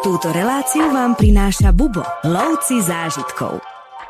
Túto 0.00 0.32
reláciu 0.32 0.88
vám 0.96 1.12
prináša 1.12 1.76
Bubo, 1.76 2.00
lovci 2.24 2.80
zážitkov. 2.80 3.60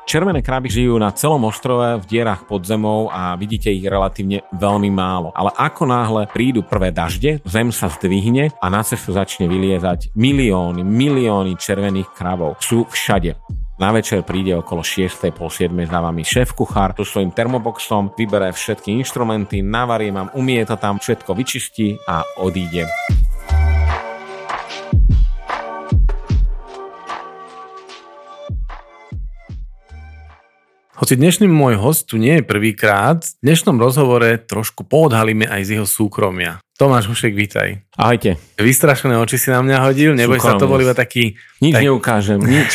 Červené 0.06 0.38
kraby 0.38 0.70
žijú 0.70 0.94
na 0.94 1.10
celom 1.10 1.42
ostrove 1.50 1.98
v 1.98 2.04
dierach 2.06 2.46
pod 2.46 2.62
zemou 2.62 3.10
a 3.10 3.34
vidíte 3.34 3.74
ich 3.74 3.82
relatívne 3.82 4.46
veľmi 4.54 4.86
málo. 4.86 5.34
Ale 5.34 5.50
ako 5.50 5.90
náhle 5.90 6.30
prídu 6.30 6.62
prvé 6.62 6.94
dažde, 6.94 7.42
zem 7.42 7.74
sa 7.74 7.90
zdvihne 7.90 8.54
a 8.62 8.66
na 8.70 8.86
cestu 8.86 9.10
začne 9.10 9.50
vyliezať 9.50 10.14
milióny, 10.14 10.86
milióny 10.86 11.58
červených 11.58 12.14
krabov. 12.14 12.62
Sú 12.62 12.86
všade. 12.86 13.34
Na 13.82 13.90
večer 13.90 14.22
príde 14.22 14.54
okolo 14.54 14.86
6. 14.86 15.34
pol 15.34 15.50
7. 15.50 15.74
za 15.74 15.98
vami 15.98 16.22
šéf 16.22 16.54
kuchár 16.54 16.94
so 16.94 17.02
svojím 17.02 17.34
termoboxom, 17.34 18.14
vybere 18.14 18.54
všetky 18.54 18.94
inštrumenty, 18.94 19.58
navarí 19.58 20.14
vám, 20.14 20.30
umie 20.38 20.62
to 20.62 20.78
tam, 20.78 21.02
všetko 21.02 21.34
vyčistí 21.34 21.98
a 22.06 22.22
odíde. 22.38 22.86
Hoci 31.00 31.16
dnešný 31.16 31.48
môj 31.48 31.80
host 31.80 32.12
tu 32.12 32.20
nie 32.20 32.36
je 32.36 32.44
prvýkrát, 32.44 33.24
v 33.24 33.40
dnešnom 33.40 33.80
rozhovore 33.80 34.36
trošku 34.36 34.84
poodhalíme 34.84 35.48
aj 35.48 35.64
z 35.64 35.70
jeho 35.80 35.88
súkromia. 35.88 36.60
Tomáš 36.80 37.12
Hušek, 37.12 37.36
vítaj. 37.36 37.84
Ahojte. 37.92 38.40
Vystrašené 38.56 39.20
oči 39.20 39.36
si 39.36 39.52
na 39.52 39.60
mňa 39.60 39.84
hodil, 39.84 40.16
neboj 40.16 40.40
sa, 40.40 40.56
to 40.56 40.64
bol 40.64 40.80
iba 40.80 40.96
taký... 40.96 41.36
Nič 41.60 41.76
tak... 41.76 41.84
neukážem, 41.84 42.40
nič. 42.40 42.72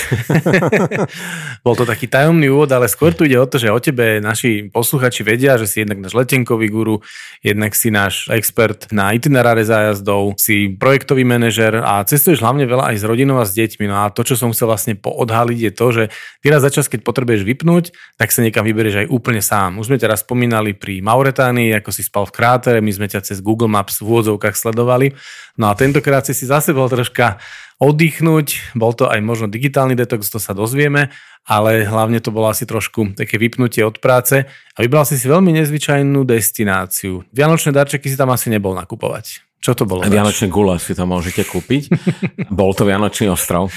bol 1.66 1.74
to 1.74 1.90
taký 1.90 2.06
tajomný 2.06 2.54
úvod, 2.54 2.70
ale 2.70 2.86
skôr 2.86 3.18
tu 3.18 3.26
ide 3.26 3.34
o 3.42 3.50
to, 3.50 3.58
že 3.58 3.74
o 3.74 3.82
tebe 3.82 4.22
naši 4.22 4.70
posluchači 4.70 5.26
vedia, 5.26 5.58
že 5.58 5.66
si 5.66 5.82
jednak 5.82 6.06
náš 6.06 6.14
letenkový 6.14 6.70
guru, 6.70 7.02
jednak 7.42 7.74
si 7.74 7.90
náš 7.90 8.30
expert 8.30 8.94
na 8.94 9.10
itineráre 9.18 9.66
zájazdov, 9.66 10.38
si 10.38 10.70
projektový 10.78 11.26
manažer 11.26 11.82
a 11.82 12.06
cestuješ 12.06 12.46
hlavne 12.46 12.70
veľa 12.70 12.94
aj 12.94 13.02
s 13.02 13.04
rodinou 13.10 13.42
a 13.42 13.50
s 13.50 13.58
deťmi. 13.58 13.90
No 13.90 14.06
a 14.06 14.14
to, 14.14 14.22
čo 14.22 14.38
som 14.38 14.54
chcel 14.54 14.70
vlastne 14.70 14.94
poodhaliť, 14.94 15.58
je 15.58 15.72
to, 15.74 15.88
že 15.90 16.04
ty 16.46 16.54
raz 16.54 16.62
za 16.62 16.70
čas, 16.70 16.86
keď 16.86 17.02
potrebuješ 17.02 17.42
vypnúť, 17.42 17.90
tak 18.22 18.30
sa 18.30 18.46
niekam 18.46 18.62
vyberieš 18.62 19.02
aj 19.02 19.08
úplne 19.10 19.42
sám. 19.42 19.82
Už 19.82 19.90
sme 19.90 19.98
ťa 19.98 20.14
raz 20.14 20.22
spomínali 20.22 20.78
pri 20.78 21.02
Mauretánii, 21.02 21.74
ako 21.82 21.90
si 21.90 22.06
spal 22.06 22.30
v 22.30 22.38
krátere, 22.38 22.78
my 22.86 22.94
sme 22.94 23.10
ťa 23.10 23.26
cez 23.26 23.42
Google 23.42 23.74
Maps 23.74 23.95
v 24.02 24.08
úvodzovkách 24.12 24.56
sledovali. 24.56 25.14
No 25.60 25.70
a 25.70 25.78
tentokrát 25.78 26.26
si 26.26 26.34
si 26.36 26.48
zase 26.48 26.72
bol 26.72 26.88
troška 26.88 27.40
oddychnúť, 27.80 28.76
bol 28.76 28.96
to 28.96 29.12
aj 29.12 29.20
možno 29.20 29.52
digitálny 29.52 30.00
detox, 30.00 30.32
to 30.32 30.40
sa 30.40 30.56
dozvieme, 30.56 31.12
ale 31.44 31.84
hlavne 31.84 32.24
to 32.24 32.32
bolo 32.32 32.48
asi 32.48 32.64
trošku 32.64 33.14
také 33.20 33.36
vypnutie 33.36 33.84
od 33.84 34.00
práce 34.00 34.48
a 34.48 34.78
vybral 34.80 35.04
si 35.04 35.20
si 35.20 35.28
veľmi 35.28 35.52
nezvyčajnú 35.60 36.24
destináciu. 36.24 37.28
Vianočné 37.36 37.76
darčeky 37.76 38.08
si 38.08 38.16
tam 38.16 38.32
asi 38.32 38.48
nebol 38.48 38.72
nakupovať. 38.72 39.44
Čo 39.66 39.74
to 39.74 39.90
bolo? 39.90 40.06
Vianočné 40.06 40.46
gule 40.46 40.78
si 40.78 40.94
to 40.94 41.10
môžete 41.10 41.42
kúpiť. 41.50 41.90
Bol 42.54 42.78
to 42.78 42.86
Vianočný 42.86 43.34
ostrov. 43.34 43.74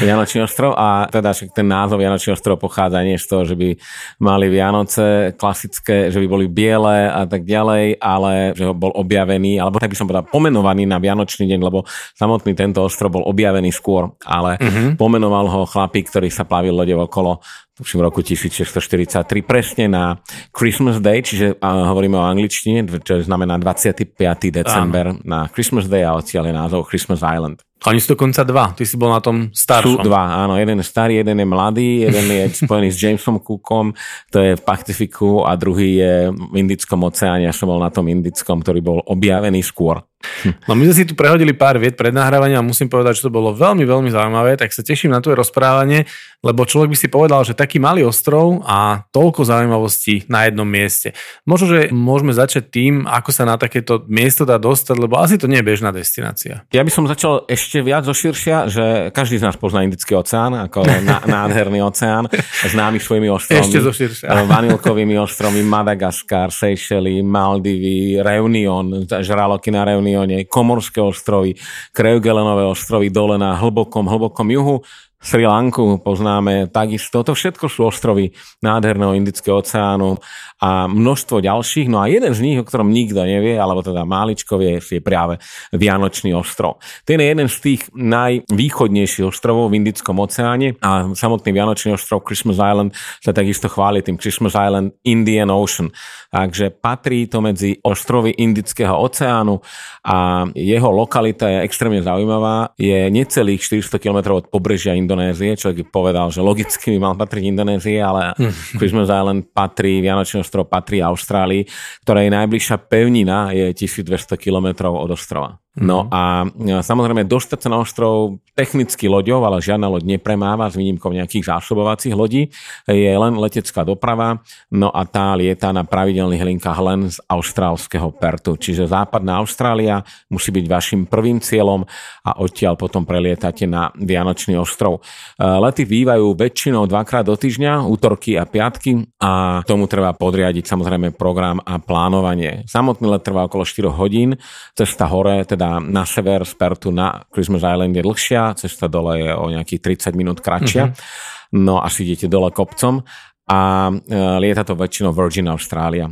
Vianočný 0.00 0.48
ostrov 0.48 0.72
a 0.72 1.12
teda 1.12 1.36
však 1.36 1.52
ten 1.52 1.68
názov 1.68 2.00
Vianočný 2.00 2.32
ostrov 2.32 2.56
pochádza 2.56 3.04
nie 3.04 3.20
z 3.20 3.26
toho, 3.28 3.44
že 3.44 3.52
by 3.52 3.76
mali 4.24 4.48
Vianoce 4.48 5.36
klasické, 5.36 6.08
že 6.08 6.16
by 6.24 6.26
boli 6.26 6.48
biele 6.48 7.04
a 7.04 7.28
tak 7.28 7.44
ďalej, 7.44 8.00
ale 8.00 8.56
že 8.56 8.64
bol 8.72 8.96
objavený, 8.96 9.60
alebo 9.60 9.76
tak 9.76 9.92
by 9.92 9.96
som 10.00 10.08
povedal 10.08 10.24
pomenovaný 10.32 10.88
na 10.88 10.96
Vianočný 10.96 11.44
deň, 11.52 11.60
lebo 11.60 11.84
samotný 12.16 12.56
tento 12.56 12.80
ostrov 12.80 13.12
bol 13.12 13.28
objavený 13.28 13.68
skôr, 13.76 14.16
ale 14.24 14.56
uh-huh. 14.56 14.96
pomenoval 14.96 15.52
ho 15.52 15.60
chlapík, 15.68 16.08
ktorý 16.08 16.32
sa 16.32 16.48
plavil 16.48 16.72
lode 16.72 16.96
okolo 16.96 17.44
tuším 17.72 18.04
v 18.04 18.04
roku 18.04 18.20
1643, 18.20 19.24
presne 19.40 19.88
na 19.88 20.20
Christmas 20.52 21.00
Day, 21.00 21.24
čiže 21.24 21.56
uh, 21.56 21.88
hovoríme 21.88 22.20
o 22.20 22.24
angličtine, 22.24 22.84
čo 23.00 23.24
znamená 23.24 23.56
25. 23.56 24.12
december 24.52 25.16
Áno. 25.16 25.24
na 25.24 25.48
Christmas 25.48 25.88
Day 25.88 26.04
a 26.04 26.12
odtiaľ 26.12 26.52
je 26.52 26.54
názov 26.54 26.84
Christmas 26.84 27.24
Island. 27.24 27.64
Oni 27.82 27.98
sú 27.98 28.14
dokonca 28.14 28.46
dva, 28.46 28.70
ty 28.78 28.86
si 28.86 28.94
bol 28.94 29.10
na 29.10 29.18
tom 29.18 29.50
staršom. 29.50 29.98
Sú 29.98 30.06
dva, 30.06 30.46
áno, 30.46 30.54
jeden 30.54 30.78
je 30.78 30.86
starý, 30.86 31.18
jeden 31.18 31.34
je 31.42 31.46
mladý, 31.48 32.06
jeden 32.06 32.26
je 32.30 32.42
spojený 32.62 32.88
s 32.92 33.00
Jamesom 33.00 33.40
Cookom, 33.40 33.96
to 34.28 34.38
je 34.38 34.52
v 34.54 34.62
Pacifiku 34.62 35.42
a 35.42 35.56
druhý 35.56 35.98
je 35.98 36.14
v 36.30 36.54
Indickom 36.60 37.02
oceáne, 37.08 37.48
ja 37.48 37.56
som 37.56 37.72
bol 37.72 37.80
na 37.80 37.90
tom 37.90 38.06
Indickom, 38.06 38.60
ktorý 38.60 38.80
bol 38.84 38.98
objavený 39.02 39.64
skôr. 39.64 40.04
No 40.68 40.78
my 40.78 40.88
sme 40.88 40.94
si 40.94 41.04
tu 41.08 41.14
prehodili 41.18 41.52
pár 41.52 41.76
viet 41.76 41.98
pred 41.98 42.14
nahrávaním 42.14 42.62
a 42.62 42.64
musím 42.64 42.86
povedať, 42.86 43.18
že 43.18 43.28
to 43.28 43.34
bolo 43.34 43.52
veľmi, 43.52 43.82
veľmi 43.82 44.10
zaujímavé, 44.10 44.54
tak 44.56 44.70
sa 44.70 44.80
teším 44.80 45.10
na 45.10 45.20
tvoje 45.20 45.38
rozprávanie, 45.38 46.06
lebo 46.42 46.66
človek 46.66 46.90
by 46.90 46.98
si 46.98 47.08
povedal, 47.10 47.46
že 47.46 47.54
taký 47.54 47.78
malý 47.78 48.02
ostrov 48.02 48.62
a 48.66 49.06
toľko 49.14 49.46
zaujímavostí 49.46 50.26
na 50.26 50.46
jednom 50.46 50.66
mieste. 50.66 51.14
Možno, 51.46 51.70
že 51.70 51.78
môžeme 51.94 52.34
začať 52.34 52.70
tým, 52.70 52.94
ako 53.06 53.30
sa 53.30 53.46
na 53.46 53.54
takéto 53.54 54.02
miesto 54.10 54.42
dá 54.42 54.58
dostať, 54.58 54.96
lebo 54.98 55.22
asi 55.22 55.38
to 55.38 55.46
nie 55.46 55.62
je 55.62 55.66
bežná 55.66 55.94
destinácia. 55.94 56.66
Ja 56.74 56.82
by 56.82 56.90
som 56.90 57.06
začal 57.06 57.46
ešte 57.46 57.82
viac 57.82 58.02
zo 58.02 58.14
širšia, 58.14 58.66
že 58.66 58.84
každý 59.14 59.38
z 59.38 59.46
nás 59.50 59.56
pozná 59.58 59.86
Indický 59.86 60.18
oceán 60.18 60.54
ako 60.66 60.82
nádherný 61.32 61.82
oceán, 61.82 62.26
známy 62.66 62.98
svojimi 62.98 63.30
ostrovmi. 63.30 63.62
Ešte 63.62 63.78
zo 63.78 63.92
širšia. 63.94 64.26
Vanilkovými 64.46 65.14
ostrovmi 65.22 65.62
Madagaskar, 65.62 66.50
Seychelles, 66.50 67.22
Maldivy, 67.22 68.18
Reunion, 68.18 69.06
žraloky 69.06 69.70
na 69.70 69.86
Reunion 69.86 70.11
Reunione, 70.12 70.44
Komorské 70.44 71.00
ostrovy, 71.00 71.56
Kreugelenové 71.96 72.68
ostrovy 72.68 73.08
dole 73.08 73.40
na 73.40 73.56
hlbokom, 73.56 74.04
hlbokom 74.04 74.48
juhu, 74.52 74.76
Sri 75.22 75.46
Lanku 75.46 76.02
poznáme 76.02 76.66
takisto. 76.66 77.22
To 77.22 77.30
všetko 77.30 77.70
sú 77.70 77.86
ostrovy 77.86 78.34
nádherného 78.58 79.14
Indického 79.14 79.62
oceánu 79.62 80.18
a 80.58 80.90
množstvo 80.90 81.38
ďalších. 81.38 81.86
No 81.86 82.02
a 82.02 82.10
jeden 82.10 82.34
z 82.34 82.42
nich, 82.42 82.58
o 82.58 82.66
ktorom 82.66 82.90
nikto 82.90 83.22
nevie, 83.22 83.54
alebo 83.54 83.86
teda 83.86 84.02
máličko 84.02 84.58
vie, 84.58 84.82
je 84.82 84.98
práve 84.98 85.38
Vianočný 85.70 86.34
ostrov. 86.34 86.82
Ten 87.06 87.22
je 87.22 87.26
jeden 87.30 87.46
z 87.46 87.56
tých 87.62 87.82
najvýchodnejších 87.94 89.26
ostrovov 89.26 89.70
v 89.70 89.78
Indickom 89.78 90.18
oceáne 90.18 90.74
a 90.82 91.14
samotný 91.14 91.54
Vianočný 91.54 91.94
ostrov 91.94 92.26
Christmas 92.26 92.58
Island 92.58 92.90
sa 93.22 93.30
takisto 93.30 93.70
chváli 93.70 94.02
tým 94.02 94.18
Christmas 94.18 94.58
Island 94.58 94.98
Indian 95.06 95.54
Ocean. 95.54 95.94
Takže 96.34 96.74
patrí 96.82 97.30
to 97.30 97.38
medzi 97.38 97.78
ostrovy 97.86 98.34
Indického 98.42 98.98
oceánu 98.98 99.62
a 100.02 100.46
jeho 100.54 100.90
lokalita 100.90 101.46
je 101.46 101.58
extrémne 101.62 102.02
zaujímavá. 102.02 102.74
Je 102.74 103.06
necelých 103.06 103.62
400 103.62 104.02
km 104.02 104.18
od 104.34 104.50
pobrežia 104.50 104.98
Indonézie, 105.12 105.52
čo 105.60 105.76
by 105.76 105.84
povedal, 105.84 106.32
že 106.32 106.40
logicky 106.40 106.96
by 106.96 106.98
mal 106.98 107.14
patriť 107.20 107.52
Indonézie, 107.52 108.00
ale. 108.00 108.32
Christmas 108.80 109.12
Island 109.12 109.52
patrí 109.52 110.00
Vianočný 110.00 110.40
ostrov 110.40 110.72
patrí 110.72 111.04
Austrálii, 111.04 111.68
ktorá 112.00 112.24
je 112.24 112.32
najbližšia 112.32 112.76
pevnina, 112.88 113.52
je 113.52 113.76
1200 113.76 114.40
km 114.40 114.88
od 114.88 115.12
ostrova. 115.12 115.60
No 115.72 116.04
mhm. 116.04 116.08
a 116.12 116.22
e, 116.44 116.84
samozrejme 116.84 117.24
dostať 117.24 117.58
sa 117.64 117.68
na 117.72 117.80
ostrov 117.80 118.36
technicky 118.52 119.08
loďou, 119.08 119.40
ale 119.48 119.64
žiadna 119.64 119.88
loď 119.88 120.04
nepremáva 120.04 120.68
s 120.68 120.76
výnimkou 120.76 121.08
nejakých 121.08 121.48
zásobovacích 121.48 122.12
lodí, 122.12 122.52
je 122.84 123.12
len 123.16 123.32
letecká 123.40 123.80
doprava, 123.80 124.44
no 124.68 124.92
a 124.92 125.08
tá 125.08 125.32
lieta 125.32 125.72
na 125.72 125.88
pravidelných 125.88 126.44
linkách 126.44 126.80
len 126.84 127.08
z 127.08 127.16
austrálskeho 127.24 128.12
Pertu. 128.12 128.60
Čiže 128.60 128.92
západná 128.92 129.40
Austrália 129.40 130.04
musí 130.28 130.52
byť 130.52 130.66
vašim 130.68 131.00
prvým 131.08 131.40
cieľom 131.40 131.88
a 132.28 132.30
odtiaľ 132.44 132.76
potom 132.76 133.08
prelietate 133.08 133.64
na 133.64 133.88
Vianočný 133.96 134.60
ostrov. 134.60 135.00
E, 135.00 135.48
lety 135.48 135.88
bývajú 135.88 136.36
väčšinou 136.36 136.84
dvakrát 136.84 137.24
do 137.24 137.32
týždňa, 137.32 137.88
útorky 137.88 138.36
a 138.36 138.44
piatky 138.44 139.08
a 139.16 139.64
tomu 139.64 139.88
treba 139.88 140.12
podriadiť 140.12 140.68
samozrejme 140.68 141.16
program 141.16 141.64
a 141.64 141.80
plánovanie. 141.80 142.68
Samotný 142.68 143.08
let 143.08 143.24
trvá 143.24 143.48
okolo 143.48 143.64
4 143.64 143.88
hodín, 143.88 144.36
cesta 144.76 145.08
hore, 145.08 145.40
teda 145.48 145.61
teda 145.62 145.78
na 145.78 146.02
sever 146.02 146.42
z 146.42 146.54
Pertu 146.58 146.90
na 146.90 147.22
Christmas 147.30 147.62
Island 147.62 147.94
je 147.94 148.02
dlhšia, 148.02 148.58
cesta 148.58 148.90
dole 148.90 149.22
je 149.22 149.30
o 149.30 149.46
nejakých 149.46 150.10
30 150.10 150.18
minút 150.18 150.42
kratšia. 150.42 150.90
Mm-hmm. 150.90 151.62
No 151.62 151.78
až 151.78 152.02
idete 152.02 152.26
dole 152.26 152.50
kopcom 152.50 153.06
a 153.46 153.60
e, 153.94 154.18
lieta 154.42 154.66
to 154.66 154.74
väčšinou 154.74 155.14
Virgin 155.14 155.46
Australia. 155.46 156.10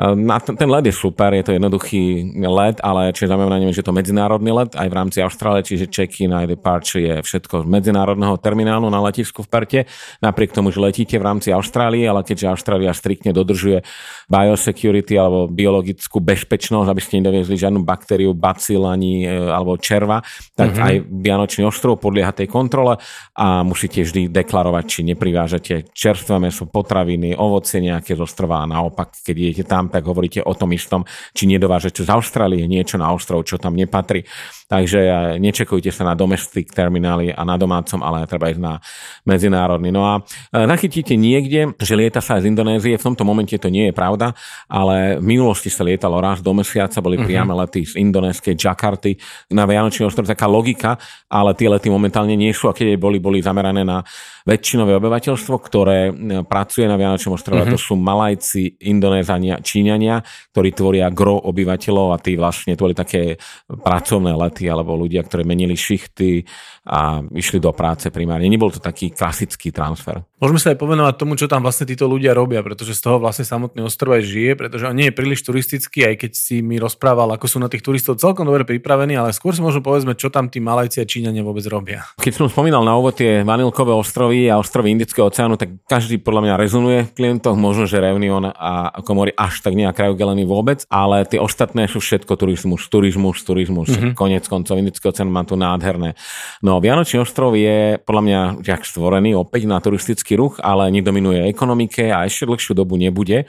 Na 0.00 0.40
ten 0.40 0.64
let 0.64 0.88
je 0.88 0.96
super, 0.96 1.28
je 1.36 1.44
to 1.44 1.52
jednoduchý 1.52 2.32
let, 2.40 2.80
ale 2.80 3.12
zaujímavé 3.12 3.52
na 3.52 3.68
že 3.68 3.84
je 3.84 3.88
to 3.92 3.92
medzinárodný 3.92 4.48
let 4.48 4.72
aj 4.72 4.88
v 4.88 4.96
rámci 4.96 5.20
Austrálie, 5.20 5.60
čiže 5.60 5.92
check-in 5.92 6.32
aj 6.32 6.48
departure 6.48 7.04
je 7.04 7.14
všetko 7.20 7.54
z 7.60 7.66
medzinárodného 7.68 8.40
terminálu 8.40 8.88
na 8.88 8.96
letisku 9.04 9.44
v 9.44 9.52
Perte, 9.52 9.80
napriek 10.24 10.56
tomu, 10.56 10.72
že 10.72 10.80
letíte 10.80 11.20
v 11.20 11.24
rámci 11.28 11.52
Austrálie, 11.52 12.08
ale 12.08 12.24
keďže 12.24 12.48
Austrália 12.48 12.96
striktne 12.96 13.36
dodržuje 13.36 13.84
biosecurity 14.32 15.20
alebo 15.20 15.52
biologickú 15.52 16.16
bezpečnosť, 16.24 16.88
aby 16.88 17.00
ste 17.04 17.20
nedoviezli 17.20 17.60
žiadnu 17.60 17.84
baktériu, 17.84 18.32
bacil 18.32 18.88
ani 18.88 19.28
e, 19.28 19.52
alebo 19.52 19.76
červa, 19.76 20.24
tak 20.56 20.80
mm-hmm. 20.80 20.86
aj 20.88 20.94
Vianočný 21.12 21.62
ostrov 21.68 22.00
podlieha 22.00 22.32
tej 22.32 22.48
kontrole 22.48 22.96
a 23.36 23.60
musíte 23.60 24.00
vždy 24.00 24.32
deklarovať, 24.32 24.84
či 24.88 25.00
neprivážete 25.12 25.92
čerstvé 25.92 26.40
meso, 26.40 26.64
potraviny, 26.64 27.36
ovocie 27.36 27.84
nejaké 27.84 28.16
z 28.16 28.24
ostrova 28.24 28.64
a 28.64 28.70
naopak, 28.70 29.20
keď 29.20 29.36
idete 29.36 29.64
tam 29.68 29.89
tak 29.90 30.06
hovoríte 30.06 30.40
o 30.40 30.54
tom 30.54 30.70
istom, 30.72 31.04
či 31.34 31.50
nedovážete 31.50 32.06
z 32.06 32.10
Austrálie 32.14 32.64
niečo 32.70 32.96
na 32.96 33.10
ostrov, 33.10 33.42
čo 33.44 33.58
tam 33.58 33.74
nepatrí. 33.74 34.24
Takže 34.70 35.00
nečekujte 35.42 35.90
sa 35.90 36.06
na 36.06 36.14
domestic 36.14 36.70
terminály 36.70 37.34
a 37.34 37.42
na 37.42 37.58
domácom, 37.58 37.98
ale 38.06 38.22
treba 38.30 38.54
ísť 38.54 38.62
na 38.62 38.78
medzinárodný. 39.26 39.90
No 39.90 40.06
a 40.06 40.22
e, 40.54 40.62
nachytíte 40.62 41.18
niekde, 41.18 41.74
že 41.74 41.98
lieta 41.98 42.22
sa 42.22 42.38
aj 42.38 42.46
z 42.46 42.54
Indonézie, 42.54 42.94
v 42.94 43.02
tomto 43.02 43.26
momente 43.26 43.58
to 43.58 43.66
nie 43.66 43.90
je 43.90 43.94
pravda, 43.94 44.30
ale 44.70 45.18
v 45.18 45.26
minulosti 45.26 45.74
sa 45.74 45.82
lietalo 45.82 46.22
raz 46.22 46.38
do 46.38 46.54
mesiaca, 46.54 47.02
boli 47.02 47.18
mhm. 47.18 47.26
priame 47.26 47.50
lety 47.58 47.82
z 47.82 47.98
indonéskej 47.98 48.54
Jakarty 48.54 49.18
na 49.50 49.66
Vianočný 49.66 50.06
ostrov, 50.06 50.30
taká 50.30 50.46
logika, 50.46 50.94
ale 51.26 51.50
tie 51.58 51.66
lety 51.66 51.90
momentálne 51.90 52.38
nie 52.38 52.54
sú 52.54 52.70
a 52.70 52.76
keď 52.76 52.94
boli, 52.94 53.18
boli 53.18 53.42
zamerané 53.42 53.82
na 53.82 54.06
väčšinové 54.46 54.96
obyvateľstvo, 55.02 55.54
ktoré 55.66 55.98
e, 56.08 56.12
pracuje 56.46 56.86
na 56.86 56.94
Vianočnom 56.94 57.34
ostrove, 57.34 57.66
uh-huh. 57.66 57.74
to 57.74 57.78
sú 57.80 57.98
Malajci, 57.98 58.80
Indonézania, 58.86 59.58
Číňania, 59.70 60.26
ktorí 60.50 60.74
tvoria 60.74 61.06
gro 61.14 61.38
obyvateľov 61.38 62.10
a 62.10 62.18
tí 62.18 62.34
vlastne 62.34 62.74
tvorili 62.74 62.98
také 62.98 63.22
pracovné 63.70 64.34
lety 64.34 64.66
alebo 64.66 64.98
ľudia, 64.98 65.22
ktorí 65.22 65.46
menili 65.46 65.78
šichty 65.78 66.42
a 66.90 67.22
išli 67.30 67.62
do 67.62 67.70
práce 67.70 68.10
primárne. 68.10 68.50
Nebol 68.50 68.74
to 68.74 68.82
taký 68.82 69.14
klasický 69.14 69.70
transfer. 69.70 70.26
Môžeme 70.40 70.58
sa 70.58 70.72
aj 70.72 70.80
povenovať 70.80 71.14
tomu, 71.20 71.36
čo 71.36 71.46
tam 71.46 71.60
vlastne 71.60 71.84
títo 71.84 72.08
ľudia 72.08 72.32
robia, 72.32 72.64
pretože 72.64 72.96
z 72.96 73.04
toho 73.04 73.20
vlastne 73.20 73.44
samotný 73.44 73.84
ostrov 73.84 74.16
aj 74.16 74.24
žije, 74.24 74.56
pretože 74.56 74.88
on 74.88 74.96
nie 74.96 75.12
je 75.12 75.14
príliš 75.14 75.44
turistický, 75.44 76.08
aj 76.08 76.26
keď 76.26 76.32
si 76.32 76.64
mi 76.64 76.80
rozprával, 76.80 77.28
ako 77.36 77.44
sú 77.44 77.60
na 77.60 77.68
tých 77.68 77.84
turistov 77.84 78.16
celkom 78.16 78.48
dobre 78.48 78.64
pripravení, 78.64 79.20
ale 79.20 79.36
skôr 79.36 79.52
si 79.52 79.60
možno 79.60 79.84
povedzme, 79.84 80.16
čo 80.16 80.32
tam 80.32 80.48
tí 80.48 80.58
Malajci 80.58 81.04
a 81.04 81.06
Číňania 81.06 81.44
vôbec 81.44 81.62
robia. 81.68 82.08
Keď 82.16 82.32
som 82.40 82.48
spomínal 82.48 82.80
na 82.80 82.96
úvod 82.96 83.20
tie 83.20 83.44
vanilkové 83.44 83.92
ostrovy 83.92 84.48
a 84.48 84.56
ostrovy 84.56 84.96
Indického 84.96 85.28
oceánu, 85.28 85.60
tak 85.60 85.76
každý 85.84 86.16
podľa 86.16 86.48
mňa 86.48 86.54
rezonuje 86.56 86.98
v 87.06 87.14
klientoch, 87.14 87.60
možno, 87.60 87.84
že 87.84 88.00
Reunion 88.00 88.48
a 88.48 88.96
Komory 89.04 89.36
až 89.36 89.59
tak 89.60 89.76
nejak 89.76 89.96
krajogelený 89.96 90.48
vôbec, 90.48 90.84
ale 90.88 91.24
tie 91.28 91.38
ostatné 91.40 91.86
sú 91.86 92.00
všetko 92.00 92.34
turizmus, 92.36 92.88
turizmus, 92.88 93.44
turizmus, 93.44 93.88
mm-hmm. 93.92 94.12
konec 94.16 94.44
koncov 94.48 94.80
Indický 94.80 95.12
oceán 95.12 95.28
má 95.28 95.44
tu 95.44 95.54
nádherné. 95.54 96.16
No, 96.64 96.80
Vianočný 96.80 97.22
ostrov 97.22 97.54
je 97.54 98.00
podľa 98.02 98.22
mňa 98.24 98.40
jak 98.64 98.82
stvorený 98.82 99.36
opäť 99.36 99.68
na 99.68 99.78
turistický 99.78 100.34
ruch, 100.34 100.58
ale 100.60 100.88
nedominuje 100.90 101.46
ekonomike 101.48 102.10
a 102.10 102.24
ešte 102.24 102.48
dlhšiu 102.48 102.72
dobu 102.72 102.96
nebude. 102.96 103.46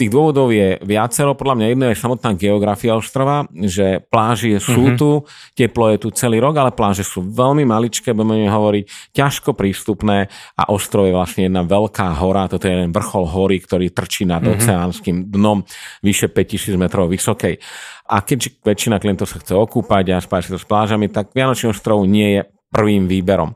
Tých 0.00 0.08
dôvodov 0.08 0.56
je 0.56 0.80
viacero, 0.80 1.36
podľa 1.36 1.54
mňa 1.60 1.66
jedno 1.68 1.84
je 1.92 2.00
samotná 2.00 2.32
geografia 2.32 2.96
ostrova, 2.96 3.44
že 3.52 4.00
pláže 4.08 4.56
sú 4.56 4.96
mm-hmm. 4.96 4.96
tu, 4.96 5.10
teplo 5.52 5.92
je 5.92 5.98
tu 6.00 6.08
celý 6.16 6.40
rok, 6.40 6.56
ale 6.56 6.72
pláže 6.72 7.04
sú 7.04 7.20
veľmi 7.28 7.68
maličké, 7.68 8.16
budeme 8.16 8.48
hovoriť, 8.48 9.12
ťažko 9.12 9.52
prístupné 9.52 10.32
a 10.56 10.62
ostrov 10.72 11.04
je 11.04 11.12
vlastne 11.12 11.52
jedna 11.52 11.60
veľká 11.60 12.08
hora, 12.24 12.48
toto 12.48 12.64
je 12.64 12.72
jeden 12.72 12.88
vrchol 12.88 13.28
hory, 13.28 13.60
ktorý 13.60 13.92
trčí 13.92 14.24
nad 14.24 14.40
mm-hmm. 14.40 14.64
oceánskym 14.64 15.16
dnom 15.28 15.60
vyše 16.00 16.32
5000 16.32 16.80
metrov 16.80 17.12
vysokej. 17.12 17.60
A 18.08 18.24
keďže 18.24 18.64
väčšina 18.64 18.96
klientov 18.96 19.28
sa 19.28 19.44
chce 19.44 19.52
okúpať 19.52 20.16
a 20.16 20.24
spájať 20.24 20.50
sa 20.50 20.52
to 20.56 20.58
s 20.58 20.64
plážami, 20.64 21.12
tak 21.12 21.36
Vianočný 21.36 21.76
ostrov 21.76 22.08
nie 22.08 22.40
je 22.40 22.40
prvým 22.70 23.10
výberom. 23.10 23.50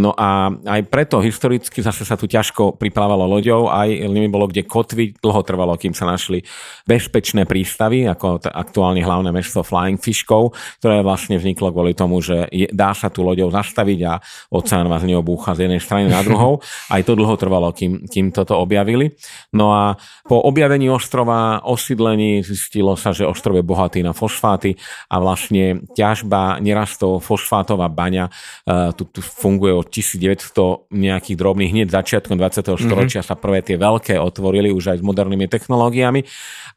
No 0.00 0.16
a 0.16 0.48
aj 0.48 0.80
preto 0.88 1.20
historicky 1.20 1.84
zase 1.84 2.08
sa 2.08 2.16
tu 2.16 2.24
ťažko 2.24 2.80
priplávalo 2.80 3.28
loďou, 3.28 3.68
aj 3.68 3.92
nimi 4.08 4.32
bolo 4.32 4.48
kde 4.48 4.64
kotviť, 4.64 5.20
dlho 5.20 5.40
trvalo, 5.44 5.76
kým 5.76 5.92
sa 5.92 6.08
našli 6.08 6.40
bezpečné 6.88 7.44
prístavy, 7.44 8.08
ako 8.08 8.40
aktuálne 8.48 9.04
hlavné 9.04 9.28
mesto 9.36 9.60
Flying 9.60 10.00
Fishkov, 10.00 10.56
ktoré 10.80 11.04
vlastne 11.04 11.36
vzniklo 11.36 11.76
kvôli 11.76 11.92
tomu, 11.92 12.24
že 12.24 12.48
je, 12.48 12.72
dá 12.72 12.96
sa 12.96 13.12
tu 13.12 13.20
loďou 13.20 13.52
zastaviť 13.52 13.98
a 14.08 14.16
oceán 14.48 14.88
vás 14.88 15.04
neobúcha 15.04 15.52
z 15.52 15.68
jednej 15.68 15.84
strany 15.84 16.08
na 16.08 16.24
druhou. 16.24 16.64
Aj 16.88 17.04
to 17.04 17.12
dlho 17.12 17.36
trvalo, 17.36 17.68
kým, 17.76 18.08
kým 18.08 18.32
toto 18.32 18.56
objavili. 18.56 19.12
No 19.52 19.76
a 19.76 20.00
po 20.24 20.40
objavení 20.40 20.88
ostrova, 20.88 21.60
osídlení, 21.68 22.40
zistilo 22.40 22.96
sa, 22.96 23.12
že 23.12 23.28
ostrov 23.28 23.60
je 23.60 23.64
bohatý 23.66 24.00
na 24.00 24.16
fosfáty 24.16 24.72
a 25.12 25.20
vlastne 25.20 25.84
ťažba 25.92 26.64
nerastov 26.64 27.20
fosfátová 27.20 27.92
baňa 27.92 28.21
Uh, 28.28 28.92
tu, 28.94 29.08
tu 29.08 29.20
funguje 29.24 29.72
od 29.72 29.86
1900 29.88 30.92
nejakých 30.92 31.36
drobných, 31.38 31.72
hneď 31.72 31.88
začiatkom 31.90 32.36
20. 32.36 32.76
storočia 32.76 33.20
mm-hmm. 33.22 33.32
sa 33.32 33.34
prvé 33.34 33.64
tie 33.64 33.80
veľké 33.80 34.20
otvorili 34.20 34.70
už 34.70 34.94
aj 34.94 34.98
s 35.00 35.04
modernými 35.04 35.46
technológiami 35.48 36.26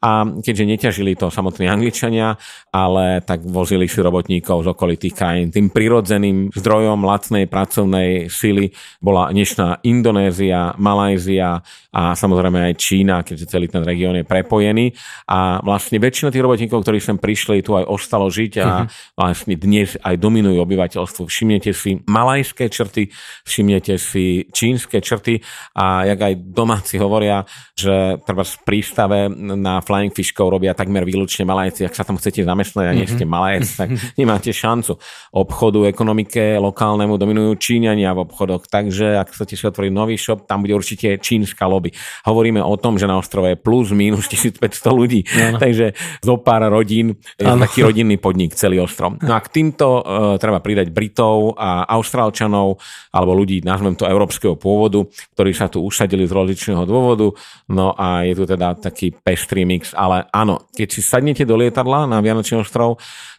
a 0.02 0.26
keďže 0.26 0.66
neťažili 0.66 1.14
to 1.14 1.30
samotní 1.30 1.70
Angličania, 1.70 2.34
ale 2.74 3.22
tak 3.22 3.46
vozili 3.46 3.86
si 3.86 4.02
robotníkov 4.02 4.66
z 4.66 4.68
okolitých 4.74 5.14
krajín. 5.14 5.48
Tým 5.54 5.70
prirodzeným 5.70 6.50
zdrojom 6.50 7.06
lacnej 7.06 7.46
pracovnej 7.46 8.28
sily 8.28 8.74
bola 8.98 9.30
dnešná 9.30 9.86
Indonézia, 9.86 10.74
Malajzia 10.82 11.62
a 11.94 12.02
samozrejme 12.18 12.74
aj 12.74 12.74
Čína, 12.82 13.22
keďže 13.22 13.54
celý 13.54 13.70
ten 13.70 13.86
región 13.86 14.18
je 14.18 14.26
prepojený. 14.26 14.92
A 15.30 15.62
vlastne 15.62 16.02
väčšina 16.02 16.34
tých 16.34 16.44
robotníkov, 16.44 16.82
ktorí 16.82 16.98
sem 16.98 17.22
prišli, 17.22 17.62
tu 17.62 17.78
aj 17.78 17.86
ostalo 17.86 18.28
žiť 18.28 18.54
a 18.60 18.68
mm-hmm. 18.68 19.16
vlastne 19.16 19.54
dnes 19.56 19.94
aj 20.02 20.16
dominujú 20.18 20.58
obyvateľstvo 20.60 21.36
všimnete 21.36 21.76
si 21.76 22.00
malajské 22.08 22.72
črty, 22.72 23.12
všimnete 23.44 24.00
si 24.00 24.48
čínske 24.56 25.04
črty 25.04 25.44
a 25.76 26.08
jak 26.08 26.20
aj 26.22 26.34
domáci 26.56 26.96
hovoria, 26.96 27.44
že 27.76 28.24
treba 28.24 28.48
v 28.48 28.56
prístave 28.64 29.20
na 29.36 29.84
Flying 29.96 30.12
Fishkov 30.12 30.52
robia 30.52 30.76
takmer 30.76 31.08
výlučne 31.08 31.48
malajci. 31.48 31.88
Ak 31.88 31.96
sa 31.96 32.04
tam 32.04 32.20
chcete 32.20 32.44
zamestnať 32.44 32.86
a 32.92 32.92
nie 32.92 33.08
ste 33.08 33.24
malajec, 33.24 33.64
tak 33.80 33.96
nemáte 34.20 34.52
šancu. 34.52 35.00
Obchodu, 35.32 35.88
ekonomike 35.88 36.60
lokálnemu 36.60 37.16
dominujú 37.16 37.56
Číňania 37.56 38.12
v 38.12 38.28
obchodoch, 38.28 38.68
takže 38.68 39.16
ak 39.16 39.32
chcete 39.32 39.56
si 39.56 39.64
otvoriť 39.64 39.92
nový 39.96 40.20
shop, 40.20 40.44
tam 40.44 40.68
bude 40.68 40.76
určite 40.76 41.16
čínska 41.16 41.64
lobby. 41.64 41.96
Hovoríme 42.28 42.60
o 42.60 42.76
tom, 42.76 43.00
že 43.00 43.08
na 43.08 43.16
ostrove 43.16 43.48
je 43.48 43.56
plus 43.56 43.96
minus 43.96 44.28
1500 44.28 44.60
ľudí, 44.92 45.24
ano. 45.32 45.64
takže 45.64 45.96
zo 46.20 46.36
pár 46.44 46.68
rodín 46.68 47.16
je 47.40 47.48
taký 47.48 47.88
rodinný 47.88 48.20
podnik 48.20 48.52
celý 48.52 48.84
ostrov. 48.84 49.16
No 49.24 49.32
a 49.32 49.40
k 49.40 49.48
týmto 49.48 50.04
uh, 50.04 50.36
treba 50.36 50.60
pridať 50.60 50.92
Britov 50.92 51.56
a 51.56 51.88
Austrálčanov 51.88 52.84
alebo 53.16 53.32
ľudí, 53.32 53.64
nazvem 53.64 53.96
to 53.96 54.04
európskeho 54.04 54.60
pôvodu, 54.60 55.08
ktorí 55.40 55.56
sa 55.56 55.72
tu 55.72 55.80
usadili 55.80 56.28
z 56.28 56.36
rozličného 56.36 56.84
dôvodu. 56.84 57.32
No 57.72 57.96
a 57.96 58.28
je 58.28 58.36
tu 58.36 58.44
teda 58.44 58.76
taký 58.76 59.16
pestrý 59.16 59.64
mix. 59.76 59.92
Ale 59.92 60.32
áno, 60.32 60.72
keď 60.72 60.88
si 60.88 61.04
sadnete 61.04 61.44
do 61.44 61.60
lietadla 61.60 62.08
na 62.08 62.24
Vianočný 62.24 62.64
ostrov, 62.64 62.96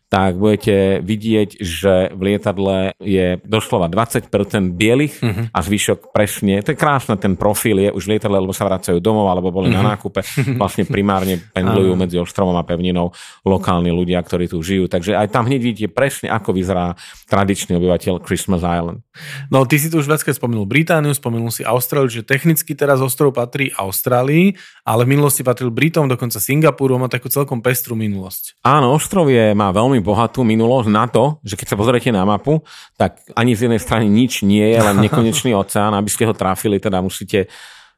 tak 0.07 0.39
budete 0.39 1.03
vidieť, 1.03 1.59
že 1.59 2.15
v 2.15 2.21
lietadle 2.33 2.95
je 3.03 3.43
doslova 3.43 3.91
20% 3.91 4.31
bielých 4.79 5.15
uh-huh. 5.19 5.45
a 5.51 5.59
zvyšok 5.59 6.15
presne, 6.15 6.63
to 6.63 6.73
je 6.73 6.79
krásne, 6.79 7.19
ten 7.19 7.35
profil 7.35 7.83
je 7.83 7.91
už 7.91 8.07
v 8.07 8.11
lietadle, 8.15 8.39
lebo 8.39 8.55
sa 8.55 8.71
vracajú 8.71 9.03
domov 9.03 9.27
alebo 9.27 9.51
boli 9.51 9.75
uh-huh. 9.75 9.83
na 9.83 9.83
mhm. 9.83 9.91
nákupe, 9.99 10.21
vlastne 10.63 10.87
primárne 10.87 11.43
pendlujú 11.51 11.99
medzi 11.99 12.17
ostrovom 12.23 12.55
a 12.55 12.63
pevninou 12.63 13.11
lokálni 13.43 13.91
ľudia, 13.91 14.23
ktorí 14.23 14.47
tu 14.47 14.63
žijú. 14.63 14.87
Takže 14.87 15.19
aj 15.19 15.35
tam 15.35 15.51
hneď 15.51 15.61
vidíte 15.61 15.89
presne, 15.91 16.31
ako 16.31 16.55
vyzerá 16.55 16.95
tradičný 17.27 17.75
obyvateľ 17.75 18.23
Christmas 18.23 18.63
Island. 18.63 19.03
No 19.51 19.67
ty 19.67 19.83
si 19.83 19.91
tu 19.91 19.99
už 19.99 20.07
viackrát 20.07 20.39
spomenul 20.39 20.69
Britániu, 20.69 21.11
spomenul 21.11 21.51
si 21.51 21.67
Austráliu, 21.67 22.07
že 22.07 22.23
technicky 22.23 22.79
teraz 22.79 23.03
ostrov 23.03 23.35
patrí 23.35 23.75
Austrálii, 23.75 24.55
ale 24.87 25.03
v 25.03 25.19
minulosti 25.19 25.43
patril 25.43 25.75
Britom, 25.75 26.07
dokonca 26.07 26.39
Singapuru, 26.39 26.95
má 27.01 27.11
takú 27.11 27.27
celkom 27.27 27.59
pestrú 27.59 27.99
minulosť. 27.99 28.63
Áno, 28.63 28.95
ostrov 28.95 29.27
je, 29.33 29.53
má 29.57 29.75
veľmi 29.75 29.96
veľmi 29.97 30.05
bohatú 30.05 30.45
minulosť 30.45 30.89
na 30.93 31.09
to, 31.09 31.41
že 31.41 31.57
keď 31.57 31.73
sa 31.73 31.81
pozriete 31.81 32.13
na 32.13 32.29
mapu, 32.29 32.61
tak 33.01 33.25
ani 33.33 33.57
z 33.57 33.65
jednej 33.67 33.81
strany 33.81 34.07
nič 34.13 34.45
nie 34.45 34.77
je, 34.77 34.77
len 34.77 35.01
nekonečný 35.01 35.57
oceán. 35.63 35.97
Aby 35.97 36.13
ste 36.13 36.29
ho 36.29 36.37
trafili, 36.37 36.77
teda 36.77 37.01
musíte 37.01 37.49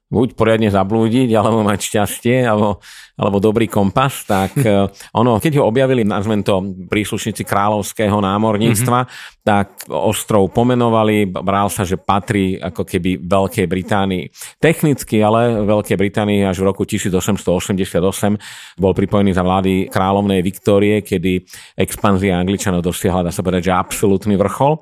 buď 0.08 0.38
poriadne 0.38 0.70
zablúdiť, 0.70 1.28
alebo 1.34 1.66
mať 1.66 1.80
šťastie, 1.90 2.46
alebo, 2.46 2.78
alebo 3.18 3.42
dobrý 3.42 3.66
kompas, 3.66 4.22
tak 4.22 4.54
eh, 4.62 4.86
ono, 5.18 5.42
keď 5.42 5.58
ho 5.58 5.66
objavili, 5.66 6.06
nazvem 6.06 6.46
to 6.46 6.62
príslušníci 6.86 7.42
kráľovského 7.42 8.14
námorníctva, 8.14 8.98
mm-hmm. 9.04 9.42
tak 9.42 9.90
ostrov 9.90 10.54
pomenovali, 10.54 11.26
bral 11.26 11.66
sa, 11.66 11.82
že 11.82 11.98
patrí 11.98 12.54
ako 12.56 12.86
keby 12.86 13.18
Veľkej 13.18 13.66
Británii. 13.66 14.24
Technicky 14.62 15.18
ale 15.18 15.66
Veľkej 15.66 15.98
Británii 15.98 16.46
až 16.46 16.62
v 16.62 16.70
roku 16.70 16.86
1888 16.86 18.78
bol 18.78 18.92
pripojený 18.94 19.34
za 19.34 19.42
vlády 19.42 19.90
kráľovnej 19.90 20.40
Viktórie, 20.40 21.02
kedy 21.02 21.42
expanzia 21.74 22.38
Angličanov 22.38 22.86
dosiahla, 22.86 23.26
dá 23.26 23.32
sa 23.34 23.42
povedať, 23.42 23.68
že 23.68 23.74
absolútny 23.74 24.38
vrchol. 24.38 24.78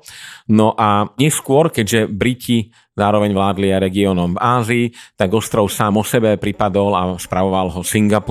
No 0.53 0.77
a 0.77 1.09
neskôr, 1.17 1.73
keďže 1.73 2.07
Briti 2.07 2.69
zároveň 2.97 3.31
vládli 3.31 3.69
aj 3.69 3.83
regiónom 3.85 4.33
v 4.33 4.41
Ázii, 4.41 4.85
tak 5.13 5.29
ostrov 5.37 5.69
sám 5.69 6.01
o 6.01 6.03
sebe 6.03 6.33
pripadol 6.41 6.97
a 6.97 7.01
spravoval 7.21 7.69
ho 7.69 7.81
Singapur, 7.85 8.26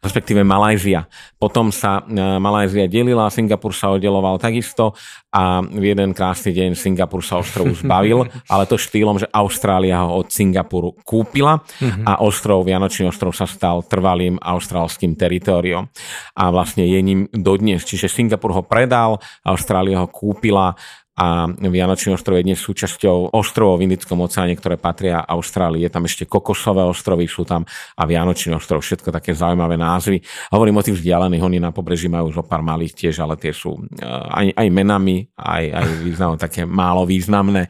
respektíve 0.00 0.40
Malajzia. 0.40 1.04
Potom 1.36 1.68
sa 1.68 2.00
e, 2.00 2.40
Malajzia 2.40 2.88
delila, 2.88 3.28
Singapur 3.28 3.76
sa 3.76 3.92
oddeloval 3.92 4.40
takisto 4.40 4.96
a 5.30 5.60
v 5.60 5.92
jeden 5.92 6.16
krásny 6.16 6.56
deň 6.56 6.72
Singapur 6.72 7.20
sa 7.20 7.38
ostrovu 7.38 7.76
zbavil, 7.76 8.24
ale 8.52 8.64
to 8.64 8.80
štýlom, 8.80 9.20
že 9.20 9.28
Austrália 9.28 10.00
ho 10.02 10.24
od 10.24 10.32
Singapuru 10.32 10.96
kúpila 11.04 11.60
mhm. 11.78 12.08
a 12.08 12.24
ostrov, 12.24 12.64
Vianočný 12.64 13.12
ostrov 13.12 13.36
sa 13.36 13.44
stal 13.44 13.84
trvalým 13.84 14.40
austrálským 14.40 15.14
teritoriom 15.14 15.84
a 16.34 16.44
vlastne 16.48 16.88
je 16.88 17.00
ním 17.04 17.28
dodnes. 17.30 17.84
Čiže 17.84 18.08
Singapur 18.08 18.56
ho 18.56 18.64
predal, 18.64 19.20
Austrália 19.44 20.00
ho 20.00 20.08
kúpila 20.08 20.74
a 21.20 21.44
Vianočný 21.52 22.16
ostrov 22.16 22.40
je 22.40 22.48
dnes 22.48 22.56
súčasťou 22.56 23.36
ostrovov 23.36 23.76
v 23.76 23.92
Indickom 23.92 24.24
oceáne, 24.24 24.56
ktoré 24.56 24.80
patria 24.80 25.20
Austrálii. 25.20 25.84
Je 25.84 25.92
tam 25.92 26.08
ešte 26.08 26.24
Kokosové 26.24 26.80
ostrovy, 26.80 27.28
sú 27.28 27.44
tam 27.44 27.68
a 27.68 28.02
Vianočný 28.08 28.56
ostrov, 28.56 28.80
všetko 28.80 29.12
také 29.12 29.36
zaujímavé 29.36 29.76
názvy. 29.76 30.24
Hovorím 30.48 30.80
o 30.80 30.84
tých 30.88 30.96
vzdialených, 30.96 31.44
oni 31.44 31.58
na 31.60 31.76
pobreží 31.76 32.08
majú 32.08 32.32
zo 32.32 32.40
pár 32.40 32.64
malých 32.64 32.96
tiež, 32.96 33.20
ale 33.20 33.36
tie 33.36 33.52
sú 33.52 33.76
eh, 33.76 34.08
aj, 34.08 34.56
aj 34.56 34.68
menami, 34.72 35.28
aj, 35.36 35.64
aj 35.76 35.86
významom 36.08 36.40
také 36.40 36.64
málo 36.64 37.04
významné. 37.04 37.68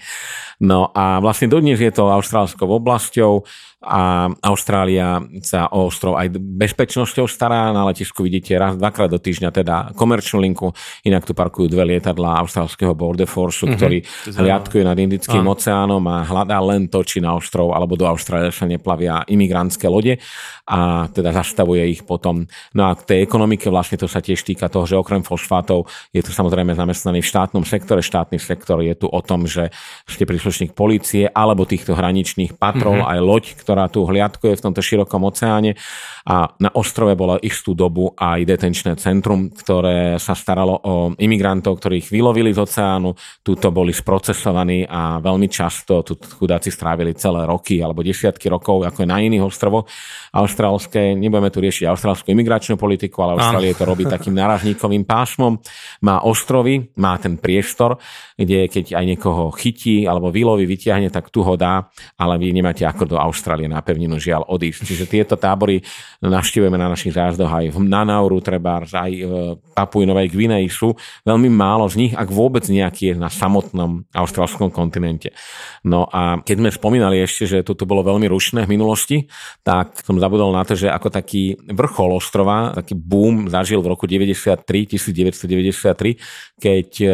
No 0.63 0.95
a 0.95 1.19
vlastne 1.19 1.51
dodnes 1.51 1.83
je 1.83 1.91
to 1.91 2.07
austrálskou 2.07 2.71
oblasťou 2.71 3.43
a 3.81 4.29
Austrália 4.45 5.25
sa 5.41 5.65
o 5.73 5.89
ostrov 5.89 6.21
aj 6.21 6.37
bezpečnosťou 6.37 7.25
stará. 7.25 7.73
Na 7.73 7.89
letisku 7.89 8.21
vidíte 8.21 8.53
raz, 8.61 8.77
dvakrát 8.77 9.09
do 9.09 9.17
týždňa 9.17 9.51
teda 9.57 9.77
komerčnú 9.97 10.37
linku, 10.37 10.77
inak 11.09 11.25
tu 11.25 11.33
parkujú 11.33 11.73
dve 11.73 11.97
lietadla 11.97 12.45
austrálskeho 12.45 12.93
Border 12.93 13.25
Force, 13.25 13.65
mm-hmm. 13.65 13.77
ktorý 13.81 13.99
hliadkuje 14.37 14.83
nad 14.85 15.01
Indickým 15.01 15.49
ah. 15.49 15.57
oceánom 15.57 16.05
a 16.13 16.29
hľadá 16.29 16.61
len 16.61 16.93
to, 16.93 17.01
či 17.01 17.25
na 17.25 17.33
ostrov 17.33 17.73
alebo 17.73 17.97
do 17.97 18.05
Austrálie 18.05 18.53
sa 18.53 18.69
neplavia 18.69 19.25
imigrantské 19.25 19.89
lode 19.89 20.21
a 20.69 21.09
teda 21.09 21.33
zastavuje 21.33 21.83
ich 21.89 22.05
potom. 22.05 22.45
No 22.77 22.87
a 22.87 22.95
k 22.95 23.03
tej 23.03 23.19
ekonomike 23.25 23.73
vlastne 23.73 23.97
to 23.97 24.07
sa 24.07 24.21
tiež 24.21 24.45
týka 24.45 24.69
toho, 24.69 24.85
že 24.85 25.01
okrem 25.01 25.25
fosfátov 25.25 25.89
je 26.13 26.21
tu 26.21 26.31
samozrejme 26.37 26.77
zamestnaný 26.77 27.25
v 27.25 27.31
štátnom 27.33 27.65
sektore. 27.65 28.05
Štátny 28.05 28.37
sektor 28.37 28.79
je 28.85 28.93
tu 28.93 29.09
o 29.09 29.21
tom, 29.25 29.49
že 29.49 29.73
ste 30.05 30.29
príslušník 30.29 30.77
policie 30.77 31.27
alebo 31.33 31.65
týchto 31.65 31.97
hraničných 31.97 32.61
patrol, 32.61 33.03
mm-hmm. 33.03 33.13
aj 33.17 33.19
loď, 33.19 33.45
ktorá 33.71 33.87
tu 33.87 34.03
hliadkuje 34.03 34.59
v 34.59 34.65
tomto 34.67 34.83
širokom 34.83 35.31
oceáne 35.31 35.79
a 36.27 36.51
na 36.59 36.75
ostrove 36.75 37.15
bola 37.15 37.39
istú 37.39 37.71
dobu 37.71 38.11
aj 38.19 38.43
detenčné 38.43 38.99
centrum, 38.99 39.47
ktoré 39.47 40.19
sa 40.19 40.35
staralo 40.35 40.75
o 40.75 40.95
imigrantov, 41.15 41.79
ktorých 41.79 42.11
vylovili 42.11 42.51
z 42.51 42.67
oceánu, 42.67 43.15
túto 43.47 43.71
boli 43.71 43.95
sprocesovaní 43.95 44.91
a 44.91 45.23
veľmi 45.23 45.47
často 45.47 46.03
tu 46.03 46.19
chudáci 46.19 46.75
strávili 46.75 47.15
celé 47.15 47.47
roky 47.47 47.79
alebo 47.79 48.03
desiatky 48.03 48.51
rokov, 48.51 48.83
ako 48.83 49.07
je 49.07 49.09
na 49.09 49.23
iných 49.23 49.47
ostrovoch 49.47 49.87
austrálske. 50.35 51.15
Nebudeme 51.15 51.55
tu 51.55 51.63
riešiť 51.63 51.87
austrálskú 51.87 52.35
imigračnú 52.35 52.75
politiku, 52.75 53.23
ale 53.23 53.39
Austrálie 53.39 53.79
to 53.79 53.87
robí 53.87 54.03
takým 54.03 54.35
narazníkovým 54.35 55.07
pásmom. 55.07 55.63
Má 56.03 56.27
ostrovy, 56.27 56.91
má 56.99 57.15
ten 57.23 57.39
priestor, 57.39 58.03
kde 58.35 58.67
keď 58.67 58.99
aj 58.99 59.05
niekoho 59.07 59.55
chytí 59.55 60.11
alebo 60.11 60.35
vyloví, 60.35 60.67
vyťahne, 60.67 61.07
tak 61.11 61.31
tu 61.31 61.47
ho 61.47 61.55
dá, 61.55 61.87
ale 62.19 62.35
vy 62.41 62.51
nemáte 62.51 62.83
ako 62.83 63.15
do 63.15 63.17
Austrálie 63.21 63.60
Austrálie 63.61 63.69
na 63.69 63.85
pevninu 63.85 64.17
žiaľ 64.17 64.49
odísť. 64.49 64.89
Čiže 64.89 65.05
tieto 65.05 65.35
tábory 65.37 65.85
navštívujeme 66.25 66.81
na 66.81 66.89
našich 66.89 67.13
zájazdoch 67.13 67.53
aj 67.53 67.67
v 67.77 67.79
Nanauru, 67.85 68.41
treba 68.41 68.81
aj 68.81 69.13
v 69.13 69.33
Papui 69.77 70.09
Novej 70.09 70.33
Gvineji 70.33 70.73
sú 70.73 70.97
veľmi 71.29 71.53
málo 71.53 71.85
z 71.93 71.95
nich, 72.01 72.13
ak 72.17 72.33
vôbec 72.33 72.65
nejaký 72.65 73.13
je 73.13 73.15
na 73.21 73.29
samotnom 73.29 74.09
austrálskom 74.17 74.73
kontinente. 74.73 75.37
No 75.85 76.09
a 76.09 76.41
keď 76.41 76.57
sme 76.65 76.71
spomínali 76.73 77.21
ešte, 77.21 77.45
že 77.45 77.59
toto 77.61 77.85
bolo 77.85 78.01
veľmi 78.01 78.25
rušné 78.29 78.65
v 78.65 78.73
minulosti, 78.73 79.29
tak 79.61 80.01
som 80.01 80.17
zabudol 80.17 80.53
na 80.57 80.65
to, 80.65 80.73
že 80.77 80.89
ako 80.89 81.13
taký 81.13 81.57
vrchol 81.69 82.17
ostrova, 82.17 82.73
taký 82.73 82.97
boom 82.97 83.49
zažil 83.53 83.85
v 83.85 83.93
roku 83.93 84.09
93, 84.09 84.65
1993, 84.97 86.17
keď 86.61 86.89
e, 87.01 87.07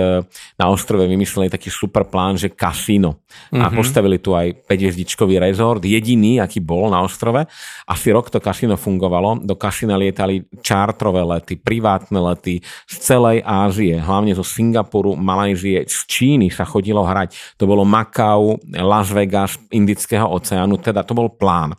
na 0.59 0.67
ostrove 0.71 1.07
vymysleli 1.07 1.51
taký 1.51 1.71
super 1.71 2.07
plán, 2.07 2.35
že 2.35 2.51
kasíno. 2.51 3.23
Mm-hmm. 3.51 3.63
A 3.63 3.67
mhm. 3.71 3.75
postavili 3.75 4.19
tu 4.19 4.35
aj 4.35 4.67
5 4.67 5.39
rezort, 5.39 5.81
jediný 5.81 6.36
aký 6.41 6.63
bol 6.63 6.93
na 6.93 7.03
ostrove. 7.03 7.45
Asi 7.87 8.09
rok 8.11 8.29
to 8.29 8.43
kasino 8.43 8.79
fungovalo. 8.79 9.43
Do 9.43 9.55
kasina 9.55 9.97
lietali 9.99 10.47
čártrové 10.61 11.23
lety, 11.23 11.59
privátne 11.61 12.19
lety 12.19 12.61
z 12.87 12.95
celej 13.01 13.43
Ázie, 13.47 14.01
hlavne 14.01 14.33
zo 14.37 14.45
Singapuru, 14.45 15.15
Malajzie, 15.17 15.87
z 15.87 15.99
Číny 16.07 16.49
sa 16.53 16.67
chodilo 16.67 17.05
hrať. 17.05 17.59
To 17.61 17.65
bolo 17.69 17.87
Macau, 17.87 18.59
Las 18.73 19.11
Vegas, 19.13 19.57
Indického 19.73 20.29
oceánu, 20.29 20.81
teda 20.81 21.07
to 21.07 21.13
bol 21.17 21.33
plán. 21.33 21.77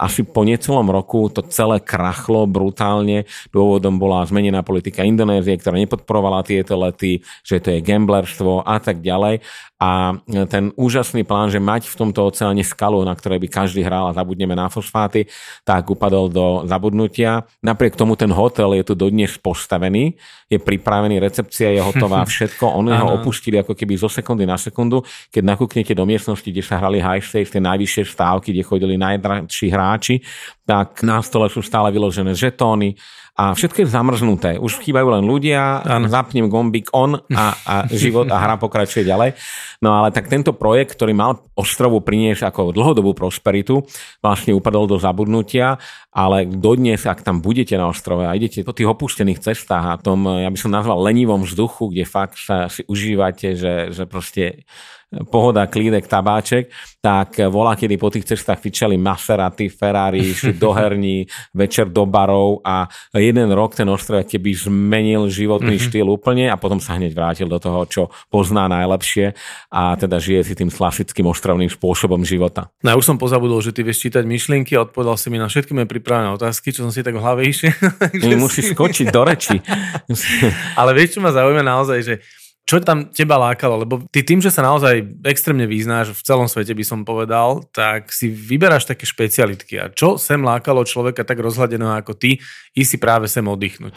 Asi 0.00 0.24
po 0.24 0.48
necelom 0.48 0.88
roku 0.88 1.28
to 1.28 1.44
celé 1.52 1.76
krachlo 1.84 2.48
brutálne. 2.48 3.28
Dôvodom 3.52 4.00
bola 4.00 4.24
zmenená 4.24 4.64
politika 4.64 5.04
Indonézie, 5.04 5.60
ktorá 5.60 5.76
nepodporovala 5.76 6.40
tieto 6.40 6.80
lety, 6.80 7.20
že 7.44 7.60
to 7.60 7.68
je 7.76 7.84
gamblerstvo 7.84 8.64
a 8.64 8.80
tak 8.80 9.04
ďalej 9.04 9.44
a 9.80 10.12
ten 10.52 10.76
úžasný 10.76 11.24
plán, 11.24 11.48
že 11.48 11.56
mať 11.56 11.88
v 11.88 11.96
tomto 12.04 12.28
oceáne 12.28 12.60
skalu, 12.60 13.00
na 13.00 13.16
ktorej 13.16 13.40
by 13.40 13.48
každý 13.48 13.80
hral 13.80 14.12
a 14.12 14.16
zabudneme 14.16 14.52
na 14.52 14.68
fosfáty, 14.68 15.24
tak 15.64 15.88
upadol 15.88 16.28
do 16.28 16.68
zabudnutia. 16.68 17.48
Napriek 17.64 17.96
tomu 17.96 18.12
ten 18.12 18.28
hotel 18.28 18.76
je 18.76 18.92
tu 18.92 18.92
dodnes 18.92 19.32
postavený, 19.40 20.20
je 20.52 20.60
pripravený, 20.60 21.16
recepcia 21.16 21.72
je 21.72 21.80
hotová, 21.80 22.20
všetko. 22.28 22.76
Oni 22.76 22.92
ho 22.92 23.16
opustili 23.16 23.56
ako 23.56 23.72
keby 23.72 23.96
zo 23.96 24.12
sekundy 24.12 24.44
na 24.44 24.60
sekundu. 24.60 25.00
Keď 25.32 25.42
nakúknete 25.48 25.96
do 25.96 26.04
miestnosti, 26.04 26.44
kde 26.44 26.60
sa 26.60 26.76
hrali 26.76 27.00
high 27.00 27.24
stakes, 27.24 27.48
tie 27.48 27.64
najvyššie 27.64 28.04
stávky, 28.04 28.52
kde 28.52 28.68
chodili 28.68 29.00
najdražší 29.00 29.72
hráči, 29.72 29.89
tak 30.62 31.02
na 31.02 31.24
stole 31.24 31.50
sú 31.50 31.64
stále 31.64 31.90
vyložené 31.90 32.36
žetóny, 32.36 32.94
a 33.40 33.56
všetko 33.56 33.78
je 33.80 33.88
zamrznuté. 33.88 34.50
Už 34.60 34.84
chýbajú 34.84 35.16
len 35.16 35.24
ľudia, 35.24 35.80
ano. 35.80 36.12
zapnem 36.12 36.44
gombík 36.52 36.92
on 36.92 37.16
a, 37.32 37.56
a 37.64 37.74
život 37.88 38.28
a 38.28 38.36
hra 38.36 38.60
pokračuje 38.60 39.08
ďalej. 39.08 39.32
No 39.80 39.96
ale 39.96 40.12
tak 40.12 40.28
tento 40.28 40.52
projekt, 40.52 40.92
ktorý 40.92 41.16
mal 41.16 41.40
ostrovu 41.56 42.04
priniesť 42.04 42.52
ako 42.52 42.76
dlhodobú 42.76 43.16
prosperitu, 43.16 43.80
vlastne 44.20 44.52
upadol 44.52 44.84
do 44.84 45.00
zabudnutia, 45.00 45.80
ale 46.12 46.44
dodnes, 46.44 47.08
ak 47.08 47.24
tam 47.24 47.40
budete 47.40 47.80
na 47.80 47.88
ostrove 47.88 48.28
a 48.28 48.36
idete 48.36 48.60
po 48.60 48.76
tých 48.76 48.92
opustených 48.92 49.40
cestách 49.40 49.84
a 49.88 49.96
tom, 49.96 50.28
ja 50.28 50.52
by 50.52 50.58
som 50.60 50.68
nazval 50.68 51.00
lenivom 51.00 51.40
vzduchu, 51.40 51.96
kde 51.96 52.04
fakt 52.04 52.36
sa 52.36 52.68
si 52.68 52.84
užívate, 52.84 53.56
že, 53.56 53.88
že 53.88 54.04
proste 54.04 54.68
pohoda, 55.26 55.66
klídek, 55.66 56.06
tabáček, 56.06 56.70
tak 57.02 57.42
volá, 57.50 57.74
kedy 57.74 57.94
po 57.98 58.14
tých 58.14 58.30
cestách 58.30 58.62
fičali 58.62 58.94
Maserati, 58.94 59.66
Ferrari, 59.66 60.30
do 60.54 60.70
herní, 60.78 61.26
večer 61.50 61.90
do 61.90 62.06
barov 62.06 62.62
a 62.62 62.86
jeden 63.30 63.50
rok 63.54 63.78
ten 63.78 63.86
ostrov 63.86 64.26
keby 64.26 64.50
zmenil 64.52 65.30
životný 65.30 65.78
mm-hmm. 65.78 65.88
štýl 65.90 66.06
úplne 66.10 66.50
a 66.50 66.58
potom 66.58 66.82
sa 66.82 66.98
hneď 66.98 67.14
vrátil 67.14 67.46
do 67.46 67.56
toho, 67.62 67.86
čo 67.86 68.02
pozná 68.28 68.66
najlepšie 68.66 69.32
a 69.70 69.94
teda 69.94 70.18
žije 70.18 70.50
si 70.50 70.54
tým 70.58 70.68
klasickým 70.68 71.30
ostrovným 71.30 71.70
spôsobom 71.70 72.20
života. 72.26 72.68
No 72.82 72.92
ja 72.92 72.96
už 72.98 73.06
som 73.06 73.16
pozabudol, 73.16 73.62
že 73.62 73.70
ty 73.70 73.86
vieš 73.86 74.02
čítať 74.04 74.26
myšlienky 74.26 74.74
a 74.74 74.84
odpovedal 74.84 75.16
si 75.16 75.30
mi 75.30 75.38
na 75.38 75.46
všetky 75.46 75.72
moje 75.72 75.88
pripravené 75.88 76.34
otázky, 76.34 76.74
čo 76.74 76.82
som 76.82 76.92
si 76.92 77.06
tak 77.06 77.14
v 77.16 77.22
hlave 77.22 77.46
išiel. 77.46 77.72
Musíš 78.40 78.74
skočiť 78.74 79.06
do 79.14 79.22
reči. 79.22 79.56
Ale 80.80 80.90
vieš, 80.96 81.16
čo 81.16 81.20
ma 81.22 81.30
zaujíma 81.30 81.62
naozaj, 81.62 81.98
že 82.02 82.14
čo 82.68 82.78
tam 82.78 83.10
teba 83.10 83.34
lákalo? 83.34 83.82
Lebo 83.82 84.06
ty 84.14 84.22
tým, 84.22 84.38
že 84.38 84.54
sa 84.54 84.62
naozaj 84.62 85.02
extrémne 85.26 85.66
vyznáš 85.66 86.14
v 86.14 86.22
celom 86.22 86.46
svete, 86.46 86.70
by 86.70 86.84
som 86.86 87.02
povedal, 87.02 87.66
tak 87.74 88.14
si 88.14 88.30
vyberáš 88.30 88.86
také 88.86 89.10
špecialitky. 89.10 89.74
A 89.82 89.90
čo 89.90 90.14
sem 90.20 90.38
lákalo 90.38 90.86
človeka 90.86 91.26
tak 91.26 91.42
rozhľadeného 91.42 91.98
ako 91.98 92.14
ty, 92.14 92.38
i 92.78 92.82
si 92.86 93.02
práve 93.02 93.26
sem 93.26 93.42
oddychnúť? 93.42 93.90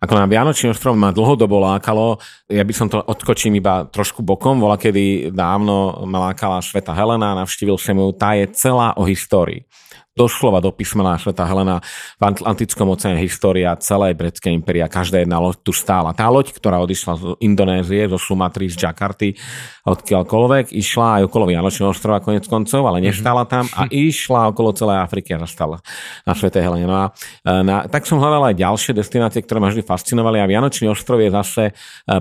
Ako 0.00 0.16
na 0.16 0.24
Vianočný 0.24 0.72
ostrov 0.72 0.96
ma 0.96 1.12
dlhodobo 1.12 1.60
lákalo, 1.60 2.16
ja 2.48 2.64
by 2.64 2.72
som 2.72 2.88
to 2.88 2.96
odskočím 2.96 3.60
iba 3.60 3.84
trošku 3.92 4.24
bokom, 4.24 4.56
bola 4.56 4.80
kedy 4.80 5.28
dávno 5.28 6.02
ma 6.08 6.32
lákala 6.32 6.64
Sveta 6.64 6.96
Helena, 6.96 7.36
navštívil 7.36 7.76
som 7.76 7.92
ju, 7.92 8.08
tá 8.16 8.32
je 8.40 8.48
celá 8.56 8.96
o 8.96 9.04
histórii 9.04 9.68
doslova 10.14 10.62
do 10.62 10.70
písmena 10.70 11.18
Sveta 11.18 11.42
Helena 11.42 11.82
v 12.22 12.22
Atlantickom 12.22 12.86
oceáne 12.94 13.18
história 13.18 13.74
celej 13.82 14.14
britskej 14.14 14.54
impéria, 14.54 14.86
každá 14.86 15.18
jedna 15.18 15.42
loď 15.42 15.58
tu 15.66 15.74
stála. 15.74 16.14
Tá 16.14 16.30
loď, 16.30 16.54
ktorá 16.54 16.78
odišla 16.86 17.12
z 17.18 17.22
Indonézie, 17.42 18.06
zo 18.06 18.18
Sumatry, 18.18 18.70
z 18.70 18.86
Jakarty, 18.86 19.34
odkiaľkoľvek, 19.82 20.70
išla 20.70 21.20
aj 21.20 21.22
okolo 21.26 21.50
Vianočného 21.50 21.90
ostrova 21.90 22.22
konec 22.22 22.46
koncov, 22.46 22.86
ale 22.86 23.02
nestála 23.02 23.42
mhm. 23.42 23.50
tam 23.50 23.64
a 23.74 23.90
išla 24.06 24.54
okolo 24.54 24.70
celej 24.70 25.02
Afriky 25.02 25.34
a 25.34 25.42
zastala 25.42 25.82
na 26.22 26.32
Svete 26.32 26.62
Helene. 26.62 26.86
No 26.86 26.94
a 26.94 27.06
e, 27.10 27.50
na, 27.66 27.90
tak 27.90 28.06
som 28.06 28.22
hľadal 28.22 28.54
aj 28.54 28.62
ďalšie 28.62 28.92
destinácie, 28.94 29.42
ktoré 29.42 29.58
ma 29.58 29.74
vždy 29.74 29.82
fascinovali 29.82 30.38
a 30.38 30.46
Vianočný 30.46 30.86
ostrov 30.86 31.18
je 31.18 31.34
zase 31.34 31.64
e, 31.68 31.72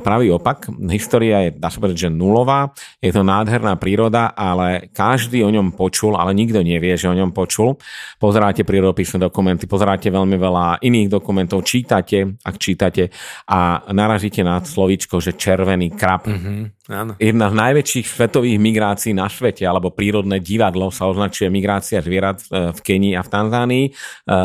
pravý 0.02 0.34
opak. 0.34 0.66
História 0.90 1.46
je, 1.46 1.62
dá 1.62 1.70
sa 1.70 1.78
povedať, 1.78 2.10
že 2.10 2.10
nulová, 2.10 2.74
je 2.98 3.14
to 3.14 3.22
nádherná 3.22 3.78
príroda, 3.78 4.34
ale 4.34 4.90
každý 4.90 5.46
o 5.46 5.54
ňom 5.54 5.78
počul, 5.78 6.18
ale 6.18 6.34
nikto 6.34 6.66
nevie, 6.66 6.98
že 6.98 7.06
o 7.06 7.14
ňom 7.14 7.30
počul 7.30 7.78
pozeráte 8.20 8.68
prírodopisné 8.68 9.18
dokumenty, 9.22 9.66
pozeráte 9.70 10.10
veľmi 10.10 10.38
veľa 10.38 10.66
iných 10.84 11.08
dokumentov, 11.10 11.64
čítate, 11.64 12.38
ak 12.44 12.56
čítate 12.60 13.10
a 13.48 13.84
naražíte 13.92 14.44
na 14.44 14.60
slovíčko, 14.64 15.22
že 15.24 15.38
červený 15.38 15.94
krab. 15.96 16.28
Mm-hmm. 16.28 16.83
Áno. 16.92 17.16
Jedna 17.16 17.48
z 17.48 17.56
najväčších 17.56 18.08
svetových 18.12 18.60
migrácií 18.60 19.16
na 19.16 19.32
svete, 19.32 19.64
alebo 19.64 19.96
prírodné 19.96 20.44
divadlo 20.44 20.92
sa 20.92 21.08
označuje 21.08 21.48
migrácia 21.48 22.04
zvierat 22.04 22.44
v 22.52 22.76
Kenii 22.76 23.16
a 23.16 23.24
v 23.24 23.32
Tanzánii 23.32 23.86
e, 23.88 23.92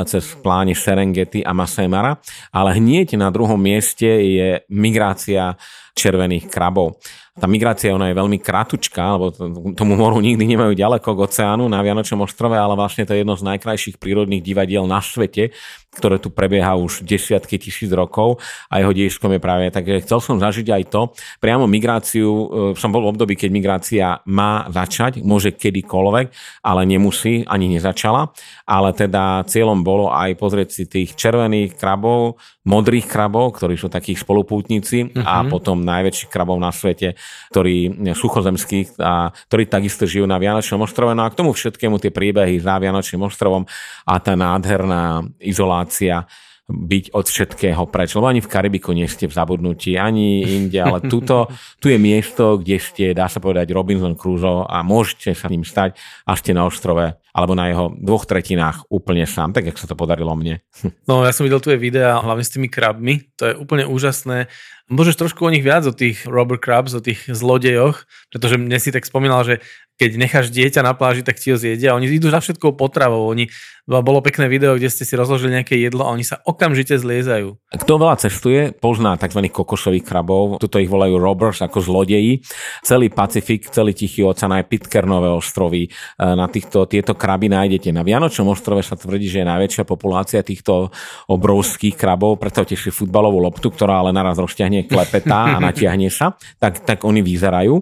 cez 0.06 0.38
pláne 0.38 0.70
Serengeti 0.70 1.42
a 1.42 1.50
Masai 1.50 1.90
Mara, 1.90 2.14
ale 2.54 2.78
hneď 2.78 3.18
na 3.18 3.34
druhom 3.34 3.58
mieste 3.58 4.06
je 4.06 4.62
migrácia 4.70 5.58
červených 5.98 6.46
krabov. 6.46 7.02
Tá 7.38 7.46
migrácia 7.46 7.94
ona 7.94 8.10
je 8.10 8.18
veľmi 8.18 8.42
kratučká, 8.42 9.14
lebo 9.14 9.30
tomu 9.78 9.94
moru 9.94 10.18
nikdy 10.18 10.42
nemajú 10.42 10.74
ďaleko 10.74 11.06
k 11.06 11.22
oceánu 11.22 11.70
na 11.70 11.78
Vianočnom 11.86 12.26
ostrove, 12.26 12.58
ale 12.58 12.74
vlastne 12.74 13.06
to 13.06 13.14
je 13.14 13.22
jedno 13.22 13.38
z 13.38 13.46
najkrajších 13.46 14.02
prírodných 14.02 14.42
divadiel 14.42 14.90
na 14.90 14.98
svete, 14.98 15.54
ktoré 15.94 16.18
tu 16.18 16.34
prebieha 16.34 16.74
už 16.74 17.06
desiatky 17.06 17.62
tisíc 17.62 17.88
rokov 17.94 18.42
a 18.66 18.82
jeho 18.82 18.90
dejskom 18.90 19.30
je 19.38 19.40
práve. 19.40 19.70
Takže 19.70 20.02
chcel 20.02 20.18
som 20.18 20.36
zažiť 20.42 20.66
aj 20.66 20.82
to, 20.90 21.02
priamo 21.38 21.70
migráciu 21.70 22.27
migráciu, 22.28 22.74
e, 22.74 22.78
som 22.78 22.92
bol 22.92 23.02
v 23.04 23.10
období, 23.14 23.34
keď 23.36 23.50
migrácia 23.50 24.06
má 24.28 24.68
začať, 24.68 25.24
môže 25.24 25.54
kedykoľvek, 25.56 26.26
ale 26.64 26.82
nemusí, 26.84 27.44
ani 27.48 27.72
nezačala. 27.72 28.30
Ale 28.68 28.92
teda 28.92 29.44
cieľom 29.48 29.80
bolo 29.80 30.12
aj 30.12 30.36
pozrieť 30.36 30.68
si 30.68 30.84
tých 30.84 31.16
červených 31.16 31.76
krabov, 31.76 32.36
modrých 32.68 33.08
krabov, 33.08 33.56
ktorí 33.56 33.80
sú 33.80 33.88
takí 33.88 34.12
spolupútnici 34.12 35.08
uh-huh. 35.08 35.24
a 35.24 35.34
mhm. 35.44 35.48
potom 35.48 35.80
najväčších 35.80 36.28
krabov 36.28 36.60
na 36.60 36.68
svete, 36.68 37.16
ktorí 37.52 37.96
suchozemských 38.12 39.00
a 39.00 39.32
ktorí 39.48 39.64
takisto 39.70 40.04
žijú 40.04 40.28
na 40.28 40.36
Vianočnom 40.36 40.84
ostrove. 40.84 41.16
No 41.16 41.24
a 41.24 41.32
k 41.32 41.38
tomu 41.38 41.56
všetkému 41.56 41.96
tie 41.96 42.12
príbehy 42.12 42.60
za 42.60 42.76
Vianočným 42.76 43.24
ostrovom 43.24 43.64
a 44.04 44.14
tá 44.20 44.36
nádherná 44.36 45.24
izolácia 45.40 46.28
byť 46.68 47.16
od 47.16 47.24
všetkého 47.24 47.82
preč. 47.88 48.12
Lebo 48.12 48.28
ani 48.28 48.44
v 48.44 48.52
Karibiku 48.52 48.92
nie 48.92 49.08
ste 49.08 49.24
v 49.24 49.32
zabudnutí, 49.32 49.96
ani 49.96 50.44
inde, 50.44 50.76
ale 50.76 51.00
tuto, 51.08 51.48
tu 51.80 51.88
je 51.88 51.96
miesto, 51.96 52.60
kde 52.60 52.76
ste, 52.76 53.04
dá 53.16 53.24
sa 53.24 53.40
povedať, 53.40 53.72
Robinson 53.72 54.12
Crusoe 54.12 54.68
a 54.68 54.84
môžete 54.84 55.32
sa 55.32 55.48
ním 55.48 55.64
stať 55.64 55.96
a 56.28 56.36
ste 56.36 56.52
na 56.52 56.68
ostrove 56.68 57.16
alebo 57.32 57.52
na 57.54 57.70
jeho 57.70 57.94
dvoch 57.96 58.28
tretinách 58.28 58.90
úplne 58.92 59.22
sám, 59.24 59.54
tak 59.56 59.70
jak 59.70 59.80
sa 59.80 59.88
to 59.88 59.96
podarilo 59.96 60.34
mne. 60.36 60.60
No 61.08 61.24
ja 61.24 61.32
som 61.32 61.48
videl 61.48 61.62
tvoje 61.62 61.78
videa, 61.80 62.20
hlavne 62.20 62.44
s 62.44 62.52
tými 62.52 62.68
krabmi, 62.68 63.30
to 63.38 63.48
je 63.48 63.54
úplne 63.54 63.86
úžasné. 63.88 64.50
Môžeš 64.88 65.20
trošku 65.20 65.44
o 65.44 65.52
nich 65.52 65.62
viac, 65.62 65.84
o 65.86 65.94
tých 65.94 66.24
robber 66.26 66.58
crabs, 66.58 66.96
o 66.96 67.04
tých 67.04 67.28
zlodejoch, 67.28 68.08
pretože 68.32 68.56
mne 68.58 68.76
si 68.80 68.90
tak 68.90 69.06
spomínal, 69.06 69.44
že 69.44 69.60
keď 69.98 70.10
necháš 70.14 70.46
dieťa 70.54 70.86
na 70.86 70.94
pláži, 70.94 71.26
tak 71.26 71.42
ti 71.42 71.50
ho 71.50 71.58
zjedia. 71.58 71.98
Oni 71.98 72.06
idú 72.06 72.30
za 72.30 72.38
všetkou 72.38 72.78
potravou. 72.78 73.26
Oni, 73.26 73.50
bolo 73.88 74.20
pekné 74.20 74.52
video, 74.52 74.76
kde 74.76 74.92
ste 74.92 75.08
si 75.08 75.16
rozložili 75.16 75.58
nejaké 75.58 75.72
jedlo 75.80 76.04
a 76.04 76.12
oni 76.12 76.20
sa 76.20 76.38
okamžite 76.44 77.00
zliezajú. 77.00 77.56
Kto 77.72 77.92
veľa 77.96 78.20
cestuje, 78.20 78.60
pozná 78.76 79.16
tzv. 79.16 79.48
kokosových 79.48 80.04
krabov. 80.04 80.60
Tuto 80.60 80.76
ich 80.76 80.92
volajú 80.92 81.16
robbers 81.16 81.64
ako 81.64 81.80
zlodeji. 81.80 82.44
Celý 82.84 83.08
Pacifik, 83.08 83.72
celý 83.72 83.96
Tichý 83.96 84.28
oceán, 84.28 84.52
aj 84.60 84.68
Pitkernové 84.68 85.32
ostrovy. 85.32 85.88
E, 85.88 85.90
na 86.20 86.44
týchto, 86.52 86.84
tieto 86.84 87.16
kraby 87.16 87.48
nájdete. 87.48 87.88
Na 87.88 88.04
Vianočnom 88.04 88.52
ostrove 88.52 88.84
sa 88.84 88.92
tvrdí, 88.92 89.24
že 89.24 89.40
je 89.40 89.50
najväčšia 89.50 89.88
populácia 89.88 90.44
týchto 90.44 90.92
obrovských 91.32 91.96
krabov. 91.96 92.36
Predstavte 92.36 92.76
si 92.76 92.92
futbalovú 92.92 93.40
loptu, 93.40 93.72
ktorá 93.72 94.04
ale 94.04 94.12
naraz 94.12 94.36
rozťahne 94.36 94.84
klepetá 94.84 95.56
a 95.56 95.58
natiahne 95.64 96.12
sa. 96.12 96.36
Tak, 96.60 96.84
tak 96.84 97.08
oni 97.08 97.24
vyzerajú. 97.24 97.80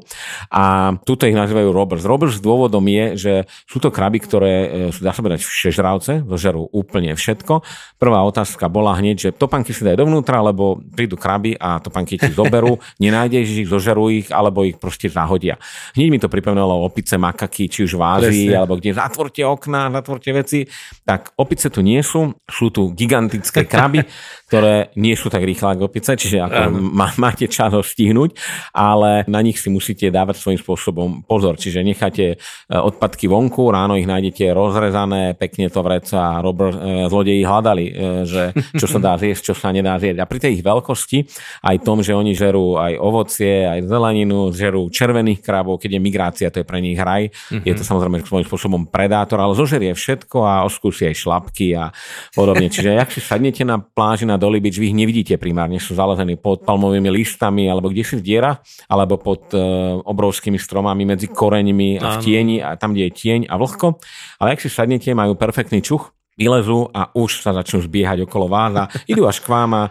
A 0.55 0.95
tuto 1.03 1.27
ich 1.27 1.35
nazývajú 1.35 1.75
robbers 1.75 2.06
s 2.31 2.41
dôvodom 2.41 2.85
je, 2.87 3.05
že 3.19 3.35
sú 3.67 3.83
to 3.83 3.91
kraby, 3.91 4.23
ktoré 4.23 4.55
e, 4.55 4.69
sú, 4.95 5.03
dá 5.03 5.11
sa 5.11 5.21
povedať, 5.21 5.43
všežravce, 5.43 6.25
zožerú 6.25 6.71
úplne 6.71 7.13
všetko. 7.19 7.61
Prvá 7.99 8.23
otázka 8.23 8.71
bola 8.71 8.95
hneď, 8.95 9.17
že 9.17 9.31
topanky 9.35 9.75
si 9.75 9.83
daj 9.83 9.99
dovnútra, 9.99 10.41
lebo 10.41 10.79
prídu 10.95 11.19
kraby 11.19 11.57
a 11.59 11.83
topanky 11.83 12.21
ti 12.21 12.31
zoberú, 12.39 12.79
nenájdeš 13.03 13.67
ich, 13.67 13.69
zožerú 13.69 14.09
ich, 14.13 14.31
alebo 14.31 14.63
ich 14.63 14.79
proste 14.79 15.11
zahodia. 15.11 15.59
Hneď 15.99 16.09
mi 16.13 16.19
to 16.23 16.31
pripomínalo 16.31 16.87
opice, 16.87 17.19
makaky, 17.19 17.67
či 17.67 17.85
už 17.85 17.99
v 17.99 18.03
Ázii, 18.03 18.49
alebo 18.55 18.79
kde 18.79 18.95
zatvorte 18.95 19.43
okná, 19.43 19.91
zatvorte 19.91 20.31
veci. 20.31 20.59
Tak 21.03 21.35
opice 21.41 21.73
tu 21.73 21.81
nie 21.83 22.01
sú, 22.05 22.31
sú 22.47 22.71
tu 22.71 22.95
gigantické 22.95 23.67
kraby, 23.67 24.07
ktoré 24.49 24.95
nie 24.95 25.19
sú 25.19 25.27
tak 25.27 25.43
rýchle 25.43 25.75
ako 25.75 25.91
opice, 25.91 26.15
čiže 26.15 26.39
ako 26.39 26.61
má, 26.71 27.11
máte 27.19 27.51
čas 27.51 27.75
ho 27.75 27.83
stihnúť, 27.83 28.39
ale 28.71 29.27
na 29.27 29.43
nich 29.43 29.59
si 29.59 29.67
musíte 29.73 30.07
dávať 30.13 30.39
svojím 30.39 30.61
spôsobom 30.63 31.09
pozor. 31.27 31.59
Čiže 31.59 31.83
necháte 31.97 32.25
e, 32.29 32.37
odpadky 32.69 33.25
vonku, 33.25 33.73
ráno 33.73 33.97
ich 33.97 34.05
nájdete 34.05 34.53
rozrezané, 34.53 35.33
pekne 35.33 35.73
to 35.73 35.81
vreca 35.81 36.37
a 36.37 36.45
Robert, 36.45 36.77
e, 36.77 37.09
zlodeji 37.09 37.41
hľadali, 37.41 37.87
e, 37.89 37.93
že 38.29 38.43
čo 38.77 38.85
sa 38.85 39.01
dá 39.01 39.17
zjesť, 39.17 39.53
čo 39.53 39.55
sa 39.57 39.73
nedá 39.73 39.97
zjesť. 39.97 40.21
A 40.21 40.29
pri 40.29 40.39
tej 40.45 40.61
ich 40.61 40.63
veľkosti, 40.63 41.25
aj 41.65 41.77
tom, 41.81 42.05
že 42.05 42.13
oni 42.13 42.37
žerú 42.37 42.77
aj 42.77 43.01
ovocie, 43.01 43.65
aj 43.65 43.89
zeleninu, 43.89 44.53
žerú 44.53 44.93
červených 44.93 45.41
krabov, 45.41 45.81
keď 45.81 45.97
je 45.97 46.01
migrácia, 46.05 46.53
to 46.53 46.61
je 46.61 46.69
pre 46.69 46.85
nich 46.85 47.01
hraj. 47.01 47.33
Mm-hmm. 47.33 47.65
Je 47.65 47.73
to 47.73 47.83
samozrejme 47.83 48.21
svojím 48.27 48.47
spôsobom 48.47 48.83
predátor, 48.93 49.41
ale 49.41 49.57
zožerie 49.57 49.97
všetko 49.97 50.45
a 50.45 50.55
oskúsi 50.69 51.09
aj 51.09 51.17
šlapky 51.17 51.73
a 51.73 51.95
podobne. 52.37 52.69
Čiže 52.69 53.01
ak 53.01 53.15
si 53.15 53.25
sadnete 53.25 53.65
na 53.65 53.81
pláži 53.81 54.29
na 54.29 54.37
Dolly 54.37 54.61
Beach, 54.61 54.77
vy 54.77 54.93
ich 54.93 54.99
nevidíte 54.99 55.41
primárne, 55.41 55.81
sú 55.81 55.97
zalezení 55.97 56.37
pod 56.37 56.67
palmovými 56.67 57.09
listami 57.09 57.71
alebo 57.71 57.89
kde 57.89 58.03
si 58.03 58.15
v 58.19 58.23
diera, 58.27 58.59
alebo 58.91 59.17
pod 59.17 59.55
uh, 59.55 60.03
obrovskými 60.03 60.59
stromami 60.59 61.07
medzi 61.07 61.31
koreňmi 61.31 61.86
a 61.95 62.19
v 62.19 62.27
tieni, 62.27 62.59
a 62.59 62.75
tam, 62.75 62.91
kde 62.91 63.07
je 63.07 63.13
tieň 63.15 63.41
a 63.47 63.55
vlhko. 63.55 64.03
Ale 64.43 64.59
ak 64.59 64.63
si 64.63 64.67
sadnete, 64.67 65.15
majú 65.15 65.39
perfektný 65.39 65.79
čuch, 65.79 66.11
vylezú 66.37 66.93
a 66.93 67.09
už 67.17 67.41
sa 67.41 67.57
začnú 67.57 67.81
zbiehať 67.89 68.29
okolo 68.29 68.47
vás 68.47 68.73
a 68.77 68.85
idú 69.09 69.25
až 69.25 69.41
k 69.41 69.49
vám 69.49 69.71
a 69.73 69.83
e, 69.89 69.91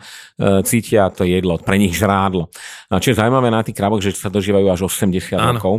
cítia 0.61 1.09
to 1.09 1.25
jedlo, 1.25 1.57
pre 1.57 1.81
nich 1.81 1.97
žrádlo. 1.97 2.53
A 2.93 3.01
čo 3.01 3.11
je 3.11 3.17
zaujímavé 3.17 3.49
na 3.49 3.65
tých 3.65 3.73
kraboch, 3.73 3.99
že 3.99 4.13
sa 4.13 4.29
dožívajú 4.29 4.69
až 4.69 4.85
80 4.85 5.41
Áno. 5.41 5.57
rokov, 5.57 5.75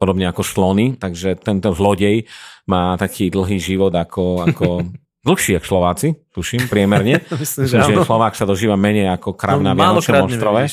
podobne 0.00 0.24
ako 0.32 0.40
slony, 0.40 0.96
takže 0.96 1.36
tento 1.36 1.68
zlodej 1.76 2.24
má 2.64 2.96
taký 2.96 3.28
dlhý 3.28 3.60
život 3.60 3.92
ako, 3.92 4.48
ako 4.48 4.66
dlhší 5.28 5.60
ako 5.60 5.66
Slováci, 5.68 6.08
tuším, 6.32 6.64
priemerne. 6.64 7.20
Myslím, 7.42 7.68
že, 7.68 7.76
že 7.84 7.94
Slovák 8.00 8.32
sa 8.32 8.48
dožíva 8.48 8.80
menej 8.80 9.12
ako 9.12 9.36
krav 9.36 9.60
no, 9.60 9.68
na 9.68 9.72
Vianočnom 9.76 10.32
ostrove. 10.32 10.64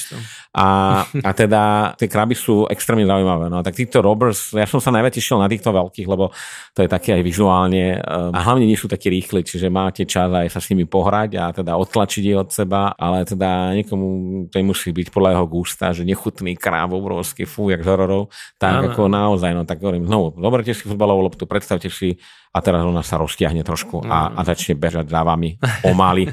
A, 0.53 1.01
a 1.27 1.31
teda 1.33 1.93
tie 1.97 2.05
kraby 2.05 2.37
sú 2.37 2.69
extrémne 2.69 3.09
zaujímavé. 3.09 3.49
No 3.49 3.65
tak 3.65 3.73
títo 3.73 4.05
robbers, 4.05 4.53
ja 4.53 4.69
som 4.69 4.77
sa 4.77 4.93
najviac 4.93 5.17
tešil 5.17 5.41
na 5.41 5.49
týchto 5.49 5.73
veľkých, 5.73 6.07
lebo 6.07 6.29
to 6.77 6.85
je 6.85 6.89
také 6.89 7.17
aj 7.17 7.23
vizuálne 7.25 7.97
a 8.05 8.39
hlavne 8.45 8.69
nie 8.69 8.77
sú 8.77 8.85
takí 8.85 9.09
rýchli, 9.09 9.41
čiže 9.41 9.73
máte 9.73 10.05
čas 10.05 10.29
aj 10.29 10.53
sa 10.53 10.61
s 10.61 10.69
nimi 10.69 10.85
pohrať 10.85 11.29
a 11.41 11.49
teda 11.49 11.73
odtlačiť 11.73 12.23
ich 12.23 12.37
od 12.37 12.49
seba, 12.53 12.93
ale 12.93 13.25
teda 13.25 13.73
niekomu 13.81 14.07
to 14.53 14.61
musí 14.61 14.93
byť 14.93 15.07
podľa 15.09 15.29
jeho 15.33 15.45
gusta, 15.49 15.85
že 15.91 16.05
nechutný 16.05 16.53
kráv 16.53 16.93
obrovský, 16.93 17.49
fú, 17.49 17.73
jak 17.73 17.81
z 17.81 17.89
hororov, 17.89 18.29
tak 18.61 18.85
ano. 18.85 18.93
ako 18.93 19.01
naozaj, 19.09 19.51
no 19.57 19.65
tak 19.65 19.81
hovorím, 19.81 20.05
znovu, 20.05 20.37
zoberte 20.37 20.71
si 20.77 20.85
futbalovú 20.85 21.25
loptu, 21.25 21.49
predstavte 21.49 21.89
si 21.89 22.21
a 22.53 22.61
teraz 22.61 22.85
ona 22.85 23.01
sa 23.01 23.17
roztiahne 23.17 23.65
trošku 23.65 24.05
a, 24.05 24.29
a 24.37 24.41
začne 24.45 24.77
bežať 24.77 25.09
za 25.09 25.25
vami 25.25 25.57
pomaly. 25.81 26.29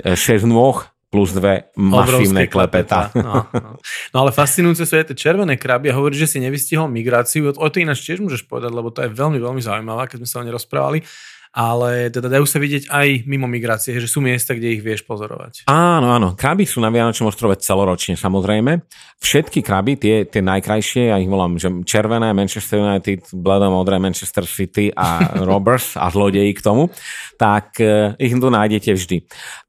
6 0.00 0.48
nôh 0.48 0.80
plus 1.14 1.30
dve 1.30 1.70
masívne 1.78 2.50
klepeta. 2.50 3.14
No, 3.14 3.46
no. 3.54 3.78
no 4.10 4.16
ale 4.18 4.34
fascinujúce 4.34 4.82
sú 4.82 4.98
aj 4.98 5.14
tie 5.14 5.30
červené 5.30 5.54
kraby 5.54 5.94
a 5.94 5.94
hovorí, 5.94 6.18
že 6.18 6.26
si 6.26 6.42
nevystihol 6.42 6.90
migráciu. 6.90 7.54
O 7.54 7.66
to 7.70 7.78
ináč 7.78 8.02
tiež 8.02 8.18
môžeš 8.18 8.50
povedať, 8.50 8.74
lebo 8.74 8.90
to 8.90 9.06
je 9.06 9.14
veľmi, 9.14 9.38
veľmi 9.38 9.62
zaujímavé, 9.62 10.10
keď 10.10 10.26
sme 10.26 10.28
sa 10.28 10.36
o 10.42 10.44
nej 10.44 10.50
rozprávali 10.50 11.06
ale 11.54 12.10
teda 12.10 12.26
dajú 12.26 12.50
sa 12.50 12.58
vidieť 12.58 12.90
aj 12.90 13.30
mimo 13.30 13.46
migrácie, 13.46 13.94
že 14.02 14.10
sú 14.10 14.18
miesta, 14.18 14.58
kde 14.58 14.74
ich 14.74 14.82
vieš 14.82 15.06
pozorovať. 15.06 15.70
Áno, 15.70 16.10
áno. 16.10 16.34
Kraby 16.34 16.66
sú 16.66 16.82
na 16.82 16.90
Vianočnom 16.90 17.30
ostrove 17.30 17.54
celoročne, 17.62 18.18
samozrejme. 18.18 18.82
Všetky 19.22 19.62
kraby, 19.62 19.94
tie, 19.94 20.26
tie 20.26 20.42
najkrajšie, 20.42 21.14
ja 21.14 21.16
ich 21.22 21.30
volám, 21.30 21.54
že 21.54 21.70
červené, 21.86 22.34
Manchester 22.34 22.82
United, 22.82 23.30
bledomodré 23.30 24.02
Manchester 24.02 24.42
City 24.50 24.90
a 24.90 25.22
Robbers 25.48 25.94
a 25.94 26.10
zlodeji 26.10 26.50
k 26.58 26.60
tomu, 26.60 26.90
tak 27.38 27.78
e, 27.78 28.18
ich 28.18 28.34
tu 28.34 28.48
nájdete 28.50 28.90
vždy. 28.90 29.16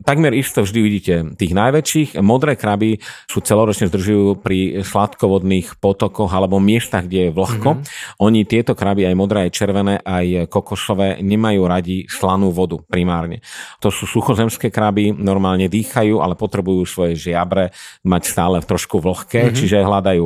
Takmer 0.02 0.34
isto 0.34 0.66
vždy 0.66 0.80
vidíte 0.82 1.14
tých 1.38 1.54
najväčších. 1.54 2.10
Modré 2.26 2.58
kraby 2.58 2.98
sú 3.30 3.46
celoročne 3.46 3.88
zdržujú 3.94 4.42
pri 4.42 4.82
sladkovodných 4.82 5.78
potokoch 5.78 6.34
alebo 6.34 6.58
miestach, 6.58 7.06
kde 7.06 7.30
je 7.30 7.32
vlhko. 7.32 7.70
Mm-hmm. 7.78 8.20
Oni 8.26 8.42
tieto 8.50 8.74
kraby, 8.74 9.06
aj 9.06 9.16
modré, 9.16 9.38
aj 9.48 9.52
červené, 9.54 10.02
aj 10.02 10.50
kokosové, 10.50 11.22
nemajú 11.22 11.75
radi 11.76 12.08
slanú 12.08 12.56
vodu 12.56 12.80
primárne. 12.80 13.44
To 13.84 13.92
sú 13.92 14.08
suchozemské 14.08 14.72
kraby, 14.72 15.12
normálne 15.12 15.68
dýchajú, 15.68 16.24
ale 16.24 16.40
potrebujú 16.40 16.88
svoje 16.88 17.20
žiabre 17.20 17.76
mať 18.08 18.22
stále 18.24 18.58
trošku 18.64 19.04
vlhké, 19.04 19.52
mm-hmm. 19.52 19.58
čiže 19.60 19.84
hľadajú 19.84 20.26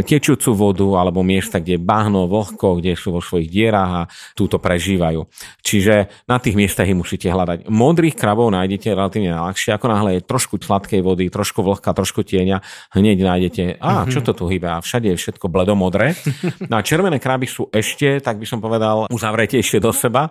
tečúcu 0.00 0.50
vodu 0.56 0.88
alebo 0.96 1.20
miesta, 1.20 1.60
kde 1.60 1.76
je 1.76 1.82
bahno, 1.82 2.24
vlhko, 2.24 2.80
kde 2.80 2.96
sú 2.96 3.12
vo 3.12 3.20
svojich 3.20 3.52
dierách 3.52 3.92
a 3.92 4.08
túto 4.32 4.56
prežívajú. 4.56 5.28
Čiže 5.60 6.08
na 6.24 6.40
tých 6.40 6.56
miestach 6.56 6.88
ich 6.88 6.96
musíte 6.96 7.28
hľadať. 7.28 7.68
Modrých 7.68 8.16
krabov 8.16 8.48
nájdete 8.54 8.94
relatívne 8.96 9.36
ľahšie, 9.36 9.76
ako 9.76 9.86
náhle 9.90 10.10
je 10.16 10.20
trošku 10.24 10.56
sladkej 10.62 11.02
vody, 11.04 11.28
trošku 11.28 11.60
vlhka, 11.60 11.92
trošku 11.92 12.24
tieňa, 12.24 12.62
hneď 12.96 13.18
nájdete, 13.20 13.64
a 13.82 14.08
čo 14.08 14.24
to 14.24 14.32
tu 14.32 14.48
hýbe, 14.48 14.70
a 14.70 14.80
všade 14.80 15.12
je 15.12 15.16
všetko 15.18 15.50
bledomodré. 15.52 16.14
No 16.70 16.78
a 16.78 16.86
červené 16.86 17.18
kraby 17.18 17.44
sú 17.50 17.68
ešte, 17.68 18.22
tak 18.22 18.38
by 18.38 18.46
som 18.46 18.62
povedal, 18.62 19.10
uzavrete 19.10 19.58
ešte 19.58 19.82
do 19.82 19.90
seba, 19.90 20.30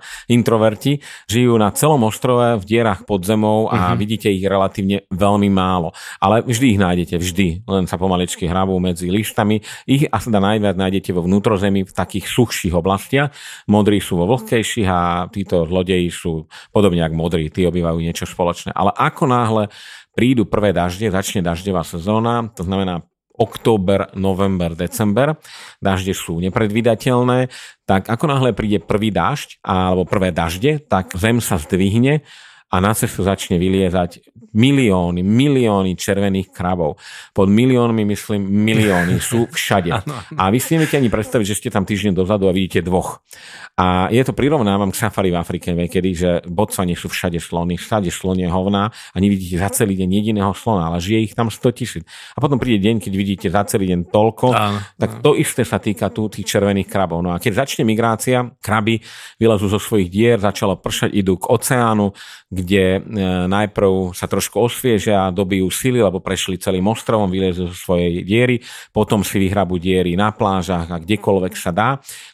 introverti, 0.52 1.00
žijú 1.32 1.56
na 1.56 1.72
celom 1.72 2.04
ostrove 2.04 2.60
v 2.60 2.68
dierach 2.68 3.08
pod 3.08 3.24
zemou 3.24 3.72
a 3.72 3.96
uh-huh. 3.96 3.96
vidíte 3.96 4.28
ich 4.28 4.44
relatívne 4.44 5.08
veľmi 5.08 5.48
málo. 5.48 5.96
Ale 6.20 6.44
vždy 6.44 6.76
ich 6.76 6.80
nájdete, 6.84 7.16
vždy. 7.16 7.48
Len 7.64 7.88
sa 7.88 7.96
pomaličky 7.96 8.52
hrabú 8.52 8.76
medzi 8.84 9.08
listami. 9.08 9.64
Ich 9.88 10.04
asi 10.12 10.28
najviac 10.28 10.76
nájdete 10.76 11.16
vo 11.16 11.24
vnútrozemí 11.24 11.88
v 11.88 11.94
takých 11.96 12.28
suchších 12.28 12.76
oblastiach. 12.76 13.32
Modrí 13.72 14.04
sú 14.04 14.20
vo 14.20 14.28
vlhkejších 14.36 14.90
a 14.92 15.32
títo 15.32 15.64
zlodeji 15.64 16.12
sú 16.12 16.52
podobne 16.76 17.08
ako 17.08 17.16
modrí, 17.16 17.48
tí 17.48 17.64
obývajú 17.64 18.04
niečo 18.04 18.28
spoločné. 18.28 18.76
Ale 18.76 18.92
ako 18.92 19.24
náhle 19.32 19.64
prídu 20.12 20.44
prvé 20.44 20.76
dažde, 20.76 21.08
začne 21.08 21.40
daždevá 21.40 21.88
sezóna, 21.88 22.52
to 22.52 22.68
znamená 22.68 23.08
október, 23.36 24.12
november, 24.16 24.76
december. 24.76 25.40
Dažde 25.80 26.14
sú 26.16 26.40
nepredvídateľné, 26.44 27.52
tak 27.88 28.08
ako 28.08 28.26
náhle 28.28 28.52
príde 28.56 28.84
prvý 28.84 29.12
dažď 29.12 29.60
alebo 29.64 30.08
prvé 30.08 30.32
dažde, 30.32 30.84
tak 30.84 31.16
zem 31.16 31.40
sa 31.40 31.60
zdvihne 31.60 32.24
a 32.72 32.76
na 32.80 32.96
cestu 32.96 33.28
začne 33.28 33.60
vyliezať 33.60 34.24
milióny, 34.56 35.24
milióny 35.24 35.96
červených 35.96 36.52
krabov. 36.52 37.00
Pod 37.32 37.48
miliónmi 37.48 38.04
myslím 38.16 38.44
milióny, 38.44 39.20
sú 39.20 39.48
všade. 39.56 39.92
A 40.36 40.44
vy 40.52 40.60
si 40.60 40.76
neviete 40.76 41.00
ani 41.00 41.12
predstaviť, 41.12 41.46
že 41.48 41.58
ste 41.60 41.70
tam 41.72 41.84
týždeň 41.84 42.16
dozadu 42.16 42.48
a 42.48 42.56
vidíte 42.56 42.84
dvoch. 42.84 43.24
A 43.80 44.12
je 44.12 44.22
to 44.22 44.36
prirovnávam 44.36 44.92
k 44.92 45.00
safari 45.00 45.32
v 45.32 45.40
Afrike, 45.40 45.72
kedy, 45.72 46.10
že 46.12 46.30
Botsvane 46.46 46.94
sú 46.94 47.08
všade 47.08 47.40
slony, 47.40 47.80
všade 47.80 48.12
slonie 48.12 48.46
hovná 48.52 48.92
a 48.92 49.18
nevidíte 49.18 49.58
za 49.58 49.72
celý 49.72 49.96
deň 49.96 50.10
jediného 50.12 50.52
slona, 50.52 50.92
ale 50.92 51.00
žije 51.00 51.32
ich 51.32 51.34
tam 51.34 51.48
100 51.48 51.80
tisíc. 51.80 52.04
A 52.36 52.44
potom 52.44 52.60
príde 52.60 52.84
deň, 52.84 53.00
keď 53.00 53.14
vidíte 53.16 53.48
za 53.48 53.64
celý 53.66 53.90
deň 53.96 54.12
toľko, 54.12 54.48
áno, 54.52 54.80
tak 55.00 55.24
to 55.24 55.40
isté 55.40 55.64
sa 55.64 55.80
týka 55.80 56.12
tu 56.12 56.28
tých 56.28 56.46
červených 56.52 56.92
krabov. 56.92 57.24
No 57.24 57.32
a 57.32 57.40
keď 57.40 57.64
začne 57.64 57.88
migrácia, 57.88 58.44
kraby 58.60 59.00
vylezú 59.40 59.72
zo 59.72 59.80
svojich 59.80 60.12
dier, 60.12 60.38
začalo 60.38 60.78
pršať, 60.78 61.16
idú 61.16 61.40
k 61.40 61.50
oceánu, 61.50 62.12
kde 62.62 62.86
e, 62.98 63.00
najprv 63.50 64.14
sa 64.14 64.30
trošku 64.30 64.62
osviežia, 64.62 65.34
dobijú 65.34 65.68
sily, 65.68 66.00
lebo 66.00 66.22
prešli 66.22 66.62
celým 66.62 66.86
ostrovom, 66.88 67.28
vylezú 67.28 67.68
zo 67.70 67.78
svojej 67.78 68.22
diery, 68.22 68.62
potom 68.94 69.26
si 69.26 69.42
vyhrabú 69.42 69.82
diery 69.82 70.14
na 70.14 70.30
plážach 70.32 70.88
a 70.90 71.02
kdekoľvek 71.02 71.54
sa 71.58 71.74
dá, 71.74 71.90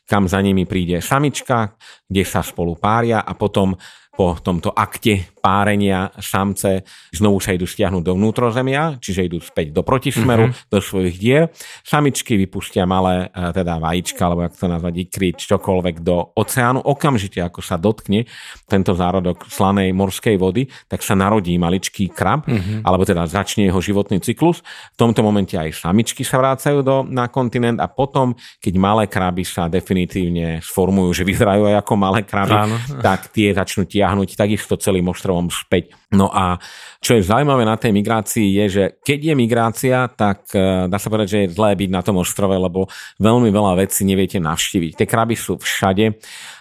kam 0.06 0.28
za 0.28 0.44
nimi 0.44 0.68
príde 0.68 1.00
samička, 1.00 1.76
kde 2.06 2.24
sa 2.28 2.44
spolu 2.44 2.76
pária 2.76 3.24
a 3.24 3.32
potom 3.34 3.76
po 4.18 4.34
tomto 4.42 4.74
akte 4.74 5.37
párenia 5.48 6.12
samce 6.20 6.84
znovu 7.16 7.40
sa 7.40 7.56
idú 7.56 7.64
stiahnuť 7.64 8.04
do 8.04 8.20
vnútrozemia, 8.20 9.00
čiže 9.00 9.32
idú 9.32 9.40
späť 9.40 9.72
do 9.72 9.80
protismeru, 9.80 10.52
mm-hmm. 10.52 10.68
do 10.68 10.80
svojich 10.84 11.16
dier. 11.16 11.44
Samičky 11.88 12.36
vypustia 12.36 12.84
malé, 12.84 13.32
e, 13.32 13.56
teda 13.56 13.80
vajíčka, 13.80 14.28
alebo 14.28 14.44
jak 14.44 14.60
to 14.60 14.68
nazvať, 14.68 14.94
ikry, 15.08 15.32
čokoľvek 15.40 16.04
do 16.04 16.36
oceánu. 16.36 16.84
Okamžite, 16.84 17.40
ako 17.40 17.64
sa 17.64 17.80
dotkne 17.80 18.28
tento 18.68 18.92
zárodok 18.92 19.48
slanej 19.48 19.96
morskej 19.96 20.36
vody, 20.36 20.68
tak 20.92 21.00
sa 21.00 21.16
narodí 21.16 21.56
maličký 21.56 22.12
krab, 22.12 22.44
mm-hmm. 22.44 22.84
alebo 22.84 23.08
teda 23.08 23.24
začne 23.24 23.72
jeho 23.72 23.80
životný 23.80 24.20
cyklus. 24.20 24.60
V 24.94 24.98
tomto 25.00 25.24
momente 25.24 25.56
aj 25.56 25.80
samičky 25.80 26.28
sa 26.28 26.44
vrácajú 26.44 26.84
do, 26.84 27.08
na 27.08 27.32
kontinent 27.32 27.80
a 27.80 27.88
potom, 27.88 28.36
keď 28.60 28.74
malé 28.76 29.04
kraby 29.08 29.48
sa 29.48 29.72
definitívne 29.72 30.60
sformujú, 30.60 31.16
že 31.16 31.24
vyzerajú 31.24 31.72
aj 31.72 31.76
ako 31.86 31.94
malé 31.96 32.28
kraby, 32.28 32.58
Áno. 32.58 32.76
tak 33.00 33.32
tie 33.32 33.56
začnú 33.56 33.88
tiahnuť 33.88 34.36
takisto 34.36 34.76
celým 34.76 35.08
ostrovom 35.14 35.37
ostrovom 35.38 35.54
späť. 35.54 35.94
No 36.10 36.32
a 36.34 36.58
čo 37.04 37.14
je 37.14 37.22
zaujímavé 37.22 37.68
na 37.68 37.78
tej 37.78 37.94
migrácii 37.94 38.48
je, 38.64 38.66
že 38.70 38.84
keď 39.06 39.20
je 39.32 39.34
migrácia, 39.36 39.98
tak 40.10 40.50
e, 40.56 40.90
dá 40.90 40.98
sa 40.98 41.12
povedať, 41.12 41.28
že 41.30 41.40
je 41.46 41.54
zlé 41.54 41.78
byť 41.78 41.90
na 41.94 42.02
tom 42.02 42.18
ostrove, 42.18 42.56
lebo 42.58 42.90
veľmi 43.22 43.54
veľa 43.54 43.78
vecí 43.78 44.08
neviete 44.08 44.42
navštíviť. 44.42 44.98
Tie 44.98 45.08
kraby 45.08 45.36
sú 45.38 45.62
všade 45.62 46.18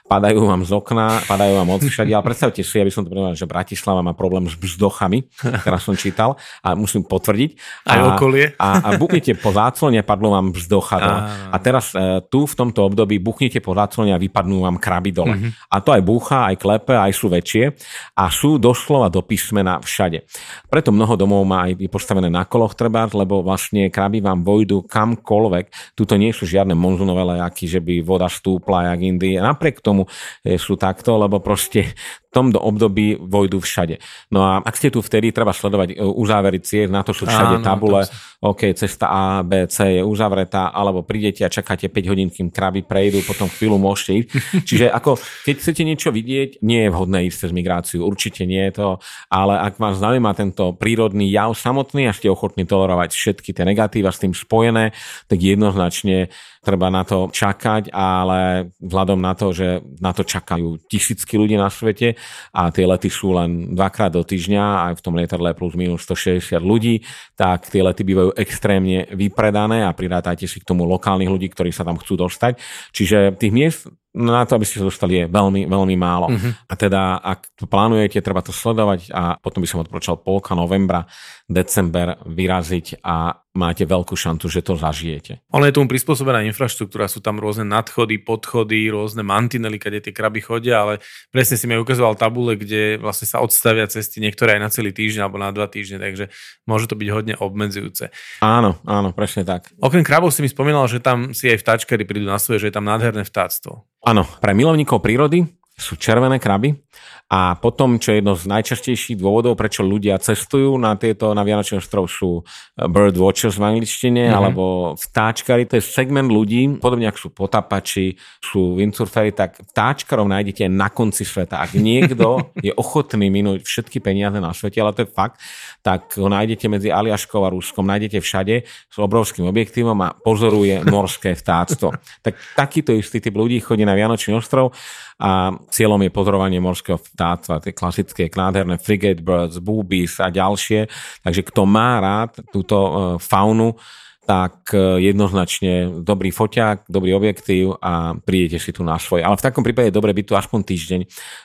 padajú 0.06 0.46
vám 0.46 0.62
z 0.62 0.72
okna, 0.72 1.20
padajú 1.26 1.52
vám 1.62 1.68
od 1.74 1.82
všade, 1.82 2.10
ale 2.14 2.24
predstavte 2.24 2.62
si, 2.62 2.74
ja 2.78 2.86
by 2.86 2.92
som 2.94 3.02
to 3.02 3.10
povedal, 3.10 3.34
že 3.34 3.46
Bratislava 3.46 4.00
má 4.02 4.14
problém 4.14 4.46
s 4.46 4.54
vzdochami, 4.54 5.30
teraz 5.66 5.86
som 5.86 5.94
čítal 5.98 6.38
a 6.62 6.74
musím 6.74 7.02
potvrdiť. 7.06 7.50
Aj 7.86 7.98
a, 7.98 8.02
okolie. 8.14 8.54
A, 8.58 8.68
a 8.82 8.88
buchnete 8.98 9.34
po 9.38 9.54
záclone, 9.54 10.02
padlo 10.02 10.34
vám 10.34 10.50
vzdocha. 10.50 10.96
A, 10.98 11.12
a 11.54 11.56
teraz 11.62 11.94
e, 11.94 12.22
tu 12.26 12.46
v 12.46 12.54
tomto 12.54 12.86
období 12.86 13.22
buchnete 13.22 13.62
po 13.62 13.74
záclone 13.74 14.10
a 14.10 14.18
vypadnú 14.18 14.66
vám 14.66 14.78
kraby 14.82 15.10
dole. 15.14 15.36
Uh-huh. 15.36 15.50
A 15.70 15.82
to 15.82 15.94
aj 15.94 16.02
búcha, 16.02 16.50
aj 16.50 16.56
klepe, 16.58 16.94
aj 16.94 17.12
sú 17.14 17.30
väčšie 17.30 17.74
a 18.14 18.30
sú 18.30 18.56
doslova 18.56 19.10
do 19.10 19.20
písmena 19.22 19.82
všade. 19.82 20.26
Preto 20.70 20.90
mnoho 20.94 21.14
domov 21.14 21.42
má 21.46 21.70
aj 21.70 21.82
postavené 21.90 22.30
na 22.30 22.46
koloch 22.46 22.74
trebárs, 22.78 23.14
lebo 23.14 23.42
vlastne 23.42 23.90
kraby 23.90 24.22
vám 24.22 24.42
vojdu 24.42 24.86
kamkoľvek. 24.86 25.96
Tuto 25.98 26.14
nie 26.14 26.30
sú 26.30 26.46
žiadne 26.46 26.74
monzunové 26.78 27.36
lejaky, 27.36 27.64
že 27.66 27.80
by 27.82 28.02
voda 28.02 28.30
stúpla 28.30 28.92
jak 28.92 29.00
Indii. 29.02 29.40
Napriek 29.40 29.80
tomu 29.80 29.95
tomu 29.96 30.04
e, 30.44 30.60
sú 30.60 30.76
takto, 30.76 31.16
lebo 31.16 31.40
proste 31.40 31.96
tomto 32.36 32.60
období 32.60 33.16
vojdu 33.16 33.64
všade. 33.64 33.96
No 34.28 34.44
a 34.44 34.60
ak 34.60 34.76
ste 34.76 34.92
tu 34.92 35.00
vtedy, 35.00 35.32
treba 35.32 35.56
sledovať 35.56 35.96
e, 35.96 36.04
uzávery 36.04 36.60
ciest, 36.60 36.92
na 36.92 37.00
to 37.00 37.16
sú 37.16 37.24
všade 37.24 37.56
Áno, 37.56 37.64
tabule, 37.64 38.04
OK, 38.46 38.70
cesta 38.78 39.10
A, 39.10 39.42
B, 39.42 39.66
C 39.66 39.98
je 39.98 40.02
uzavretá, 40.06 40.70
alebo 40.70 41.02
prídete 41.02 41.42
a 41.42 41.50
čakáte 41.50 41.90
5 41.90 42.10
hodín, 42.10 42.30
kým 42.30 42.54
kraby 42.54 42.86
prejdú, 42.86 43.18
potom 43.26 43.50
chvíľu 43.50 43.74
môžete 43.82 44.12
ísť. 44.22 44.28
Čiže 44.68 44.86
ako, 44.94 45.18
keď 45.42 45.54
chcete 45.58 45.82
niečo 45.82 46.14
vidieť, 46.14 46.62
nie 46.62 46.86
je 46.86 46.92
vhodné 46.94 47.26
ísť 47.26 47.38
cez 47.42 47.50
migráciu, 47.50 48.06
určite 48.06 48.46
nie 48.46 48.62
je 48.70 48.78
to, 48.78 48.88
ale 49.26 49.58
ak 49.58 49.82
vás 49.82 49.98
zaujíma 49.98 50.30
tento 50.38 50.78
prírodný 50.78 51.26
jav 51.26 51.58
samotný 51.58 52.06
a 52.06 52.14
ste 52.14 52.30
ochotní 52.30 52.62
tolerovať 52.62 53.10
všetky 53.10 53.50
tie 53.50 53.66
negatíva 53.66 54.14
s 54.14 54.22
tým 54.22 54.30
spojené, 54.30 54.94
tak 55.26 55.42
jednoznačne 55.42 56.30
treba 56.66 56.90
na 56.90 57.06
to 57.06 57.30
čakať, 57.30 57.94
ale 57.94 58.70
vzhľadom 58.82 59.22
na 59.22 59.38
to, 59.38 59.54
že 59.54 59.86
na 60.02 60.10
to 60.10 60.26
čakajú 60.26 60.82
tisícky 60.90 61.38
ľudí 61.38 61.54
na 61.54 61.70
svete, 61.70 62.18
a 62.50 62.74
tie 62.74 62.82
lety 62.82 63.06
sú 63.06 63.38
len 63.38 63.74
dvakrát 63.78 64.10
do 64.10 64.26
týždňa, 64.26 64.90
aj 64.90 64.92
v 64.98 65.04
tom 65.06 65.14
lietadle 65.14 65.54
plus 65.54 65.78
minus 65.78 66.02
160 66.02 66.58
ľudí, 66.58 67.06
tak 67.38 67.70
tie 67.70 67.86
lety 67.86 68.02
bývajú 68.02 68.34
extrémne 68.36 69.08
vypredané 69.16 69.82
a 69.82 69.96
pridátajte 69.96 70.46
si 70.46 70.60
k 70.60 70.68
tomu 70.68 70.84
lokálnych 70.84 71.32
ľudí, 71.32 71.48
ktorí 71.50 71.72
sa 71.72 71.82
tam 71.82 71.96
chcú 71.96 72.20
dostať. 72.20 72.60
Čiže 72.92 73.34
tých 73.40 73.52
miest 73.52 73.80
na 74.16 74.48
to, 74.48 74.56
aby 74.56 74.64
ste 74.64 74.80
sa 74.80 74.88
dostali, 74.88 75.20
je 75.20 75.26
veľmi, 75.28 75.68
veľmi 75.68 75.96
málo. 76.00 76.32
Uh-huh. 76.32 76.52
A 76.66 76.72
teda, 76.72 77.20
ak 77.20 77.52
to 77.52 77.68
plánujete, 77.68 78.24
treba 78.24 78.40
to 78.40 78.50
sledovať 78.50 79.12
a 79.12 79.36
potom 79.36 79.60
by 79.60 79.68
som 79.68 79.84
odporúčal 79.84 80.16
polka 80.16 80.56
novembra, 80.56 81.04
december 81.44 82.16
vyraziť 82.24 83.04
a 83.04 83.44
máte 83.56 83.88
veľkú 83.88 84.12
šancu, 84.12 84.52
že 84.52 84.60
to 84.60 84.76
zažijete. 84.76 85.40
Ono 85.56 85.64
je 85.64 85.72
tomu 85.72 85.88
prispôsobená 85.88 86.44
infraštruktúra, 86.44 87.08
sú 87.08 87.24
tam 87.24 87.40
rôzne 87.40 87.64
nadchody, 87.64 88.20
podchody, 88.20 88.92
rôzne 88.92 89.24
mantinely, 89.24 89.80
kde 89.80 90.10
tie 90.10 90.12
kraby 90.12 90.44
chodia, 90.44 90.84
ale 90.84 90.94
presne 91.32 91.56
si 91.56 91.64
mi 91.64 91.80
ukazoval 91.80 92.20
tabule, 92.20 92.60
kde 92.60 93.00
vlastne 93.00 93.24
sa 93.24 93.40
odstavia 93.40 93.88
cesty 93.88 94.20
niektoré 94.20 94.60
aj 94.60 94.60
na 94.60 94.68
celý 94.68 94.92
týždeň 94.92 95.24
alebo 95.24 95.40
na 95.40 95.48
dva 95.50 95.66
týždne, 95.72 96.04
takže 96.04 96.28
môže 96.68 96.84
to 96.84 97.00
byť 97.00 97.08
hodne 97.08 97.34
obmedzujúce. 97.40 98.12
Áno, 98.44 98.76
áno, 98.84 99.16
presne 99.16 99.48
tak. 99.48 99.72
Okrem 99.80 100.04
krabov 100.04 100.36
si 100.36 100.44
mi 100.44 100.52
spomínal, 100.52 100.84
že 100.84 101.00
tam 101.00 101.32
si 101.32 101.48
aj 101.48 101.64
vtáčkari 101.64 102.04
prídu 102.04 102.28
na 102.28 102.36
svoje, 102.36 102.60
že 102.60 102.68
je 102.68 102.76
tam 102.76 102.84
nádherné 102.84 103.24
vtáctvo. 103.24 103.88
Áno, 104.06 104.22
pre 104.38 104.54
milovníkov 104.54 105.02
prírody 105.02 105.42
sú 105.74 105.98
červené 105.98 106.38
kraby 106.38 106.78
a 107.26 107.58
potom, 107.58 107.98
čo 107.98 108.14
je 108.14 108.22
jedno 108.22 108.38
z 108.38 108.46
najčastejších 108.46 109.18
dôvodov, 109.18 109.58
prečo 109.58 109.82
ľudia 109.82 110.14
cestujú 110.22 110.78
na 110.78 110.94
tieto, 110.94 111.34
na 111.34 111.42
Vianočný 111.42 111.82
ostrov 111.82 112.06
sú 112.06 112.46
eh, 112.46 112.86
bird 112.86 113.18
watchers 113.18 113.58
v 113.58 113.66
angličtine, 113.66 114.30
mm-hmm. 114.30 114.38
alebo 114.38 114.94
vtáčkari, 114.94 115.66
to 115.66 115.82
je 115.82 115.84
segment 115.84 116.30
ľudí, 116.30 116.78
podobne 116.78 117.10
ako 117.10 117.18
sú 117.18 117.28
potapači, 117.34 118.14
sú 118.38 118.78
windsurferi, 118.78 119.34
tak 119.34 119.58
vtáčkarov 119.74 120.30
nájdete 120.30 120.70
na 120.70 120.86
konci 120.86 121.26
sveta. 121.26 121.66
Ak 121.66 121.74
niekto 121.74 122.46
je 122.66 122.70
ochotný 122.78 123.26
minúť 123.26 123.66
všetky 123.66 123.98
peniaze 123.98 124.38
na 124.38 124.54
svete, 124.54 124.78
ale 124.78 124.94
to 124.94 125.02
je 125.02 125.10
fakt, 125.10 125.42
tak 125.86 126.18
ho 126.18 126.26
nájdete 126.26 126.66
medzi 126.66 126.90
Aliaškou 126.90 127.46
a 127.46 127.54
Ruskom, 127.54 127.86
nájdete 127.86 128.18
všade 128.18 128.66
s 128.66 128.96
obrovským 128.98 129.46
objektívom 129.46 129.94
a 130.02 130.18
pozoruje 130.18 130.82
morské 130.94 131.38
vtáctvo. 131.38 131.94
Tak 132.26 132.34
takýto 132.58 132.90
istý 132.90 133.22
typ 133.22 133.38
ľudí 133.38 133.62
chodí 133.62 133.86
na 133.86 133.94
Vianočný 133.94 134.34
ostrov 134.34 134.74
a 135.22 135.54
cieľom 135.70 136.02
je 136.02 136.10
pozorovanie 136.10 136.58
morského 136.58 136.98
vtáctva, 136.98 137.62
tie 137.62 137.70
klasické 137.70 138.26
nádherné 138.26 138.82
frigate 138.82 139.22
birds, 139.22 139.62
boobies 139.62 140.18
a 140.18 140.26
ďalšie. 140.26 140.90
Takže 141.22 141.42
kto 141.46 141.62
má 141.64 142.02
rád 142.02 142.42
túto 142.50 142.76
e, 142.76 142.90
faunu, 143.22 143.78
tak 144.26 144.74
e, 144.74 144.98
jednoznačne 145.06 146.02
dobrý 146.02 146.34
foťák, 146.34 146.90
dobrý 146.90 147.14
objektív 147.14 147.78
a 147.78 148.18
prídete 148.18 148.58
si 148.58 148.74
tu 148.74 148.82
na 148.82 148.98
svoj. 148.98 149.22
Ale 149.22 149.38
v 149.38 149.46
takom 149.46 149.62
prípade 149.62 149.88
je 149.88 149.94
dobre 149.94 150.10
byť 150.10 150.26
tu 150.26 150.34
aspoň 150.34 150.60
týždeň, 150.66 151.00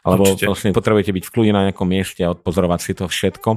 lebo 0.09 0.23
vlastne 0.33 0.73
potrebujete 0.73 1.13
byť 1.13 1.23
v 1.29 1.31
kľude 1.31 1.51
na 1.53 1.69
nejakom 1.69 1.85
mieste 1.85 2.25
a 2.25 2.33
odpozorovať 2.33 2.79
si 2.81 2.91
to 2.97 3.05
všetko. 3.05 3.49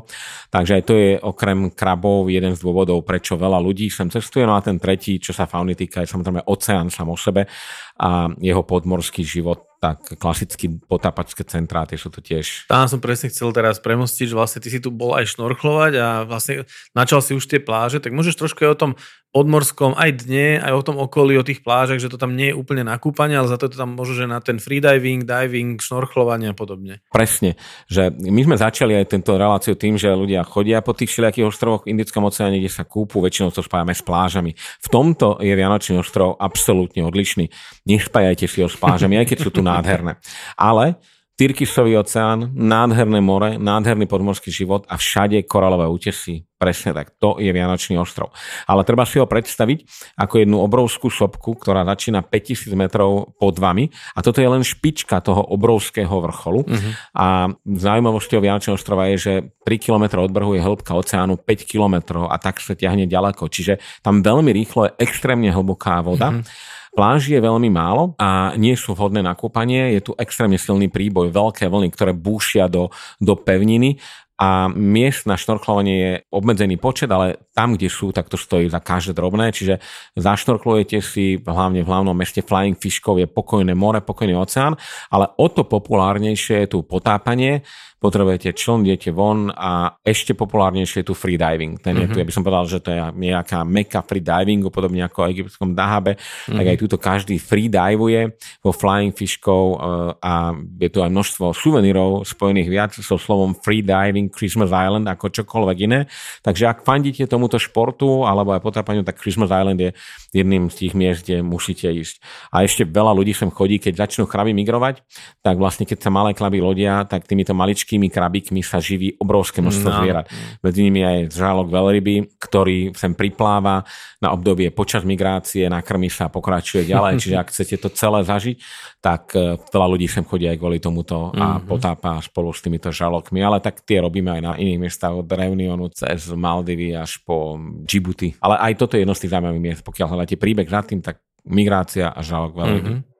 Takže 0.52 0.72
aj 0.76 0.82
to 0.84 0.94
je 0.94 1.10
okrem 1.16 1.72
krabov 1.72 2.28
jeden 2.28 2.52
z 2.52 2.60
dôvodov, 2.60 3.00
prečo 3.08 3.40
veľa 3.40 3.56
ľudí 3.64 3.88
sem 3.88 4.12
cestuje. 4.12 4.44
No 4.44 4.54
a 4.54 4.62
ten 4.62 4.76
tretí, 4.76 5.16
čo 5.16 5.32
sa 5.32 5.48
fauny 5.48 5.72
týka, 5.72 6.04
je 6.04 6.12
samozrejme 6.12 6.44
oceán 6.44 6.92
sam 6.92 7.08
o 7.08 7.16
sebe 7.16 7.48
a 7.96 8.28
jeho 8.38 8.62
podmorský 8.62 9.24
život 9.24 9.73
tak 9.84 10.16
klasicky 10.16 10.80
potápačské 10.88 11.44
centrá, 11.44 11.84
tie 11.84 12.00
sú 12.00 12.08
tu 12.08 12.24
tiež. 12.24 12.64
Tam 12.72 12.88
som 12.88 13.04
presne 13.04 13.28
chcel 13.28 13.52
teraz 13.52 13.76
premostiť, 13.84 14.32
že 14.32 14.38
vlastne 14.38 14.64
ty 14.64 14.72
si 14.72 14.80
tu 14.80 14.88
bol 14.88 15.12
aj 15.12 15.36
šnorchlovať 15.36 15.92
a 16.00 16.08
vlastne 16.24 16.64
načal 16.96 17.20
si 17.20 17.36
už 17.36 17.44
tie 17.44 17.60
pláže, 17.60 18.00
tak 18.00 18.16
môžeš 18.16 18.40
trošku 18.40 18.64
aj 18.64 18.72
o 18.72 18.80
tom 18.80 18.90
podmorskom 19.34 19.98
aj 19.98 20.22
dne, 20.22 20.62
aj 20.62 20.72
o 20.78 20.82
tom 20.86 20.96
okolí, 21.02 21.34
o 21.34 21.42
tých 21.42 21.66
plážach, 21.66 21.98
že 21.98 22.06
to 22.06 22.14
tam 22.14 22.38
nie 22.38 22.54
je 22.54 22.56
úplne 22.56 22.86
na 22.86 22.94
kúpanie, 23.02 23.34
ale 23.34 23.50
za 23.50 23.58
to, 23.58 23.66
tam 23.66 23.98
môže, 23.98 24.14
že 24.14 24.30
na 24.30 24.38
ten 24.38 24.62
freediving, 24.62 25.26
diving, 25.26 25.82
šnorchlovanie 25.82 26.54
a 26.54 26.56
podobne. 26.56 27.02
Presne, 27.10 27.58
že 27.90 28.14
my 28.14 28.46
sme 28.46 28.54
začali 28.54 28.94
aj 28.94 29.10
tento 29.10 29.34
reláciu 29.34 29.74
tým, 29.74 29.98
že 29.98 30.14
ľudia 30.14 30.46
chodia 30.46 30.78
po 30.86 30.94
tých 30.94 31.10
všelijakých 31.10 31.50
ostrovoch 31.50 31.82
v 31.82 31.98
Indickom 31.98 32.22
oceáne, 32.22 32.62
kde 32.62 32.70
sa 32.70 32.86
kúpu, 32.86 33.18
väčšinou 33.18 33.50
to 33.50 33.66
spájame 33.66 33.90
s 33.90 34.06
plážami. 34.06 34.54
V 34.54 34.88
tomto 34.88 35.42
je 35.42 35.50
Vianočný 35.50 35.98
ostrov 35.98 36.38
absolútne 36.38 37.02
odlišný. 37.02 37.50
Nespájajte 37.90 38.46
si 38.46 38.62
ho 38.62 38.70
s 38.70 38.78
plážami, 38.78 39.18
aj 39.18 39.34
keď 39.34 39.38
sú 39.42 39.50
tu 39.50 39.66
nádherné. 39.66 40.22
Ale 40.54 41.02
Tyrkisový 41.34 41.98
oceán, 41.98 42.54
nádherné 42.54 43.18
more, 43.18 43.58
nádherný 43.58 44.06
podmorský 44.06 44.54
život 44.54 44.86
a 44.86 44.94
všade 44.94 45.42
koralové 45.50 45.90
útesy. 45.90 46.46
Presne 46.54 46.94
tak, 46.94 47.18
to 47.18 47.42
je 47.42 47.50
Vianočný 47.50 47.98
ostrov. 47.98 48.30
Ale 48.70 48.86
treba 48.86 49.02
si 49.02 49.18
ho 49.18 49.26
predstaviť 49.26 49.82
ako 50.14 50.34
jednu 50.46 50.62
obrovskú 50.62 51.10
sopku, 51.10 51.58
ktorá 51.58 51.82
začína 51.82 52.22
5000 52.22 52.78
metrov 52.78 53.34
pod 53.34 53.58
vami 53.58 53.90
a 54.14 54.22
toto 54.22 54.38
je 54.38 54.46
len 54.46 54.62
špička 54.62 55.18
toho 55.26 55.42
obrovského 55.50 56.14
vrcholu. 56.22 56.62
Uh-huh. 56.70 56.92
A 57.18 57.50
zaujímavosťou 57.66 58.38
Vianočného 58.38 58.78
ostrova 58.78 59.10
je, 59.10 59.16
že 59.18 59.32
3 59.66 59.74
km 59.90 60.22
od 60.22 60.30
brhu 60.30 60.54
je 60.54 60.62
hĺbka 60.62 60.94
oceánu 60.94 61.34
5 61.42 61.66
km 61.66 62.22
a 62.30 62.38
tak 62.38 62.62
sa 62.62 62.78
ťahne 62.78 63.10
ďaleko. 63.10 63.50
Čiže 63.50 63.82
tam 64.06 64.22
veľmi 64.22 64.54
rýchlo 64.54 64.86
je 64.86 65.02
extrémne 65.02 65.50
hlboká 65.50 65.98
voda. 66.06 66.30
Uh-huh. 66.30 66.46
Pláži 66.94 67.34
je 67.34 67.42
veľmi 67.42 67.74
málo 67.74 68.14
a 68.22 68.54
nie 68.54 68.78
sú 68.78 68.94
vhodné 68.94 69.18
na 69.18 69.34
kúpanie. 69.34 69.98
Je 69.98 70.00
tu 70.06 70.12
extrémne 70.14 70.54
silný 70.54 70.86
príboj, 70.86 71.34
veľké 71.34 71.66
vlny, 71.66 71.90
ktoré 71.90 72.14
búšia 72.14 72.70
do, 72.70 72.94
do 73.18 73.34
pevniny 73.34 73.98
a 74.34 74.66
miest 74.66 75.30
na 75.30 75.38
šnorklovanie 75.38 75.94
je 75.94 76.12
obmedzený 76.34 76.74
počet, 76.82 77.06
ale 77.06 77.38
tam, 77.54 77.78
kde 77.78 77.86
sú, 77.86 78.10
tak 78.10 78.26
to 78.26 78.34
stojí 78.34 78.66
za 78.66 78.82
každé 78.82 79.14
drobné, 79.14 79.54
čiže 79.54 79.78
zašnorklujete 80.18 80.98
si 80.98 81.38
hlavne 81.38 81.86
v 81.86 81.90
hlavnom 81.90 82.18
meste 82.18 82.42
Flying 82.42 82.74
Fishkov 82.74 83.22
je 83.22 83.30
pokojné 83.30 83.78
more, 83.78 84.02
pokojný 84.02 84.34
oceán, 84.34 84.74
ale 85.14 85.30
o 85.38 85.46
to 85.46 85.62
populárnejšie 85.62 86.66
je 86.66 86.68
tu 86.74 86.78
potápanie, 86.82 87.62
potrebujete 88.04 88.52
čln, 88.52 88.84
idete 88.84 89.16
von 89.16 89.48
a 89.48 89.96
ešte 90.04 90.36
populárnejšie 90.36 91.00
je 91.00 91.08
tu 91.08 91.16
freediving. 91.16 91.80
Ten 91.80 91.96
je 91.96 92.04
mm-hmm. 92.04 92.12
tu, 92.12 92.20
ja 92.20 92.28
by 92.28 92.32
som 92.36 92.44
povedal, 92.44 92.66
že 92.68 92.78
to 92.84 92.92
je 92.92 93.00
nejaká 93.16 93.64
meka 93.64 94.04
freedivingu, 94.04 94.68
podobne 94.68 95.00
ako 95.08 95.24
v 95.24 95.28
egyptskom 95.32 95.72
Dahabe, 95.72 96.20
mm-hmm. 96.20 96.56
tak 96.60 96.66
aj 96.68 96.76
tuto 96.76 96.96
každý 97.00 97.40
freedivuje 97.40 98.36
vo 98.60 98.76
Flying 98.76 99.16
Fishkov 99.16 99.64
eh, 99.72 99.78
a 100.20 100.52
je 100.52 100.88
tu 100.92 101.00
aj 101.00 101.08
množstvo 101.08 101.56
suvenírov 101.56 102.28
spojených 102.28 102.68
viac 102.68 102.92
so 102.92 103.16
slovom 103.16 103.56
freediving, 103.56 104.28
Christmas 104.28 104.68
Island 104.68 105.08
ako 105.08 105.32
čokoľvek 105.32 105.76
iné. 105.88 106.04
Takže 106.44 106.68
ak 106.68 106.84
fandíte 106.84 107.24
tomuto 107.24 107.56
športu 107.56 108.28
alebo 108.28 108.52
aj 108.52 108.60
potápaniu, 108.60 109.00
tak 109.00 109.16
Christmas 109.16 109.48
Island 109.48 109.80
je 109.80 109.90
jedným 110.34 110.68
z 110.68 110.74
tých 110.76 110.92
miest, 110.98 111.20
kde 111.24 111.40
musíte 111.46 111.86
ísť. 111.86 112.18
A 112.50 112.66
ešte 112.66 112.82
veľa 112.82 113.14
ľudí 113.14 113.30
sem 113.30 113.48
chodí, 113.48 113.78
keď 113.78 114.04
začnú 114.04 114.26
kraby 114.26 114.50
migrovať, 114.50 115.06
tak 115.40 115.56
vlastne 115.56 115.86
keď 115.86 116.02
sa 116.02 116.10
malé 116.10 116.34
klaby 116.34 116.58
lodia, 116.58 117.06
tak 117.06 117.30
týmito 117.30 117.54
maličkými 117.54 117.93
veľkými 117.94 118.10
krabíkmi 118.10 118.60
sa 118.66 118.82
živí 118.82 119.14
obrovské 119.22 119.62
množstvo 119.62 119.88
no. 119.88 119.96
zvierat. 120.02 120.26
Medzi 120.66 120.80
nimi 120.82 121.06
aj 121.06 121.30
žralok 121.30 121.70
veľryby, 121.70 122.42
ktorý 122.42 122.90
sem 122.98 123.14
pripláva 123.14 123.86
na 124.18 124.34
obdobie 124.34 124.74
počas 124.74 125.06
migrácie, 125.06 125.70
nakrmi 125.70 126.10
sa 126.10 126.26
a 126.26 126.34
pokračuje 126.34 126.90
ďalej. 126.90 127.12
Čiže 127.22 127.36
ak 127.38 127.48
chcete 127.54 127.76
to 127.78 127.88
celé 127.94 128.26
zažiť, 128.26 128.56
tak 128.98 129.30
e, 129.38 129.54
veľa 129.70 129.86
ľudí 129.86 130.10
sem 130.10 130.26
chodí 130.26 130.50
aj 130.50 130.58
kvôli 130.58 130.82
tomuto 130.82 131.30
a 131.30 131.62
mm-hmm. 131.62 131.70
potápa 131.70 132.18
spolu 132.18 132.50
s 132.50 132.58
týmito 132.66 132.90
žalokmi. 132.90 133.38
Ale 133.38 133.62
tak 133.62 133.86
tie 133.86 134.02
robíme 134.02 134.34
aj 134.34 134.42
na 134.42 134.52
iných 134.58 134.80
miestach 134.82 135.14
od 135.14 135.30
Reunionu 135.30 135.94
cez 135.94 136.34
Maldivy 136.34 136.98
až 136.98 137.22
po 137.22 137.54
Djibouti. 137.86 138.34
Ale 138.42 138.58
aj 138.58 138.72
toto 138.74 138.98
je 138.98 139.06
jedno 139.06 139.14
z 139.14 139.22
tých 139.22 139.32
zaujímavých 139.38 139.62
miest. 139.62 139.82
Pokiaľ 139.86 140.06
hľadáte 140.10 140.34
príbeh 140.34 140.66
za 140.66 140.82
tým, 140.82 140.98
tak 140.98 141.22
migrácia 141.46 142.10
a 142.10 142.20
žalok 142.26 142.58
veľryby. 142.58 142.90
Mm-hmm. 142.90 143.13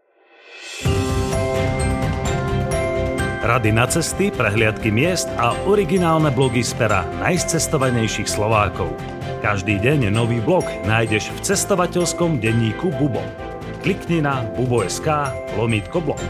Rady 3.45 3.77
na 3.77 3.85
cesty, 3.85 4.33
prehliadky 4.33 4.89
miest 4.89 5.29
a 5.37 5.53
originálne 5.69 6.33
blogy 6.33 6.65
z 6.65 6.81
pera 6.81 7.05
najcestovanejších 7.21 8.25
Slovákov. 8.25 8.89
Každý 9.45 9.85
deň 9.85 10.09
nový 10.09 10.41
blog 10.41 10.65
nájdeš 10.89 11.29
v 11.29 11.53
cestovateľskom 11.53 12.41
denníku 12.41 12.89
Bubo. 12.97 13.21
Klikni 13.85 14.25
na 14.25 14.49
bubo.sk 14.57 15.29
lomítko 15.61 16.01
blog. 16.01 16.25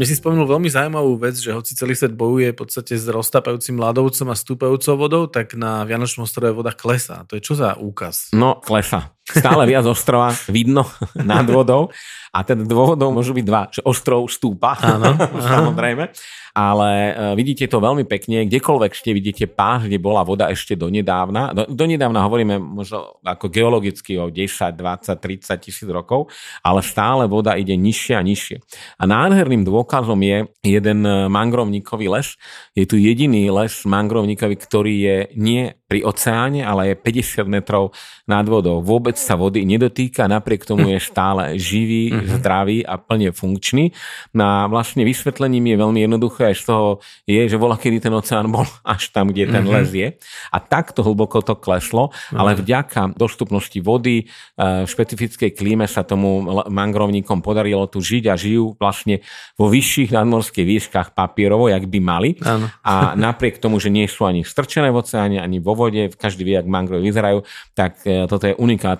Mne 0.00 0.06
si 0.08 0.16
spomenul 0.16 0.48
veľmi 0.48 0.72
zaujímavú 0.72 1.20
vec, 1.20 1.36
že 1.36 1.52
hoci 1.52 1.76
celý 1.76 1.92
svet 1.92 2.16
bojuje 2.16 2.56
v 2.56 2.58
podstate 2.64 2.96
s 2.96 3.04
roztapajúcim 3.04 3.76
ľadovcom 3.76 4.32
a 4.32 4.34
stúpajúcou 4.34 4.94
vodou, 4.98 5.22
tak 5.28 5.52
na 5.52 5.84
Vianočnom 5.84 6.24
ostrove 6.24 6.50
voda 6.50 6.72
klesá. 6.72 7.28
To 7.28 7.36
je 7.36 7.44
čo 7.44 7.54
za 7.54 7.76
úkaz? 7.76 8.32
No, 8.32 8.56
klesa. 8.58 9.13
Stále 9.24 9.64
viac 9.64 9.88
ostrova 9.88 10.36
vidno 10.52 10.84
nad 11.16 11.48
vodou 11.48 11.88
a 12.34 12.42
teda 12.42 12.66
dôvodov 12.66 13.14
môžu 13.14 13.30
byť 13.30 13.46
dva, 13.46 13.62
že 13.70 13.80
ostrov 13.86 14.26
stúpa, 14.26 14.74
áno, 14.82 15.14
samozrejme, 15.54 16.10
ale 16.50 16.90
uh, 16.90 17.32
vidíte 17.38 17.70
to 17.70 17.78
veľmi 17.78 18.02
pekne, 18.10 18.50
kdekoľvek 18.50 18.92
ste 18.94 19.14
vidíte 19.14 19.46
pás, 19.46 19.86
kde 19.86 20.02
bola 20.02 20.26
voda 20.26 20.50
ešte 20.50 20.74
donedávna, 20.74 21.54
do, 21.54 21.62
donedávna 21.70 22.26
hovoríme 22.26 22.58
možno 22.58 23.22
ako 23.22 23.46
geologicky 23.54 24.18
o 24.18 24.34
10, 24.34 24.50
20, 24.50 25.14
30 25.14 25.62
tisíc 25.62 25.86
rokov, 25.86 26.26
ale 26.66 26.82
stále 26.82 27.30
voda 27.30 27.54
ide 27.54 27.78
nižšie 27.78 28.14
a 28.18 28.22
nižšie. 28.26 28.56
A 28.98 29.02
nádherným 29.06 29.62
dôkazom 29.62 30.18
je 30.18 30.50
jeden 30.66 31.06
e, 31.06 31.30
mangrovníkový 31.30 32.10
les. 32.10 32.34
Je 32.74 32.82
tu 32.82 32.98
jediný 32.98 33.50
les 33.50 33.74
mangrovníkový, 33.86 34.58
ktorý 34.58 34.94
je 34.94 35.16
nie 35.38 35.74
pri 35.86 36.02
oceáne, 36.02 36.66
ale 36.66 36.94
je 36.94 36.96
50 36.98 37.46
metrov 37.46 37.94
nad 38.26 38.42
vodou. 38.42 38.82
Vôbec 38.82 39.13
sa 39.16 39.34
vody 39.38 39.64
nedotýka, 39.64 40.28
napriek 40.28 40.66
tomu 40.66 40.90
je 40.92 41.00
stále 41.00 41.56
živý, 41.58 42.10
mm-hmm. 42.10 42.30
zdravý 42.38 42.78
a 42.84 42.98
plne 43.00 43.30
funkčný. 43.30 43.94
Na 44.34 44.66
vlastne 44.66 45.06
vysvetlením 45.06 45.74
je 45.74 45.76
veľmi 45.78 46.00
jednoduché, 46.04 46.52
aj 46.52 46.56
z 46.60 46.64
toho 46.66 46.86
je, 47.24 47.42
že 47.46 47.56
vola, 47.56 47.78
kedy 47.78 48.02
ten 48.02 48.14
oceán 48.14 48.50
bol 48.50 48.66
až 48.94 49.10
tam, 49.14 49.30
kde 49.30 49.50
ten 49.50 49.64
mm-hmm. 49.64 49.74
les 49.74 49.88
je. 49.94 50.08
A 50.52 50.58
takto 50.58 51.02
hlboko 51.02 51.40
to 51.40 51.54
kleslo, 51.58 52.10
mm-hmm. 52.10 52.38
ale 52.38 52.50
vďaka 52.58 53.14
dostupnosti 53.14 53.78
vody, 53.80 54.26
v 54.58 54.88
špecifickej 54.88 55.54
klíme 55.54 55.86
sa 55.86 56.06
tomu 56.06 56.44
mangrovníkom 56.68 57.40
podarilo 57.40 57.86
tu 57.86 58.02
žiť 58.02 58.24
a 58.30 58.34
žijú 58.34 58.74
vlastne 58.78 59.22
vo 59.54 59.70
vyšších 59.70 60.10
nadmorských 60.14 60.66
výškach 60.66 61.08
papierovo, 61.14 61.70
jak 61.70 61.86
by 61.86 61.98
mali. 62.02 62.30
Ano. 62.42 62.66
A 62.82 63.14
napriek 63.14 63.62
tomu, 63.62 63.78
že 63.78 63.92
nie 63.92 64.06
sú 64.10 64.26
ani 64.26 64.42
strčené 64.42 64.90
v 64.90 65.00
oceáne, 65.00 65.38
ani 65.38 65.62
vo 65.62 65.78
vode, 65.78 66.10
každý 66.14 66.42
vie, 66.42 66.56
ak 66.58 66.66
mangrovy 66.66 67.10
vyzerajú, 67.10 67.46
tak 67.76 68.02
e, 68.06 68.26
toto 68.26 68.48
je 68.48 68.54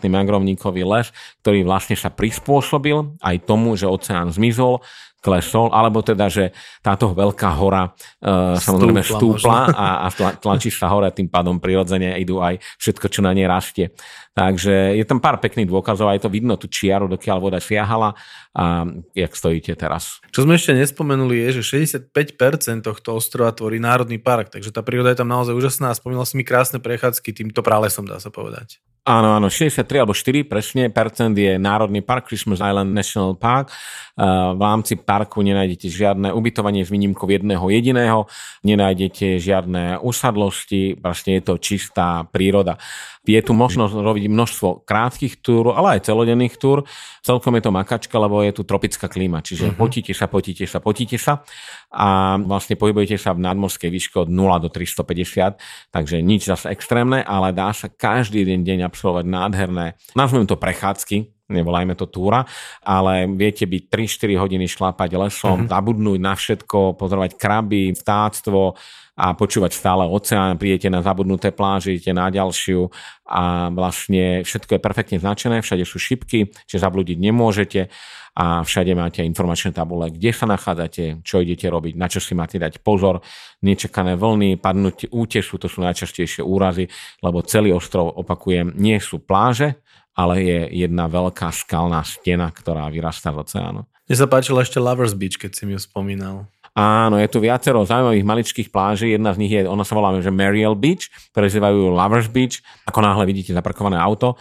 unikátny 0.05 0.09
mangrovníkový 0.13 0.85
les, 0.85 1.09
ktorý 1.41 1.65
vlastne 1.65 1.97
sa 1.97 2.13
prispôsobil 2.13 3.17
aj 3.25 3.37
tomu, 3.49 3.77
že 3.77 3.89
oceán 3.89 4.29
zmizol, 4.29 4.85
klesol, 5.25 5.73
alebo 5.73 6.05
teda, 6.05 6.29
že 6.29 6.53
táto 6.85 7.17
veľká 7.17 7.49
hora 7.57 7.97
uh, 7.97 8.61
samozrejme 8.61 9.01
stúpla 9.01 9.73
a, 9.73 9.87
a 10.05 10.09
tlačí 10.37 10.69
sa 10.69 10.93
hore, 10.93 11.09
tým 11.17 11.33
pádom 11.33 11.57
prirodzene 11.57 12.21
idú 12.21 12.45
aj 12.45 12.61
všetko, 12.77 13.09
čo 13.09 13.25
na 13.25 13.33
nej 13.33 13.49
rastie. 13.49 13.97
Takže 14.37 15.01
je 15.01 15.05
tam 15.09 15.25
pár 15.25 15.41
pekných 15.41 15.65
dôkazov, 15.65 16.13
aj 16.13 16.27
to 16.27 16.29
vidno 16.29 16.61
tú 16.61 16.69
čiaru, 16.69 17.09
dokiaľ 17.09 17.39
voda 17.41 17.57
siahala 17.57 18.13
a 18.53 18.85
jak 19.17 19.33
stojíte 19.33 19.73
teraz. 19.81 20.21
Čo 20.29 20.45
sme 20.45 20.61
ešte 20.61 20.77
nespomenuli 20.77 21.41
je, 21.49 21.65
že 21.65 21.89
65% 21.89 22.85
tohto 22.85 23.17
ostrova 23.17 23.57
tvorí 23.57 23.81
národný 23.81 24.21
park, 24.21 24.53
takže 24.53 24.77
tá 24.77 24.85
príroda 24.85 25.09
je 25.09 25.25
tam 25.25 25.33
naozaj 25.33 25.57
úžasná 25.57 25.89
a 25.89 25.97
spomínal 25.97 26.29
si 26.29 26.37
mi 26.37 26.45
krásne 26.45 26.85
prechádzky 26.85 27.33
týmto 27.33 27.65
pralesom, 27.65 28.05
dá 28.05 28.21
sa 28.21 28.29
povedať. 28.29 28.85
Áno, 29.05 29.37
áno, 29.37 29.53
63 29.53 30.01
alebo 30.01 30.17
4 30.17 30.49
presne 30.49 30.89
percent 30.89 31.37
je 31.37 31.61
Národný 31.61 32.01
park, 32.01 32.33
Christmas 32.33 32.65
Island 32.65 32.97
National 32.97 33.37
Park. 33.37 33.69
V 34.17 34.61
rámci 34.65 34.97
parku 34.97 35.45
nenájdete 35.45 35.93
žiadne 35.93 36.33
ubytovanie 36.33 36.81
s 36.81 36.89
výnimkou 36.89 37.29
jedného 37.29 37.69
jediného, 37.69 38.25
nenájdete 38.65 39.37
žiadne 39.37 40.01
usadlosti, 40.01 40.97
vlastne 40.97 41.37
je 41.37 41.43
to 41.45 41.61
čistá 41.61 42.25
príroda. 42.33 42.81
Je 43.29 43.37
tu 43.45 43.53
možnosť 43.53 43.93
robiť 43.93 44.25
množstvo 44.25 44.89
krátkých 44.89 45.45
túr, 45.45 45.77
ale 45.77 46.01
aj 46.01 46.09
celodenných 46.09 46.57
túr. 46.57 46.89
Celkom 47.21 47.61
je 47.61 47.63
to 47.65 47.77
makačka, 47.77 48.17
lebo 48.17 48.41
je 48.41 48.57
tu 48.57 48.65
tropická 48.65 49.13
klíma, 49.13 49.45
čiže 49.45 49.73
uh-huh. 49.73 49.81
potíte 49.81 50.17
sa, 50.17 50.33
potíte 50.33 50.65
sa, 50.65 50.81
potíte 50.81 51.21
sa 51.21 51.45
a 51.95 52.37
vlastne 52.43 52.75
pohybujete 52.75 53.15
sa 53.15 53.31
v 53.31 53.47
nadmorskej 53.47 53.87
výške 53.87 54.27
od 54.27 54.29
0 54.29 54.59
do 54.59 54.69
350, 54.69 55.63
takže 55.95 56.19
nič 56.19 56.51
zase 56.51 56.75
extrémne, 56.75 57.23
ale 57.23 57.55
dá 57.55 57.71
sa 57.71 57.87
každý 57.87 58.43
deň, 58.43 58.61
deň 58.67 58.79
absolvovať 58.91 59.25
nádherné, 59.31 59.87
nazveme 60.19 60.51
to 60.51 60.59
prechádzky, 60.59 61.31
nevolajme 61.49 61.93
to 61.97 62.09
túra, 62.09 62.49
ale 62.81 63.29
viete 63.29 63.69
byť 63.69 63.83
3-4 63.93 64.41
hodiny 64.41 64.67
šlápať 64.69 65.11
lesom, 65.21 65.65
uh-huh. 65.65 65.71
zabudnúť 65.71 66.19
na 66.21 66.33
všetko, 66.33 66.97
pozorovať 66.97 67.37
kraby, 67.37 67.93
vtáctvo, 67.93 68.77
a 69.15 69.31
počúvať 69.31 69.79
stále 69.79 70.11
oceán, 70.11 70.59
prídete 70.59 70.91
na 70.91 70.99
zabudnuté 70.99 71.55
pláže, 71.55 71.95
idete 71.95 72.11
na 72.11 72.27
ďalšiu 72.35 72.91
a 73.31 73.71
vlastne 73.71 74.43
všetko 74.43 74.75
je 74.75 74.81
perfektne 74.83 75.19
značené, 75.23 75.63
všade 75.63 75.87
sú 75.87 76.03
šipky, 76.03 76.51
čiže 76.67 76.83
zablúdiť 76.83 77.23
nemôžete 77.23 77.95
a 78.35 78.67
všade 78.67 78.91
máte 78.99 79.23
informačné 79.23 79.71
tabule, 79.71 80.11
kde 80.11 80.35
sa 80.35 80.51
nachádzate, 80.51 81.23
čo 81.23 81.39
idete 81.39 81.71
robiť, 81.71 81.95
na 81.95 82.11
čo 82.11 82.19
si 82.19 82.35
máte 82.35 82.59
dať 82.59 82.83
pozor, 82.83 83.23
nečakané 83.63 84.19
vlny, 84.19 84.59
padnúť 84.59 85.15
útesu, 85.15 85.63
to 85.63 85.71
sú 85.71 85.87
najčastejšie 85.87 86.43
úrazy, 86.43 86.91
lebo 87.23 87.47
celý 87.47 87.71
ostrov, 87.71 88.11
opakujem, 88.19 88.75
nie 88.75 88.99
sú 88.99 89.23
pláže, 89.23 89.79
ale 90.15 90.35
je 90.43 90.61
jedna 90.87 91.11
veľká 91.11 91.51
skalná 91.51 92.01
stena, 92.07 92.49
ktorá 92.55 92.87
vyrastá 92.89 93.35
z 93.35 93.39
oceánu. 93.43 93.83
Mne 94.07 94.17
sa 94.17 94.31
páčila 94.31 94.63
ešte 94.63 94.79
Lovers 94.79 95.17
Beach, 95.17 95.37
keď 95.37 95.51
si 95.53 95.63
mi 95.67 95.75
ju 95.75 95.81
spomínal. 95.83 96.47
Áno, 96.75 97.23
je 97.23 97.31
tu 97.31 97.39
viacero 97.39 97.87
zaujímavých 97.87 98.27
maličkých 98.27 98.69
pláží. 98.75 99.15
Jedna 99.15 99.31
z 99.31 99.39
nich 99.39 99.53
je, 99.55 99.63
ona 99.63 99.87
sa 99.87 99.95
volá, 99.95 100.11
že 100.19 100.35
Mariel 100.35 100.75
Beach, 100.75 101.07
prezývajú 101.31 101.95
Lovers 101.95 102.27
Beach. 102.27 102.59
Ako 102.91 102.99
náhle 102.99 103.31
vidíte 103.31 103.55
zaparkované 103.55 103.95
auto 103.95 104.35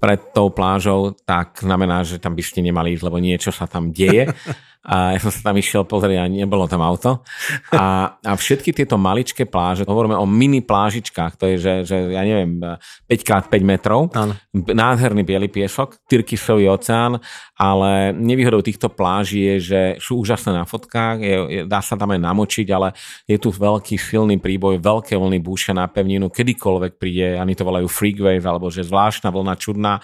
pred 0.00 0.32
tou 0.32 0.48
plážou, 0.48 1.12
tak 1.28 1.60
znamená, 1.60 2.00
že 2.08 2.16
tam 2.16 2.32
by 2.32 2.40
ste 2.40 2.64
nemali 2.64 2.96
ísť, 2.96 3.04
lebo 3.04 3.20
niečo 3.20 3.52
sa 3.52 3.68
tam 3.68 3.92
deje. 3.92 4.32
a 4.80 5.12
ja 5.12 5.20
som 5.20 5.28
sa 5.28 5.52
tam 5.52 5.60
išiel 5.60 5.84
pozrieť 5.84 6.24
a 6.24 6.32
nebolo 6.32 6.64
tam 6.64 6.80
auto. 6.80 7.20
A, 7.68 8.16
a 8.16 8.32
všetky 8.32 8.72
tieto 8.72 8.96
maličké 8.96 9.44
pláže, 9.44 9.84
hovoríme 9.84 10.16
o 10.16 10.24
mini 10.24 10.64
plážičkách, 10.64 11.36
to 11.36 11.44
je, 11.52 11.56
že, 11.60 11.74
že 11.84 11.96
ja 12.16 12.24
neviem, 12.24 12.56
5x5 13.04 13.52
metrov, 13.60 14.08
ano. 14.16 14.32
nádherný 14.56 15.20
biely 15.20 15.52
piesok, 15.52 16.00
Tyrkisový 16.08 16.72
oceán, 16.72 17.20
ale 17.60 18.16
nevýhodou 18.16 18.64
týchto 18.64 18.88
pláží 18.88 19.44
je, 19.52 19.56
že 19.60 19.80
sú 20.00 20.24
úžasné 20.24 20.56
na 20.56 20.64
fotkách, 20.64 21.20
je, 21.20 21.36
je, 21.44 21.60
dá 21.68 21.84
sa 21.84 22.00
tam 22.00 22.16
aj 22.16 22.20
namočiť, 22.24 22.66
ale 22.72 22.96
je 23.28 23.36
tu 23.36 23.52
veľký 23.52 24.00
silný 24.00 24.40
príboj, 24.40 24.80
veľké 24.80 25.12
vlny 25.12 25.44
búšia 25.44 25.76
na 25.76 25.92
pevninu, 25.92 26.32
kedykoľvek 26.32 26.96
príde, 26.96 27.36
ani 27.36 27.52
to 27.52 27.68
volajú 27.68 27.84
freak 27.84 28.16
wave, 28.16 28.48
alebo 28.48 28.72
že 28.72 28.88
zvláštna 28.88 29.28
vlna 29.28 29.54
čudná, 29.60 30.00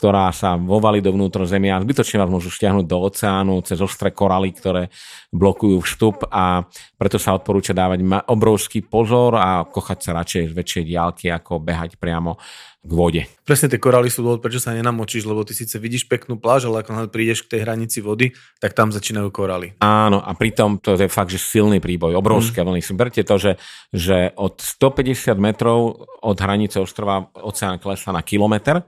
ktorá 0.00 0.32
sa 0.32 0.56
vovali 0.56 1.04
do 1.04 1.12
vnútrozemia 1.12 1.76
a 1.76 1.84
zbytočne 1.84 2.24
vás 2.24 2.32
môžu 2.32 2.48
stiahnuť 2.48 2.88
do 2.88 3.04
oceánu 3.04 3.60
cez 3.60 3.84
ostré 3.84 4.08
koraly, 4.08 4.48
ktoré 4.48 4.88
blokujú 5.28 5.76
vstup 5.84 6.24
a 6.32 6.64
preto 6.96 7.20
sa 7.20 7.36
odporúča 7.36 7.76
dávať 7.76 8.00
obrovský 8.24 8.80
pozor 8.80 9.36
a 9.36 9.68
kochať 9.68 9.98
sa 10.00 10.16
radšej 10.16 10.42
z 10.48 10.56
väčšej 10.56 10.84
diálky, 10.88 11.28
ako 11.28 11.60
behať 11.60 12.00
priamo 12.00 12.40
k 12.80 12.92
vode. 12.96 13.22
Presne 13.44 13.68
tie 13.68 13.76
korály 13.76 14.08
sú 14.08 14.24
dôvod, 14.24 14.40
prečo 14.40 14.56
sa 14.56 14.72
nenamočíš, 14.72 15.28
lebo 15.28 15.44
ty 15.44 15.52
síce 15.52 15.76
vidíš 15.76 16.08
peknú 16.08 16.40
pláž, 16.40 16.64
ale 16.64 16.80
ako 16.80 17.12
prídeš 17.12 17.44
k 17.44 17.52
tej 17.52 17.68
hranici 17.68 18.00
vody, 18.00 18.32
tak 18.56 18.72
tam 18.72 18.88
začínajú 18.88 19.28
korály. 19.28 19.76
Áno, 19.84 20.24
a 20.24 20.32
pritom 20.32 20.80
to 20.80 20.96
je 20.96 21.12
fakt, 21.12 21.28
že 21.28 21.36
silný 21.36 21.76
príboj, 21.76 22.16
obrovské 22.16 22.64
mm. 22.64 22.66
vlny. 22.72 22.80
Si 22.80 22.96
berte 22.96 23.20
to, 23.20 23.36
že, 23.36 23.52
že 23.92 24.32
od 24.32 24.64
150 24.64 25.36
metrov 25.36 26.08
od 26.24 26.36
hranice 26.40 26.80
ostrova 26.80 27.28
oceán 27.44 27.76
klesá 27.76 28.16
na 28.16 28.24
kilometr 28.24 28.80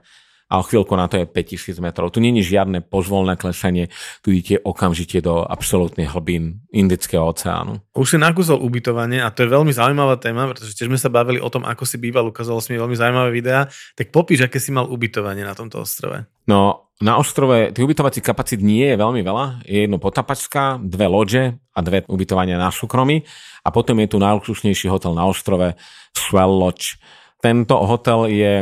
a 0.53 0.61
o 0.61 0.63
chvíľku 0.63 0.93
na 0.93 1.09
to 1.09 1.17
je 1.17 1.25
5000 1.25 1.81
metrov. 1.81 2.13
Tu 2.13 2.21
není 2.21 2.45
žiadne 2.45 2.85
pozvolné 2.85 3.33
klesanie, 3.33 3.89
tu 4.21 4.29
idete 4.29 4.61
okamžite 4.61 5.25
do 5.25 5.41
absolútnych 5.41 6.13
hlbín 6.13 6.61
Indického 6.69 7.25
oceánu. 7.25 7.81
Už 7.97 8.13
si 8.13 8.17
nakúsol 8.21 8.61
ubytovanie 8.61 9.17
a 9.17 9.33
to 9.33 9.41
je 9.41 9.49
veľmi 9.49 9.73
zaujímavá 9.73 10.21
téma, 10.21 10.45
pretože 10.53 10.77
tiež 10.77 10.93
sme 10.93 11.01
sa 11.01 11.09
bavili 11.09 11.41
o 11.41 11.49
tom, 11.49 11.65
ako 11.65 11.89
si 11.89 11.97
býval, 11.97 12.29
ukázalo 12.29 12.61
si 12.61 12.69
mi 12.69 12.77
veľmi 12.77 12.93
zaujímavé 12.93 13.33
videá. 13.33 13.65
Tak 13.97 14.13
popíš, 14.13 14.45
aké 14.45 14.61
si 14.61 14.69
mal 14.69 14.85
ubytovanie 14.85 15.41
na 15.41 15.57
tomto 15.57 15.81
ostrove. 15.81 16.29
No, 16.45 16.93
na 17.01 17.17
ostrove 17.17 17.73
tých 17.73 17.83
ubytovacích 17.89 18.21
kapacít 18.21 18.61
nie 18.61 18.93
je 18.93 18.95
veľmi 18.95 19.25
veľa. 19.25 19.65
Je 19.65 19.89
jedno 19.89 19.97
potapačská, 19.97 20.77
dve 20.85 21.09
loďe 21.09 21.43
a 21.73 21.79
dve 21.81 22.05
ubytovania 22.05 22.61
na 22.61 22.69
súkromí. 22.69 23.25
A 23.65 23.73
potom 23.73 23.97
je 23.97 24.07
tu 24.07 24.21
najluxusnejší 24.21 24.85
hotel 24.93 25.17
na 25.17 25.25
ostrove 25.25 25.73
Swell 26.13 26.53
Lodge. 26.53 27.01
Tento 27.41 27.75
hotel 27.75 28.19
je 28.29 28.53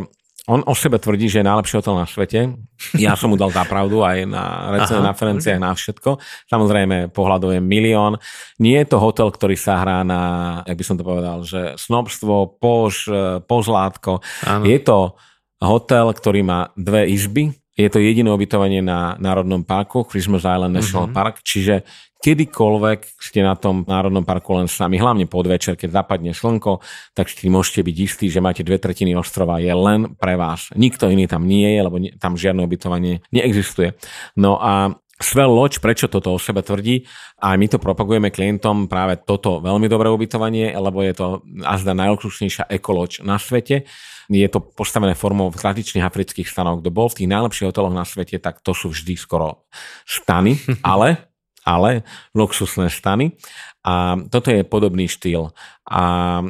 on 0.50 0.66
o 0.66 0.74
sebe 0.74 0.98
tvrdí, 0.98 1.30
že 1.30 1.42
je 1.42 1.50
najlepší 1.50 1.78
hotel 1.78 1.94
na 2.02 2.10
svete. 2.10 2.58
Ja 2.98 3.14
som 3.14 3.30
mu 3.30 3.38
dal 3.38 3.54
pravdu 3.54 4.02
aj 4.02 4.26
na, 4.26 4.74
referenciách, 5.14 5.62
na 5.62 5.78
všetko. 5.78 6.18
Samozrejme, 6.50 7.14
pohľadov 7.14 7.54
je 7.54 7.62
milión. 7.62 8.18
Nie 8.58 8.82
je 8.82 8.90
to 8.90 8.98
hotel, 8.98 9.30
ktorý 9.30 9.54
sa 9.54 9.86
hrá 9.86 10.02
na, 10.02 10.22
jak 10.66 10.78
by 10.78 10.86
som 10.86 10.98
to 10.98 11.06
povedal, 11.06 11.46
že 11.46 11.78
snobstvo, 11.78 12.58
pož, 12.58 13.06
pozlátko. 13.46 14.26
Ano. 14.42 14.66
Je 14.66 14.82
to 14.82 15.14
hotel, 15.62 16.10
ktorý 16.10 16.42
má 16.42 16.74
dve 16.74 17.06
izby. 17.06 17.54
Je 17.78 17.88
to 17.88 18.02
jediné 18.02 18.34
ubytovanie 18.34 18.82
na 18.82 19.16
Národnom 19.22 19.62
parku, 19.62 20.04
Christmas 20.10 20.42
Island 20.42 20.74
National 20.74 21.08
uh-huh. 21.08 21.18
Park, 21.18 21.46
čiže 21.46 21.88
kedykoľvek 22.22 23.18
ste 23.18 23.42
na 23.42 23.58
tom 23.58 23.82
národnom 23.84 24.22
parku 24.22 24.54
len 24.54 24.70
sami, 24.70 25.02
hlavne 25.02 25.26
podvečer, 25.26 25.74
keď 25.74 26.06
zapadne 26.06 26.32
slnko, 26.32 26.80
tak 27.18 27.28
si 27.28 27.50
môžete 27.50 27.82
byť 27.82 27.98
istí, 27.98 28.26
že 28.30 28.40
máte 28.40 28.62
dve 28.62 28.78
tretiny 28.78 29.18
ostrova, 29.18 29.58
je 29.58 29.74
len 29.74 30.14
pre 30.16 30.38
vás. 30.38 30.70
Nikto 30.78 31.10
iný 31.10 31.26
tam 31.26 31.50
nie 31.50 31.66
je, 31.66 31.80
lebo 31.82 31.98
tam 32.22 32.38
žiadne 32.38 32.62
ubytovanie 32.62 33.26
neexistuje. 33.34 33.98
No 34.38 34.62
a 34.62 35.02
Svel 35.22 35.54
Loď, 35.54 35.78
prečo 35.78 36.10
toto 36.10 36.34
o 36.34 36.42
sebe 36.42 36.66
tvrdí? 36.66 37.06
A 37.46 37.54
my 37.54 37.70
to 37.70 37.78
propagujeme 37.78 38.34
klientom 38.34 38.90
práve 38.90 39.22
toto 39.22 39.62
veľmi 39.62 39.86
dobré 39.86 40.10
ubytovanie, 40.10 40.74
lebo 40.74 41.06
je 41.06 41.14
to 41.14 41.28
azda 41.62 41.94
najluxusnejšia 41.94 42.66
ekoloď 42.74 43.22
na 43.22 43.38
svete. 43.38 43.86
Je 44.28 44.48
to 44.50 44.60
postavené 44.62 45.14
formou 45.14 45.54
tradičných 45.54 46.02
afrických 46.02 46.50
stanov. 46.50 46.82
Kto 46.82 46.90
bol 46.90 47.08
v 47.14 47.22
tých 47.24 47.30
najlepších 47.30 47.70
hoteloch 47.70 47.94
na 47.94 48.02
svete, 48.02 48.42
tak 48.42 48.66
to 48.66 48.74
sú 48.74 48.90
vždy 48.90 49.14
skoro 49.14 49.70
stany, 50.10 50.58
ale 50.82 51.31
ale 51.66 52.04
luxusné 52.34 52.90
stany. 52.90 53.38
A 53.82 54.14
toto 54.30 54.54
je 54.54 54.62
podobný 54.62 55.10
štýl. 55.10 55.50
A 55.90 56.02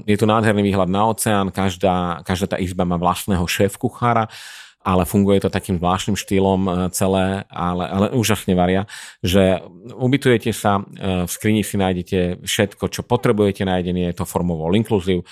je 0.04 0.20
tu 0.20 0.28
nádherný 0.28 0.68
výhľad 0.68 0.92
na 0.92 1.08
oceán, 1.08 1.48
každá, 1.48 2.20
každá 2.28 2.56
tá 2.56 2.58
izba 2.60 2.84
má 2.84 3.00
vlastného 3.00 3.48
šéf 3.48 3.80
kuchára, 3.80 4.28
ale 4.82 5.06
funguje 5.06 5.40
to 5.40 5.54
takým 5.54 5.78
zvláštnym 5.78 6.18
štýlom 6.18 6.62
e, 6.66 6.72
celé, 6.90 7.46
ale, 7.48 7.86
ale 7.86 8.08
úžasne 8.18 8.58
varia, 8.58 8.90
že 9.22 9.62
ubytujete 9.94 10.50
sa, 10.52 10.82
e, 10.82 11.24
v 11.24 11.30
skrini 11.30 11.62
si 11.62 11.78
nájdete 11.78 12.42
všetko, 12.42 12.90
čo 12.90 13.06
potrebujete, 13.06 13.62
nájdenie 13.62 14.10
je 14.12 14.18
to 14.18 14.26
formou 14.26 14.58
all 14.66 14.74
inclusive, 14.74 15.24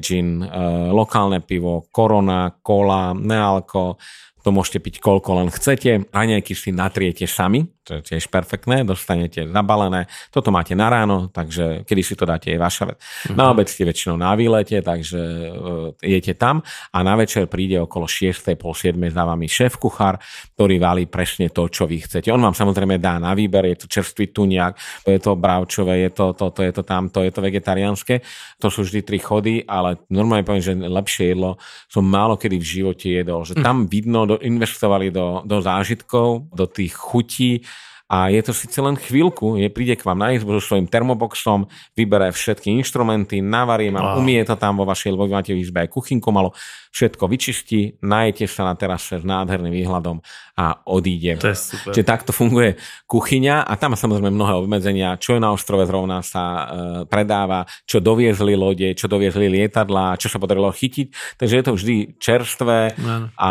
gin, 0.00 0.40
uh, 0.40 0.88
lokálne 0.88 1.44
pivo, 1.44 1.84
korona, 1.92 2.56
kola, 2.64 3.12
nealko, 3.12 4.00
to 4.40 4.48
môžete 4.48 4.80
piť 4.80 4.94
koľko 5.00 5.44
len 5.44 5.48
chcete, 5.52 6.08
raňajky 6.08 6.56
si 6.56 6.72
natriete 6.72 7.28
sami, 7.28 7.68
to 7.84 8.00
je 8.00 8.16
tiež 8.16 8.32
perfektné, 8.32 8.82
dostanete 8.82 9.44
zabalené, 9.44 10.08
toto 10.32 10.48
máte 10.48 10.72
na 10.72 10.88
ráno, 10.88 11.28
takže 11.28 11.84
kedy 11.84 12.02
si 12.02 12.16
to 12.16 12.24
dáte 12.24 12.48
je 12.48 12.56
vaša 12.56 12.84
vec. 12.88 12.98
Mm-hmm. 12.98 13.36
Na 13.36 13.52
obed 13.52 13.68
ste 13.68 13.84
väčšinou 13.84 14.16
na 14.16 14.32
výlete, 14.32 14.80
takže 14.80 15.20
uh, 15.20 15.92
idete 16.00 16.32
tam 16.34 16.64
a 16.64 16.98
na 17.04 17.14
večer 17.14 17.44
príde 17.44 17.76
okolo 17.76 18.08
6. 18.08 18.56
pol 18.56 18.72
7. 18.72 18.96
za 19.12 19.22
vami 19.28 19.44
šéf 19.44 19.76
kuchár, 19.76 20.16
ktorý 20.56 20.80
valí 20.80 21.04
presne 21.04 21.52
to, 21.52 21.68
čo 21.68 21.84
vy 21.84 22.00
chcete. 22.00 22.32
On 22.32 22.40
vám 22.40 22.56
samozrejme 22.56 22.96
dá 22.96 23.20
na 23.20 23.36
výber, 23.36 23.68
je 23.76 23.84
to 23.84 23.86
čerstvý 23.86 24.32
tuniak, 24.32 24.80
je 25.04 25.20
to 25.20 25.36
bravčové, 25.36 26.08
je 26.08 26.10
to 26.10 26.32
toto, 26.32 26.64
je 26.64 26.72
to 26.72 26.82
tamto, 26.82 27.20
je 27.20 27.30
to 27.30 27.44
vegetariánske. 27.44 28.24
To 28.64 28.72
sú 28.72 28.88
vždy 28.88 29.04
tri 29.04 29.20
chody, 29.20 29.60
ale 29.68 30.00
normálne 30.08 30.48
poviem, 30.48 30.64
že 30.64 30.72
lepšie 30.72 31.36
jedlo 31.36 31.60
som 31.92 32.00
málo 32.08 32.40
kedy 32.40 32.56
v 32.56 32.66
živote 32.80 33.06
jedol, 33.12 33.44
že 33.44 33.60
tam 33.60 33.84
vidno, 33.84 34.24
do, 34.24 34.40
investovali 34.40 35.12
do, 35.12 35.44
do 35.44 35.60
zážitkov, 35.60 36.48
do 36.48 36.64
tých 36.64 36.96
chutí, 36.96 37.60
a 38.04 38.28
je 38.28 38.40
to 38.44 38.52
síce 38.52 38.76
len 38.76 39.00
chvíľku, 39.00 39.56
je 39.56 39.72
príde 39.72 39.96
k 39.96 40.04
vám 40.04 40.20
na 40.20 40.36
izbu 40.36 40.60
so 40.60 40.62
svojím 40.72 40.84
termoboxom, 40.84 41.64
vyberá 41.96 42.28
všetky 42.28 42.68
inštrumenty, 42.84 43.40
navarí 43.40 43.88
vám, 43.88 44.16
wow. 44.16 44.20
umie 44.20 44.44
to 44.44 44.54
tam 44.60 44.76
vo 44.76 44.84
vašej, 44.84 45.16
lebo 45.16 45.24
máte 45.32 45.56
v 45.56 45.64
izbe 45.64 45.82
aj 45.82 45.88
kuchynku 45.88 46.28
malo, 46.28 46.52
všetko 46.92 47.24
vyčistí, 47.24 47.96
najete 48.04 48.44
sa 48.44 48.68
na 48.68 48.76
terase 48.76 49.18
s 49.18 49.24
nádherným 49.24 49.72
výhľadom 49.72 50.20
a 50.54 50.86
odíde. 50.86 51.34
To 51.42 51.50
je 51.50 51.58
super. 51.58 51.90
Čiže 51.90 52.06
takto 52.06 52.30
funguje 52.30 52.78
kuchyňa 53.10 53.66
a 53.66 53.72
tam 53.74 53.98
samozrejme 53.98 54.30
mnohé 54.30 54.54
obmedzenia, 54.62 55.18
čo 55.18 55.34
je 55.34 55.42
na 55.42 55.50
ostrove 55.50 55.82
zrovna 55.82 56.22
sa 56.22 56.44
e, 56.44 56.64
predáva, 57.10 57.66
čo 57.82 57.98
doviezli 57.98 58.54
lode, 58.54 58.94
čo 58.94 59.10
doviezli 59.10 59.50
lietadla, 59.50 60.14
čo 60.14 60.30
sa 60.30 60.38
podarilo 60.38 60.70
chytiť. 60.70 61.36
Takže 61.42 61.54
je 61.58 61.64
to 61.66 61.72
vždy 61.74 61.96
čerstvé 62.22 62.94
a 63.34 63.50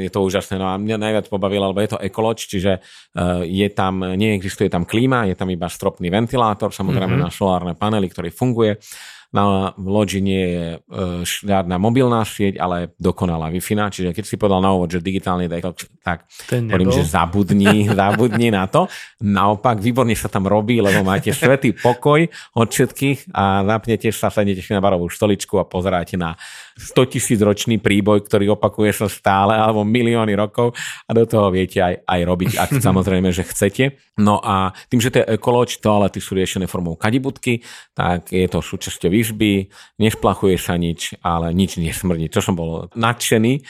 je 0.00 0.10
to 0.10 0.24
úžasné. 0.24 0.56
No 0.56 0.72
a 0.72 0.80
mňa 0.80 0.96
najviac 0.96 1.26
pobavilo, 1.28 1.68
lebo 1.76 1.84
je 1.84 1.92
to 1.92 2.00
ekoloč, 2.00 2.48
čiže 2.48 2.80
e, 2.80 2.80
je 3.44 3.68
tam, 3.76 4.00
neexistuje 4.00 4.72
tam 4.72 4.88
klíma, 4.88 5.28
je 5.28 5.36
tam 5.36 5.52
iba 5.52 5.68
stropný 5.68 6.08
ventilátor, 6.08 6.72
samozrejme 6.72 7.20
mm-hmm. 7.20 7.28
na 7.28 7.36
solárne 7.36 7.76
panely, 7.76 8.08
ktorý 8.08 8.32
funguje 8.32 8.80
na 9.34 9.74
loďi 9.74 10.22
nie 10.22 10.44
je 10.46 10.66
e, 10.78 10.78
žiadna 11.26 11.74
mobilná 11.82 12.22
sieť, 12.22 12.62
ale 12.62 12.94
dokonalá 13.02 13.50
wi 13.50 13.58
čiže 13.58 14.14
keď 14.14 14.24
si 14.24 14.38
povedal 14.38 14.62
na 14.62 14.70
úvod, 14.70 14.94
že 14.94 15.02
digitálny 15.02 15.50
detox, 15.50 15.90
tak 16.06 16.30
hovorím, 16.54 16.94
že 16.94 17.02
zabudni, 17.02 17.90
zabudni 17.98 18.54
na 18.54 18.70
to. 18.70 18.86
Naopak, 19.18 19.82
výborne 19.82 20.14
sa 20.14 20.30
tam 20.30 20.46
robí, 20.46 20.78
lebo 20.78 21.02
máte 21.02 21.34
svetý 21.34 21.74
pokoj 21.74 22.30
od 22.54 22.68
všetkých 22.70 23.34
a 23.34 23.66
zapnete 23.66 24.14
sa, 24.14 24.30
sadnete 24.30 24.62
si 24.62 24.70
na 24.70 24.78
barovú 24.78 25.10
stoličku 25.10 25.58
a 25.58 25.66
pozeráte 25.66 26.14
na 26.14 26.38
100 26.74 27.12
tisíc 27.12 27.38
ročný 27.38 27.78
príboj, 27.78 28.26
ktorý 28.26 28.58
opakuje 28.58 28.90
sa 28.90 29.06
stále, 29.06 29.54
alebo 29.54 29.86
milióny 29.86 30.34
rokov 30.34 30.74
a 31.06 31.10
do 31.14 31.22
toho 31.22 31.54
viete 31.54 31.78
aj, 31.78 32.02
aj 32.02 32.20
robiť, 32.26 32.52
ak 32.58 32.70
samozrejme, 32.86 33.30
že 33.30 33.46
chcete. 33.46 33.84
No 34.18 34.42
a 34.42 34.74
tým, 34.90 35.02
že 35.02 35.10
to 35.10 35.22
je 35.22 35.38
ekoloč, 35.38 35.78
toalety 35.78 36.18
sú 36.18 36.34
riešené 36.38 36.66
formou 36.66 36.98
kadibudky, 36.98 37.62
tak 37.94 38.30
je 38.30 38.46
to 38.50 38.62
súčasťou 38.62 39.10
izby, 39.10 39.70
nesplachuje 39.98 40.58
sa 40.58 40.74
nič, 40.74 41.18
ale 41.22 41.54
nič 41.54 41.78
nesmrdí. 41.78 42.26
To 42.34 42.42
som 42.42 42.58
bol 42.58 42.90
nadšený. 42.94 43.62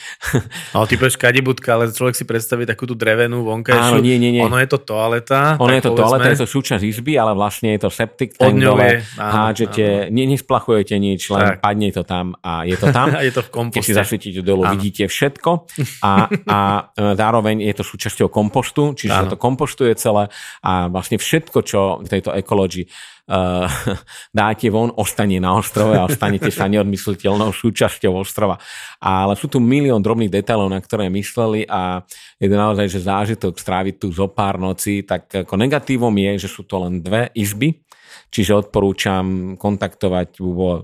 No 0.73 0.85
ty 0.89 0.97
povieš 0.97 1.17
kadibudka, 1.21 1.77
ale 1.77 1.93
človek 1.93 2.17
si 2.17 2.25
predstaví 2.25 2.65
takú 2.65 2.89
tú 2.89 2.97
drevenú 2.97 3.45
vonkajšiu. 3.45 3.97
Áno, 3.97 3.99
nie, 4.01 4.17
nie, 4.17 4.33
nie. 4.33 4.41
Ono 4.41 4.57
je 4.57 4.69
to 4.69 4.81
toaleta. 4.81 5.61
Ono 5.61 5.73
je 5.73 5.81
to 5.81 5.93
povedzme. 5.93 6.01
toaleta, 6.01 6.27
je 6.33 6.41
to 6.41 6.49
súčasť 6.49 6.83
izby, 6.85 7.17
ale 7.17 7.37
vlastne 7.37 7.73
je 7.77 7.79
to 7.85 7.89
septic 7.93 8.33
tank 8.37 8.57
dole. 8.57 9.01
Hádžete, 9.17 10.09
ne, 10.09 10.23
nesplachujete 10.29 10.97
nič, 10.97 11.29
len 11.33 11.57
tak. 11.57 11.61
padne 11.61 11.89
to 11.93 12.01
tam 12.05 12.33
a 12.41 12.65
je 12.65 12.77
to 12.77 12.94
tam. 12.95 13.07
A 13.17 13.21
je 13.27 13.35
to 13.35 13.43
v 13.43 13.49
Keď 13.51 13.51
si 13.51 13.91
komposte. 13.91 13.93
zasvietíte 13.93 14.41
dolu, 14.41 14.63
Áno. 14.63 14.79
vidíte 14.79 15.11
všetko 15.11 15.51
a, 15.99 16.11
a 16.47 16.59
e, 16.95 17.03
zároveň 17.19 17.67
je 17.67 17.73
to 17.75 17.83
súčasťou 17.83 18.27
kompostu, 18.31 18.95
čiže 18.95 19.11
Áno. 19.11 19.19
sa 19.19 19.31
to 19.35 19.37
kompostuje 19.37 19.91
celé 19.99 20.31
a 20.63 20.87
vlastne 20.87 21.19
všetko, 21.19 21.57
čo 21.67 21.79
v 21.99 22.07
tejto 22.07 22.31
ekológii 22.31 22.87
uh, 23.29 23.65
dáte 24.39 24.69
von, 24.69 24.93
ostane 24.95 25.41
na 25.41 25.57
ostrove 25.57 25.97
a 25.97 26.05
ostanete 26.05 26.49
sa 26.53 26.69
neodmysliteľnou 26.69 27.51
súčasťou 27.51 28.13
ostrova. 28.21 28.61
Ale 29.01 29.33
sú 29.37 29.49
tu 29.49 29.57
milión 29.61 30.01
drobných 30.01 30.31
detailov, 30.31 30.69
na 30.69 30.79
ktoré 30.81 31.09
mysleli 31.09 31.65
a 31.65 32.01
je 32.37 32.47
to 32.47 32.55
naozaj, 32.57 32.85
že 32.89 33.05
zážitok 33.05 33.57
stráviť 33.57 33.95
tu 34.01 34.07
zo 34.13 34.29
pár 34.29 34.61
nocí, 34.61 35.03
tak 35.03 35.45
ako 35.45 35.53
negatívom 35.57 36.13
je, 36.13 36.47
že 36.47 36.49
sú 36.49 36.63
to 36.65 36.85
len 36.85 37.01
dve 37.01 37.29
izby, 37.33 37.85
Čiže 38.29 38.67
odporúčam 38.67 39.55
kontaktovať 39.55 40.41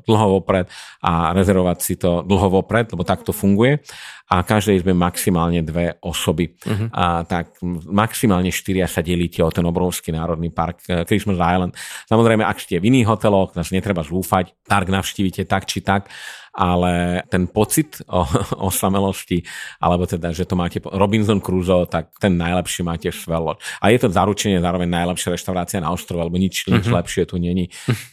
dlho 0.08 0.28
vopred 0.40 0.72
a 1.04 1.36
rezervovať 1.36 1.78
si 1.82 2.00
to 2.00 2.24
dlho 2.24 2.62
vopred, 2.62 2.88
lebo 2.94 3.04
tak 3.04 3.28
to 3.28 3.36
funguje. 3.36 3.84
A 4.32 4.48
každej 4.48 4.80
izbe 4.80 4.96
maximálne 4.96 5.60
dve 5.60 6.00
osoby. 6.00 6.56
Uh-huh. 6.64 6.88
A 6.96 7.28
tak 7.28 7.60
maximálne 7.92 8.48
štyria 8.48 8.88
sa 8.88 9.04
delíte 9.04 9.44
o 9.44 9.52
ten 9.52 9.68
obrovský 9.68 10.16
národný 10.16 10.48
park 10.56 10.88
eh, 10.88 11.04
Christmas 11.04 11.36
Island. 11.36 11.76
Samozrejme, 12.08 12.48
ak 12.48 12.64
ste 12.64 12.80
v 12.80 12.88
iných 12.88 13.12
hoteloch, 13.12 13.52
zase 13.52 13.76
netreba 13.76 14.08
zúfať, 14.08 14.56
park 14.64 14.88
navštívite 14.88 15.44
tak 15.44 15.68
či 15.68 15.84
tak, 15.84 16.08
ale 16.52 17.24
ten 17.28 17.48
pocit 17.48 18.04
o, 18.08 18.24
o 18.68 18.72
samelosti, 18.72 19.44
alebo 19.80 20.08
teda, 20.08 20.32
že 20.32 20.48
to 20.48 20.56
máte 20.56 20.80
Robinson 20.84 21.40
Crusoe, 21.44 21.88
tak 21.88 22.16
ten 22.20 22.36
najlepší 22.36 22.88
máte 22.88 23.12
v 23.12 23.16
Svel 23.16 23.44
Lodge. 23.44 23.64
A 23.84 23.92
je 23.92 24.00
to 24.00 24.08
zaručenie 24.12 24.60
zároveň 24.64 24.88
najlepšia 24.88 25.36
reštaurácia 25.36 25.84
na 25.84 25.92
ostrove, 25.92 26.24
lebo 26.24 26.40
nič, 26.40 26.68
nič 26.72 26.88
Mhm. 26.88 26.96
lepšie 26.96 27.24
tu 27.28 27.36
není. 27.36 27.68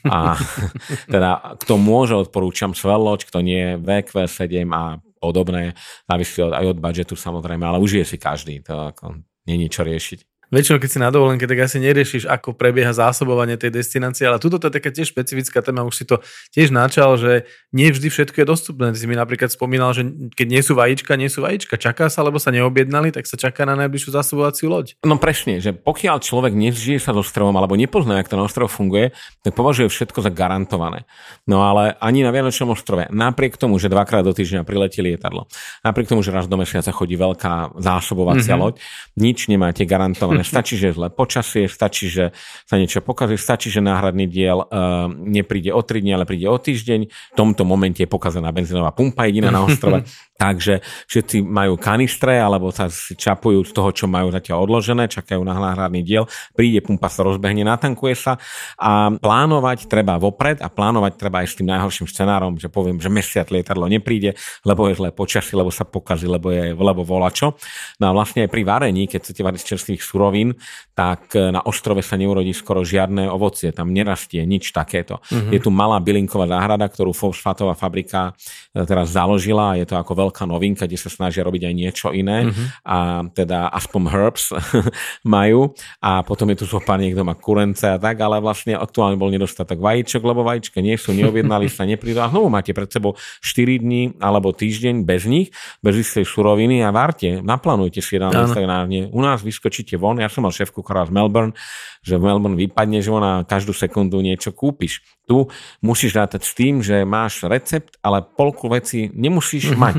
A 0.07 0.35
teda, 1.15 1.59
kto 1.63 1.79
môže, 1.79 2.15
odporúčam 2.15 2.75
Svel 2.75 2.99
Lodge, 2.99 3.27
kto 3.27 3.39
nie, 3.43 3.79
VQ7 3.79 4.67
a 4.75 4.99
podobné, 5.19 5.75
závisí 6.07 6.41
aj 6.41 6.65
od 6.73 6.79
budžetu 6.79 7.15
samozrejme, 7.19 7.67
ale 7.67 7.83
užije 7.83 8.07
si 8.07 8.17
každý, 8.17 8.63
to 8.63 8.95
ako, 8.95 9.21
není 9.45 9.67
čo 9.69 9.83
riešiť. 9.85 10.38
Väčšinou, 10.49 10.81
keď 10.81 10.91
si 10.91 10.99
na 10.99 11.13
dovolenke, 11.13 11.45
tak 11.45 11.61
asi 11.61 11.77
neriešiš, 11.79 12.25
ako 12.25 12.57
prebieha 12.57 12.91
zásobovanie 12.97 13.61
tej 13.61 13.69
destinácie, 13.69 14.25
ale 14.25 14.41
tuto 14.41 14.57
to 14.57 14.73
je 14.73 14.75
taká 14.81 14.91
tiež 14.91 15.13
špecifická 15.13 15.61
téma, 15.61 15.85
už 15.85 15.95
si 15.95 16.05
to 16.09 16.25
tiež 16.51 16.73
načal, 16.73 17.21
že 17.21 17.47
nie 17.71 17.93
vždy 17.93 18.09
všetko 18.09 18.37
je 18.43 18.47
dostupné. 18.49 18.91
Ty 18.91 18.99
si 18.99 19.07
mi 19.07 19.15
napríklad 19.15 19.53
spomínal, 19.53 19.93
že 19.93 20.09
keď 20.35 20.47
nie 20.49 20.63
sú 20.65 20.73
vajíčka, 20.73 21.21
nie 21.21 21.29
sú 21.29 21.45
vajíčka. 21.45 21.77
Čaká 21.77 22.09
sa, 22.09 22.25
lebo 22.25 22.41
sa 22.41 22.49
neobjednali, 22.49 23.13
tak 23.13 23.29
sa 23.29 23.37
čaká 23.37 23.69
na 23.69 23.77
najbližšiu 23.77 24.11
zásobovaciu 24.17 24.73
loď. 24.73 24.97
No 25.05 25.21
presne, 25.21 25.61
že 25.61 25.77
pokiaľ 25.77 26.25
človek 26.25 26.57
nevžije 26.57 26.97
sa 26.97 27.13
so 27.13 27.21
ostrovom 27.21 27.53
alebo 27.53 27.77
nepozná, 27.77 28.17
jak 28.25 28.33
ten 28.33 28.41
ostrov 28.41 28.73
funguje, 28.73 29.13
tak 29.45 29.53
považuje 29.53 29.93
všetko 29.93 30.25
za 30.25 30.33
garantované. 30.33 31.05
No 31.45 31.61
ale 31.69 31.93
ani 32.01 32.25
na 32.25 32.33
Vianočnom 32.33 32.73
ostrove, 32.73 33.05
napriek 33.13 33.61
tomu, 33.61 33.77
že 33.77 33.93
dvakrát 33.93 34.25
do 34.25 34.33
týždňa 34.33 34.65
priletí 34.65 35.05
lietadlo, 35.05 35.45
napriek 35.85 36.09
tomu, 36.09 36.25
že 36.25 36.33
raz 36.33 36.49
do 36.49 36.57
mesiaca 36.57 36.89
chodí 36.89 37.21
veľká 37.21 37.77
zásobovacia 37.77 38.57
mm-hmm. 38.57 38.65
loď, 38.65 38.75
nič 39.21 39.53
nemáte 39.53 39.85
garantované. 39.85 40.38
Stačí, 40.45 40.75
že 40.77 40.91
je 40.91 40.97
zlé 40.99 41.09
počasie, 41.09 41.71
stačí, 41.71 42.11
že 42.11 42.35
sa 42.67 42.77
niečo 42.77 43.01
pokazí, 43.01 43.39
stačí, 43.39 43.71
že 43.71 43.79
náhradný 43.79 44.27
diel 44.27 44.65
uh, 44.65 45.09
nepríde 45.11 45.71
o 45.71 45.81
3 45.81 46.03
dní, 46.03 46.13
ale 46.15 46.29
príde 46.29 46.47
o 46.51 46.59
týždeň. 46.59 47.01
V 47.09 47.37
tomto 47.37 47.63
momente 47.63 48.03
je 48.03 48.11
pokazená 48.11 48.53
benzínová 48.53 48.91
pumpa 48.91 49.27
jediná 49.31 49.55
na 49.55 49.65
ostrove. 49.65 50.03
Takže 50.39 50.87
všetci 51.11 51.43
majú 51.43 51.75
kanistre 51.75 52.39
alebo 52.39 52.71
sa 52.71 52.87
čapujú 52.95 53.67
z 53.67 53.73
toho, 53.75 53.91
čo 53.91 54.07
majú 54.07 54.31
zatiaľ 54.31 54.71
odložené, 54.71 55.11
čakajú 55.11 55.43
na 55.43 55.59
náhradný 55.59 56.07
diel, 56.07 56.31
príde 56.55 56.79
pumpa 56.79 57.11
sa 57.11 57.27
rozbehne, 57.27 57.67
natankuje 57.67 58.15
sa 58.15 58.39
a 58.79 59.11
plánovať 59.19 59.91
treba 59.91 60.15
vopred 60.15 60.63
a 60.63 60.71
plánovať 60.71 61.19
treba 61.19 61.43
aj 61.43 61.49
s 61.51 61.55
tým 61.59 61.75
najhorším 61.75 62.07
scenárom, 62.07 62.55
že 62.55 62.71
poviem, 62.71 63.03
že 63.03 63.11
mesiac 63.11 63.51
lietadlo 63.51 63.91
nepríde, 63.91 64.39
lebo 64.63 64.87
je 64.87 65.03
zlé 65.03 65.11
počasie, 65.11 65.59
lebo 65.59 65.75
sa 65.75 65.83
pokazí, 65.83 66.31
lebo 66.31 66.55
je 66.55 66.71
lebo 66.71 67.03
volačo. 67.03 67.59
No 67.99 68.11
a 68.11 68.13
vlastne 68.15 68.47
aj 68.47 68.51
pri 68.55 68.63
varení, 68.63 69.11
keď 69.11 69.19
chcete 69.27 69.43
variť 69.43 69.61
z 69.67 69.69
čerstvých 69.75 70.01
surovín, 70.29 70.61
tak 70.93 71.33
na 71.33 71.63
ostrove 71.65 72.03
sa 72.03 72.19
neurodí 72.19 72.53
skoro 72.53 72.85
žiadne 72.85 73.31
ovocie, 73.31 73.73
tam 73.73 73.95
nerastie 73.95 74.45
nič 74.45 74.75
takéto. 74.75 75.23
Uh-huh. 75.31 75.55
Je 75.55 75.63
tu 75.63 75.71
malá 75.73 75.97
bylinková 76.03 76.51
záhrada, 76.51 76.85
ktorú 76.91 77.15
fosfátová 77.15 77.79
fabrika 77.79 78.35
e, 78.75 78.83
teraz 78.83 79.15
založila, 79.15 79.79
je 79.79 79.87
to 79.87 79.95
ako 79.95 80.29
veľká 80.29 80.45
novinka, 80.45 80.91
kde 80.91 80.99
sa 80.99 81.09
snažia 81.09 81.47
robiť 81.47 81.71
aj 81.71 81.75
niečo 81.75 82.09
iné 82.11 82.51
uh-huh. 82.51 82.67
a 82.85 82.97
teda 83.31 83.71
aspoň 83.73 84.03
herbs 84.11 84.45
majú 85.39 85.73
a 86.03 86.27
potom 86.27 86.51
je 86.51 86.61
tu 86.61 86.67
zo 86.67 86.83
pár 86.83 86.99
niekto 86.99 87.23
má 87.23 87.39
kurence 87.39 87.87
a 87.87 87.97
tak, 87.97 88.19
ale 88.19 88.43
vlastne 88.43 88.75
aktuálne 88.75 89.15
bol 89.15 89.31
nedostatok 89.31 89.79
vajíčok, 89.79 90.21
lebo 90.27 90.43
vajíčka 90.43 90.83
nie 90.83 90.99
sú, 90.99 91.15
neobjednali 91.15 91.71
sa, 91.71 91.87
neprídu 91.87 92.21
a 92.21 92.29
znovu 92.29 92.51
máte 92.51 92.75
pred 92.75 92.91
sebou 92.91 93.15
4 93.41 93.81
dní 93.81 94.19
alebo 94.19 94.51
týždeň 94.51 95.07
bez 95.07 95.31
nich, 95.31 95.55
bez 95.79 95.95
istej 95.95 96.27
suroviny 96.27 96.83
a 96.83 96.91
várte, 96.91 97.39
naplánujte 97.39 98.03
si 98.03 98.19
jeden 98.19 98.35
Instagram. 98.35 98.91
U 99.15 99.21
nás 99.23 99.47
vyskočíte 99.47 99.95
von, 99.95 100.18
ja 100.23 100.31
som 100.31 100.45
mal 100.45 100.55
šéfku 100.55 100.83
z 100.83 101.11
Melbourne, 101.15 101.55
že 102.03 102.19
v 102.19 102.27
Melbourne 102.27 102.59
vypadne, 102.59 102.99
že 102.99 103.11
ona 103.11 103.43
každú 103.47 103.73
sekundu 103.73 104.19
niečo 104.21 104.51
kúpiš. 104.55 105.03
Tu 105.29 105.45
musíš 105.85 106.17
rátať 106.17 106.43
s 106.45 106.53
tým, 106.57 106.81
že 106.81 107.05
máš 107.05 107.45
recept, 107.45 107.97
ale 108.01 108.25
polku 108.25 108.67
veci 108.69 109.11
nemusíš 109.15 109.75
mať. 109.83 109.95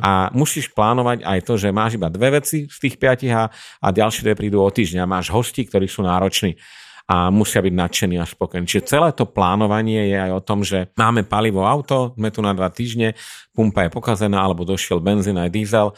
a 0.00 0.30
musíš 0.34 0.72
plánovať 0.72 1.22
aj 1.22 1.38
to, 1.46 1.54
že 1.58 1.74
máš 1.74 1.96
iba 1.96 2.10
dve 2.12 2.40
veci 2.40 2.66
z 2.66 2.76
tých 2.80 2.98
piatich 2.98 3.32
a, 3.32 3.48
a 3.80 3.86
ďalšie 3.90 4.26
dve 4.26 4.34
prídu 4.34 4.60
o 4.62 4.70
týždeň 4.70 5.04
a 5.04 5.10
máš 5.10 5.30
hosti, 5.30 5.66
ktorí 5.66 5.86
sú 5.86 6.02
nároční 6.02 6.58
a 7.10 7.26
musia 7.26 7.58
byť 7.58 7.74
nadšení 7.74 8.22
a 8.22 8.26
spokojní. 8.26 8.70
Čiže 8.70 8.86
celé 8.86 9.10
to 9.10 9.26
plánovanie 9.26 10.14
je 10.14 10.14
aj 10.14 10.30
o 10.30 10.44
tom, 10.46 10.62
že 10.62 10.94
máme 10.94 11.26
palivo 11.26 11.66
auto, 11.66 12.14
sme 12.14 12.30
tu 12.30 12.38
na 12.38 12.54
dva 12.54 12.70
týždne, 12.70 13.18
pumpa 13.50 13.82
je 13.82 13.90
pokazená, 13.90 14.38
alebo 14.38 14.62
došiel 14.62 15.02
benzín 15.02 15.34
aj 15.34 15.50
diesel, 15.50 15.90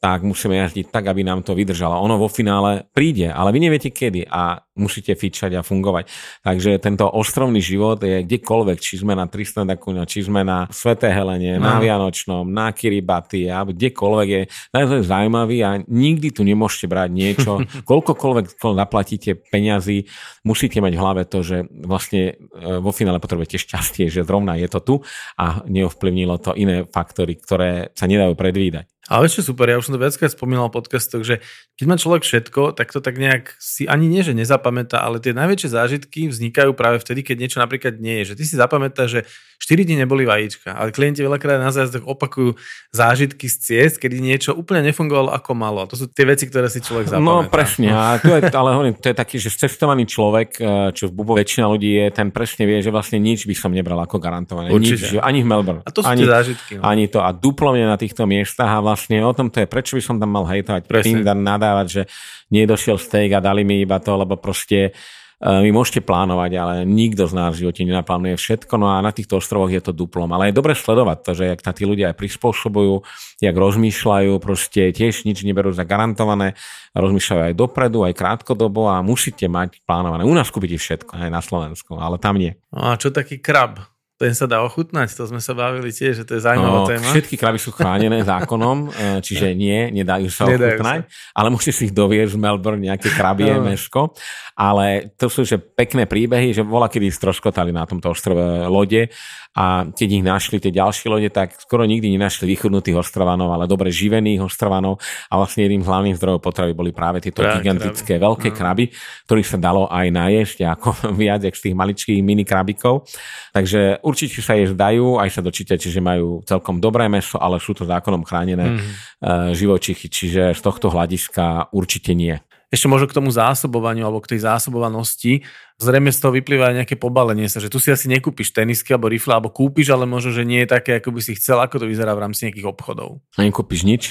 tak 0.00 0.24
musíme 0.24 0.56
jazdiť 0.56 0.88
tak, 0.88 1.12
aby 1.12 1.20
nám 1.20 1.44
to 1.44 1.52
vydržalo. 1.52 2.00
Ono 2.00 2.16
vo 2.16 2.32
finále 2.32 2.88
príde, 2.96 3.28
ale 3.28 3.52
vy 3.52 3.68
neviete 3.68 3.92
kedy 3.92 4.24
a 4.24 4.64
musíte 4.78 5.18
fičať 5.18 5.58
a 5.58 5.66
fungovať. 5.66 6.06
Takže 6.46 6.78
tento 6.78 7.08
ostrovný 7.10 7.58
život 7.58 7.98
je 8.02 8.22
kdekoľvek, 8.22 8.78
či 8.78 9.02
sme 9.02 9.18
na 9.18 9.26
Tristan 9.26 9.66
da 9.66 9.74
Cunha, 9.74 10.06
či 10.06 10.22
sme 10.22 10.46
na 10.46 10.70
Sveté 10.70 11.10
Helene, 11.10 11.58
no. 11.58 11.66
na 11.66 11.74
Vianočnom, 11.82 12.46
na 12.46 12.70
Kiribati, 12.70 13.50
alebo 13.50 13.74
kdekoľvek 13.74 14.28
je 14.30 14.42
naozaj 14.70 15.00
zaujímavý 15.10 15.58
a 15.66 15.70
nikdy 15.84 16.30
tu 16.30 16.46
nemôžete 16.46 16.86
brať 16.86 17.10
niečo, 17.10 17.52
koľkokoľvek 17.90 18.46
zaplatíte 18.56 19.42
peňazí, 19.50 20.06
musíte 20.46 20.78
mať 20.78 20.92
v 20.94 21.02
hlave 21.02 21.22
to, 21.26 21.42
že 21.42 21.66
vlastne 21.70 22.38
vo 22.80 22.94
finále 22.94 23.18
potrebujete 23.18 23.58
šťastie, 23.58 24.06
že 24.06 24.22
zrovna 24.22 24.54
je 24.54 24.68
to 24.70 24.80
tu 24.80 24.94
a 25.34 25.66
neovplyvnilo 25.66 26.38
to 26.38 26.54
iné 26.54 26.86
faktory, 26.86 27.36
ktoré 27.36 27.90
sa 27.98 28.06
nedajú 28.06 28.38
predvídať. 28.38 28.86
Ale 29.10 29.26
ešte 29.26 29.42
super, 29.42 29.66
ja 29.66 29.74
už 29.74 29.90
som 29.90 29.98
to 29.98 30.02
viackrát 30.06 30.30
spomínal 30.30 30.70
v 30.70 30.78
podcastoch, 30.78 31.26
že 31.26 31.42
keď 31.74 31.84
má 31.90 31.96
človek 31.98 32.22
všetko, 32.22 32.78
tak 32.78 32.94
to 32.94 33.02
tak 33.02 33.18
nejak 33.18 33.58
si 33.58 33.82
ani 33.90 34.06
nie, 34.06 34.22
že 34.22 34.38
nezapamätá, 34.60 35.00
ale 35.00 35.16
tie 35.24 35.32
najväčšie 35.32 35.72
zážitky 35.72 36.28
vznikajú 36.28 36.76
práve 36.76 37.00
vtedy, 37.00 37.24
keď 37.24 37.36
niečo 37.40 37.58
napríklad 37.64 37.96
nie 37.96 38.20
je. 38.22 38.32
Že 38.32 38.36
ty 38.36 38.44
si 38.44 38.54
zapamätáš, 38.60 39.08
že 39.08 39.20
4 39.60 39.84
dní 39.84 40.00
neboli 40.00 40.24
vajíčka, 40.24 40.72
ale 40.72 40.88
klienti 40.88 41.20
veľakrát 41.20 41.60
na 41.60 41.68
zájazdoch 41.68 42.08
opakujú 42.08 42.56
zážitky 42.96 43.44
z 43.44 43.56
ciest, 43.60 43.96
kedy 44.00 44.16
niečo 44.16 44.56
úplne 44.56 44.80
nefungovalo 44.88 45.36
ako 45.36 45.52
malo. 45.52 45.84
A 45.84 45.86
to 45.86 46.00
sú 46.00 46.08
tie 46.08 46.24
veci, 46.24 46.48
ktoré 46.48 46.72
si 46.72 46.80
človek 46.80 47.12
zapamätá. 47.12 47.28
No 47.28 47.44
presne, 47.52 47.92
a 47.92 48.16
to 48.24 48.40
je, 48.40 48.48
ale 48.48 48.70
hovorím, 48.72 48.94
to 48.96 49.12
je 49.12 49.16
taký, 49.20 49.36
že 49.36 49.52
cestovaný 49.52 50.08
človek, 50.08 50.56
čo 50.96 51.04
v 51.06 51.12
Bubo 51.12 51.36
väčšina 51.36 51.68
ľudí 51.68 51.92
je, 52.00 52.06
ten 52.08 52.32
presne 52.32 52.64
vie, 52.64 52.80
že 52.80 52.88
vlastne 52.88 53.20
nič 53.20 53.44
by 53.44 53.52
som 53.52 53.70
nebral 53.70 54.00
ako 54.00 54.16
garantované. 54.16 54.72
Nič, 54.72 55.20
ani 55.20 55.44
v 55.44 55.46
Melbourne. 55.46 55.84
A 55.84 55.92
to 55.92 56.00
sú 56.00 56.08
ani, 56.08 56.24
tie 56.24 56.32
zážitky. 56.32 56.72
No. 56.80 56.88
Ani 56.88 57.12
to. 57.12 57.20
A 57.20 57.28
duplovne 57.36 57.84
na 57.84 58.00
týchto 58.00 58.24
miestach 58.24 58.72
a 58.72 58.80
vlastne 58.80 59.20
o 59.20 59.32
tom 59.36 59.52
to 59.52 59.60
je, 59.60 59.68
prečo 59.68 60.00
by 60.00 60.02
som 60.02 60.16
tam 60.16 60.32
mal 60.32 60.48
hejtovať, 60.48 60.88
Pindar 61.04 61.36
nadávať, 61.36 61.86
že 61.86 62.02
nedošiel 62.48 62.96
steak 62.96 63.36
a 63.36 63.44
dali 63.44 63.62
mi 63.62 63.84
iba 63.84 64.00
to, 64.00 64.16
lebo 64.16 64.40
proste 64.40 64.96
vy 65.40 65.72
môžete 65.72 66.04
plánovať, 66.04 66.52
ale 66.60 66.74
nikto 66.84 67.24
z 67.24 67.32
nás 67.32 67.56
v 67.56 67.64
živote 67.64 67.88
nenaplánuje 67.88 68.36
všetko, 68.36 68.76
no 68.76 68.92
a 68.92 69.00
na 69.00 69.08
týchto 69.08 69.40
ostrovoch 69.40 69.72
je 69.72 69.80
to 69.80 69.96
duplom. 69.96 70.28
Ale 70.36 70.52
je 70.52 70.58
dobre 70.60 70.76
sledovať 70.76 71.18
to, 71.24 71.30
že 71.32 71.44
jak 71.48 71.64
tí 71.64 71.88
ľudia 71.88 72.12
aj 72.12 72.20
prispôsobujú, 72.20 73.02
jak 73.40 73.56
rozmýšľajú, 73.56 74.36
proste 74.38 74.92
tiež 74.92 75.24
nič 75.24 75.42
neberú 75.42 75.72
za 75.72 75.88
garantované, 75.88 76.60
rozmýšľajú 76.92 77.40
aj 77.50 77.54
dopredu, 77.56 78.04
aj 78.04 78.14
krátkodobo 78.14 78.92
a 78.92 79.00
musíte 79.00 79.48
mať 79.48 79.80
plánované. 79.88 80.28
U 80.28 80.36
nás 80.36 80.52
kúpite 80.52 80.76
všetko, 80.76 81.18
aj 81.18 81.32
na 81.32 81.40
Slovensku, 81.40 81.96
ale 81.96 82.20
tam 82.20 82.36
nie. 82.36 82.54
No 82.70 82.94
a 82.94 83.00
čo 83.00 83.08
taký 83.08 83.42
krab? 83.42 83.89
Ten 84.20 84.36
sa 84.36 84.44
dá 84.44 84.60
ochutnať, 84.60 85.16
to 85.16 85.24
sme 85.24 85.40
sa 85.40 85.56
bavili 85.56 85.88
tiež, 85.88 86.20
že 86.20 86.24
to 86.28 86.36
je 86.36 86.44
zaujímavá 86.44 86.84
no, 86.84 86.88
téma. 86.92 87.08
Všetky 87.08 87.40
kraby 87.40 87.56
sú 87.56 87.72
chránené 87.72 88.20
zákonom, 88.28 88.92
čiže 89.24 89.56
nie, 89.56 89.88
nedajú 89.88 90.28
sa 90.28 90.44
nedajú 90.44 90.76
ochutnať, 90.76 91.00
sa. 91.08 91.32
ale 91.32 91.48
musíte 91.48 91.72
si 91.72 91.88
ich 91.88 91.96
doviesť 91.96 92.36
v 92.36 92.42
Melbourne, 92.44 92.84
nejaké 92.84 93.08
krabie 93.16 93.48
no. 93.48 93.64
mesko, 93.64 94.12
ale 94.52 95.16
to 95.16 95.32
sú 95.32 95.48
že 95.48 95.56
pekné 95.56 96.04
príbehy, 96.04 96.52
že 96.52 96.60
bola 96.60 96.92
kedy 96.92 97.08
stroskotali 97.08 97.72
na 97.72 97.88
tomto 97.88 98.12
ostrove 98.12 98.68
lode 98.68 99.08
a 99.50 99.82
keď 99.90 100.08
ich 100.14 100.24
našli 100.24 100.62
tie 100.62 100.70
ďalšie 100.70 101.10
lode, 101.10 101.26
tak 101.34 101.58
skoro 101.58 101.82
nikdy 101.82 102.06
nenašli 102.14 102.46
vychudnutých 102.46 103.02
ostrovanov, 103.02 103.50
ale 103.50 103.66
dobre 103.66 103.90
živených 103.90 104.46
ostrovanov 104.46 105.02
a 105.26 105.34
vlastne 105.34 105.66
jedným 105.66 105.82
z 105.82 105.90
hlavných 105.90 106.16
zdrojov 106.22 106.38
potravy 106.38 106.72
boli 106.72 106.94
práve 106.94 107.18
tieto 107.18 107.42
Práve 107.42 107.58
gigantické 107.58 108.14
kraby. 108.14 108.26
veľké 108.30 108.48
no. 108.54 108.56
kraby, 108.56 108.84
ktorých 109.26 109.50
sa 109.50 109.58
dalo 109.58 109.90
aj 109.90 110.06
najesť 110.06 110.58
ako 110.70 110.88
viac 111.20 111.42
z 111.42 111.60
tých 111.66 111.74
maličkých 111.74 112.20
mini 112.22 112.46
krabikov. 112.46 113.10
Takže 113.50 114.06
určite 114.06 114.38
sa 114.38 114.54
jesť 114.54 114.78
dajú, 114.78 115.18
aj 115.18 115.28
sa 115.34 115.42
dočítate, 115.42 115.90
že 115.90 115.98
majú 115.98 116.46
celkom 116.46 116.78
dobré 116.78 117.10
meso, 117.10 117.34
ale 117.42 117.58
sú 117.58 117.74
to 117.74 117.82
zákonom 117.82 118.22
chránené 118.22 118.78
mm. 118.78 119.58
živočichy, 119.58 120.06
čiže 120.06 120.54
z 120.54 120.60
tohto 120.62 120.94
hľadiska 120.94 121.74
určite 121.74 122.14
nie. 122.14 122.38
Ešte 122.70 122.86
možno 122.86 123.10
k 123.10 123.18
tomu 123.18 123.34
zásobovaniu 123.34 124.06
alebo 124.06 124.22
k 124.22 124.38
tej 124.38 124.46
zásobovanosti. 124.46 125.42
Zrejme 125.80 126.12
z 126.12 126.20
toho 126.20 126.36
vyplýva 126.36 126.68
aj 126.68 126.84
nejaké 126.84 127.00
pobalenie 127.00 127.48
sa, 127.48 127.56
že 127.56 127.72
tu 127.72 127.80
si 127.80 127.88
asi 127.88 128.04
nekúpiš 128.12 128.52
tenisky 128.52 128.92
alebo 128.92 129.08
rifle, 129.08 129.32
alebo 129.32 129.48
kúpiš, 129.48 129.88
ale 129.96 130.04
možno, 130.04 130.28
že 130.28 130.44
nie 130.44 130.60
je 130.62 130.68
také, 130.68 131.00
ako 131.00 131.16
by 131.16 131.20
si 131.24 131.32
chcel, 131.40 131.56
ako 131.56 131.80
to 131.80 131.86
vyzerá 131.88 132.12
v 132.12 132.20
rámci 132.28 132.44
nejakých 132.44 132.68
obchodov. 132.68 133.24
Nekúpiš 133.40 133.88
nič. 133.88 134.02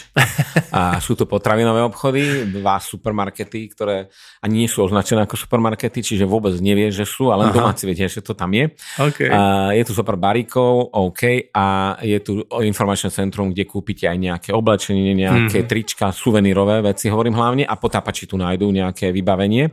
A 0.73 0.97
sú 0.97 1.13
to 1.13 1.29
potravinové 1.29 1.85
obchody, 1.85 2.49
dva 2.49 2.81
supermarkety, 2.81 3.69
ktoré 3.69 4.09
ani 4.41 4.65
nie 4.65 4.69
sú 4.69 4.81
označené 4.81 5.29
ako 5.29 5.37
supermarkety, 5.37 6.01
čiže 6.01 6.25
vôbec 6.25 6.57
nevieš, 6.57 6.93
že 7.01 7.05
sú, 7.05 7.29
ale 7.29 7.45
len 7.45 7.53
domáci 7.53 7.85
viete, 7.85 8.09
že 8.09 8.25
to 8.25 8.33
tam 8.33 8.49
je. 8.49 8.73
Okay. 8.97 9.29
A 9.29 9.69
je 9.77 9.85
tu 9.85 9.93
super 9.93 10.17
baríkov, 10.17 10.89
OK, 10.89 11.53
a 11.53 11.97
je 12.01 12.17
tu 12.17 12.41
informačné 12.49 13.13
centrum, 13.13 13.53
kde 13.53 13.69
kúpite 13.69 14.09
aj 14.09 14.17
nejaké 14.17 14.49
oblečenie, 14.57 15.13
nejaké 15.13 15.61
mm-hmm. 15.61 15.69
trička, 15.69 16.09
suvenírové 16.09 16.81
veci, 16.81 17.13
hovorím 17.13 17.37
hlavne, 17.37 17.63
a 17.69 17.77
potápači 17.77 18.25
tu 18.25 18.41
nájdú 18.41 18.73
nejaké 18.73 19.13
vybavenie. 19.13 19.69